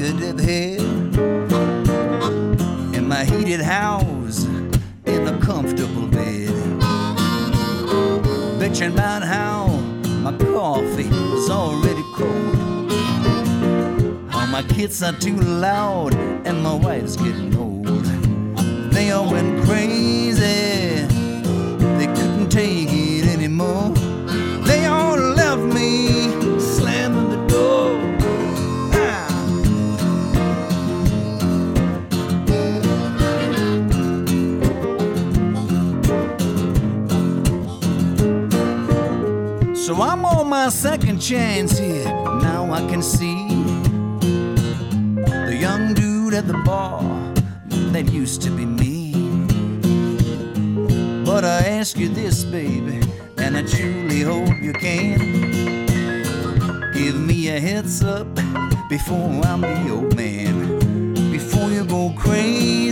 Negative 0.00 0.40
head 0.40 0.80
in 2.94 3.06
my 3.06 3.22
heated 3.22 3.60
house 3.60 4.44
in 5.04 5.28
a 5.28 5.38
comfortable 5.40 6.06
bed. 6.06 6.48
Bitching 8.58 8.94
about 8.94 9.22
how 9.22 9.66
my 10.24 10.32
coffee 10.38 11.10
was 11.10 11.50
already 11.50 12.02
cold. 12.14 12.90
How 14.30 14.46
my 14.46 14.62
kids 14.62 15.02
are 15.02 15.12
too 15.12 15.36
loud 15.36 16.14
and 16.46 16.62
my 16.62 16.74
wife's 16.74 17.16
getting 17.16 17.54
old. 17.54 18.04
They 18.94 19.10
all 19.10 19.30
went 19.30 19.62
crazy. 19.66 20.39
Second 40.70 41.20
chance 41.20 41.78
here. 41.78 42.04
Now 42.04 42.72
I 42.72 42.80
can 42.88 43.02
see 43.02 43.48
the 45.46 45.56
young 45.60 45.92
dude 45.92 46.32
at 46.32 46.46
the 46.46 46.56
bar 46.64 47.02
that 47.92 48.10
used 48.10 48.40
to 48.42 48.50
be 48.50 48.64
me. 48.64 49.12
But 51.24 51.44
I 51.44 51.60
ask 51.68 51.98
you 51.98 52.08
this, 52.08 52.44
baby, 52.44 53.02
and 53.36 53.58
I 53.58 53.62
truly 53.62 54.22
hope 54.22 54.62
you 54.62 54.72
can. 54.72 55.18
Give 56.94 57.20
me 57.20 57.48
a 57.48 57.60
heads 57.60 58.02
up 58.02 58.34
before 58.88 59.28
I'm 59.44 59.60
the 59.60 59.90
old 59.90 60.16
man. 60.16 60.78
Before 61.30 61.68
you 61.68 61.84
go 61.84 62.14
crazy, 62.16 62.89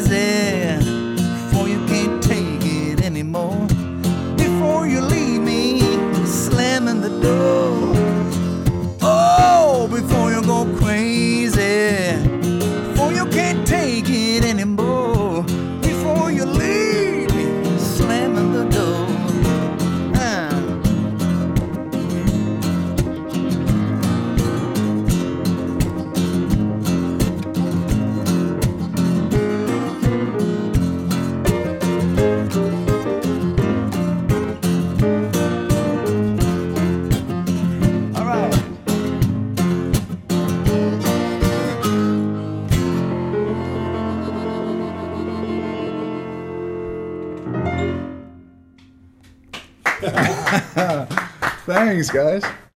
Thanks, 51.99 52.11
guys. 52.11 52.58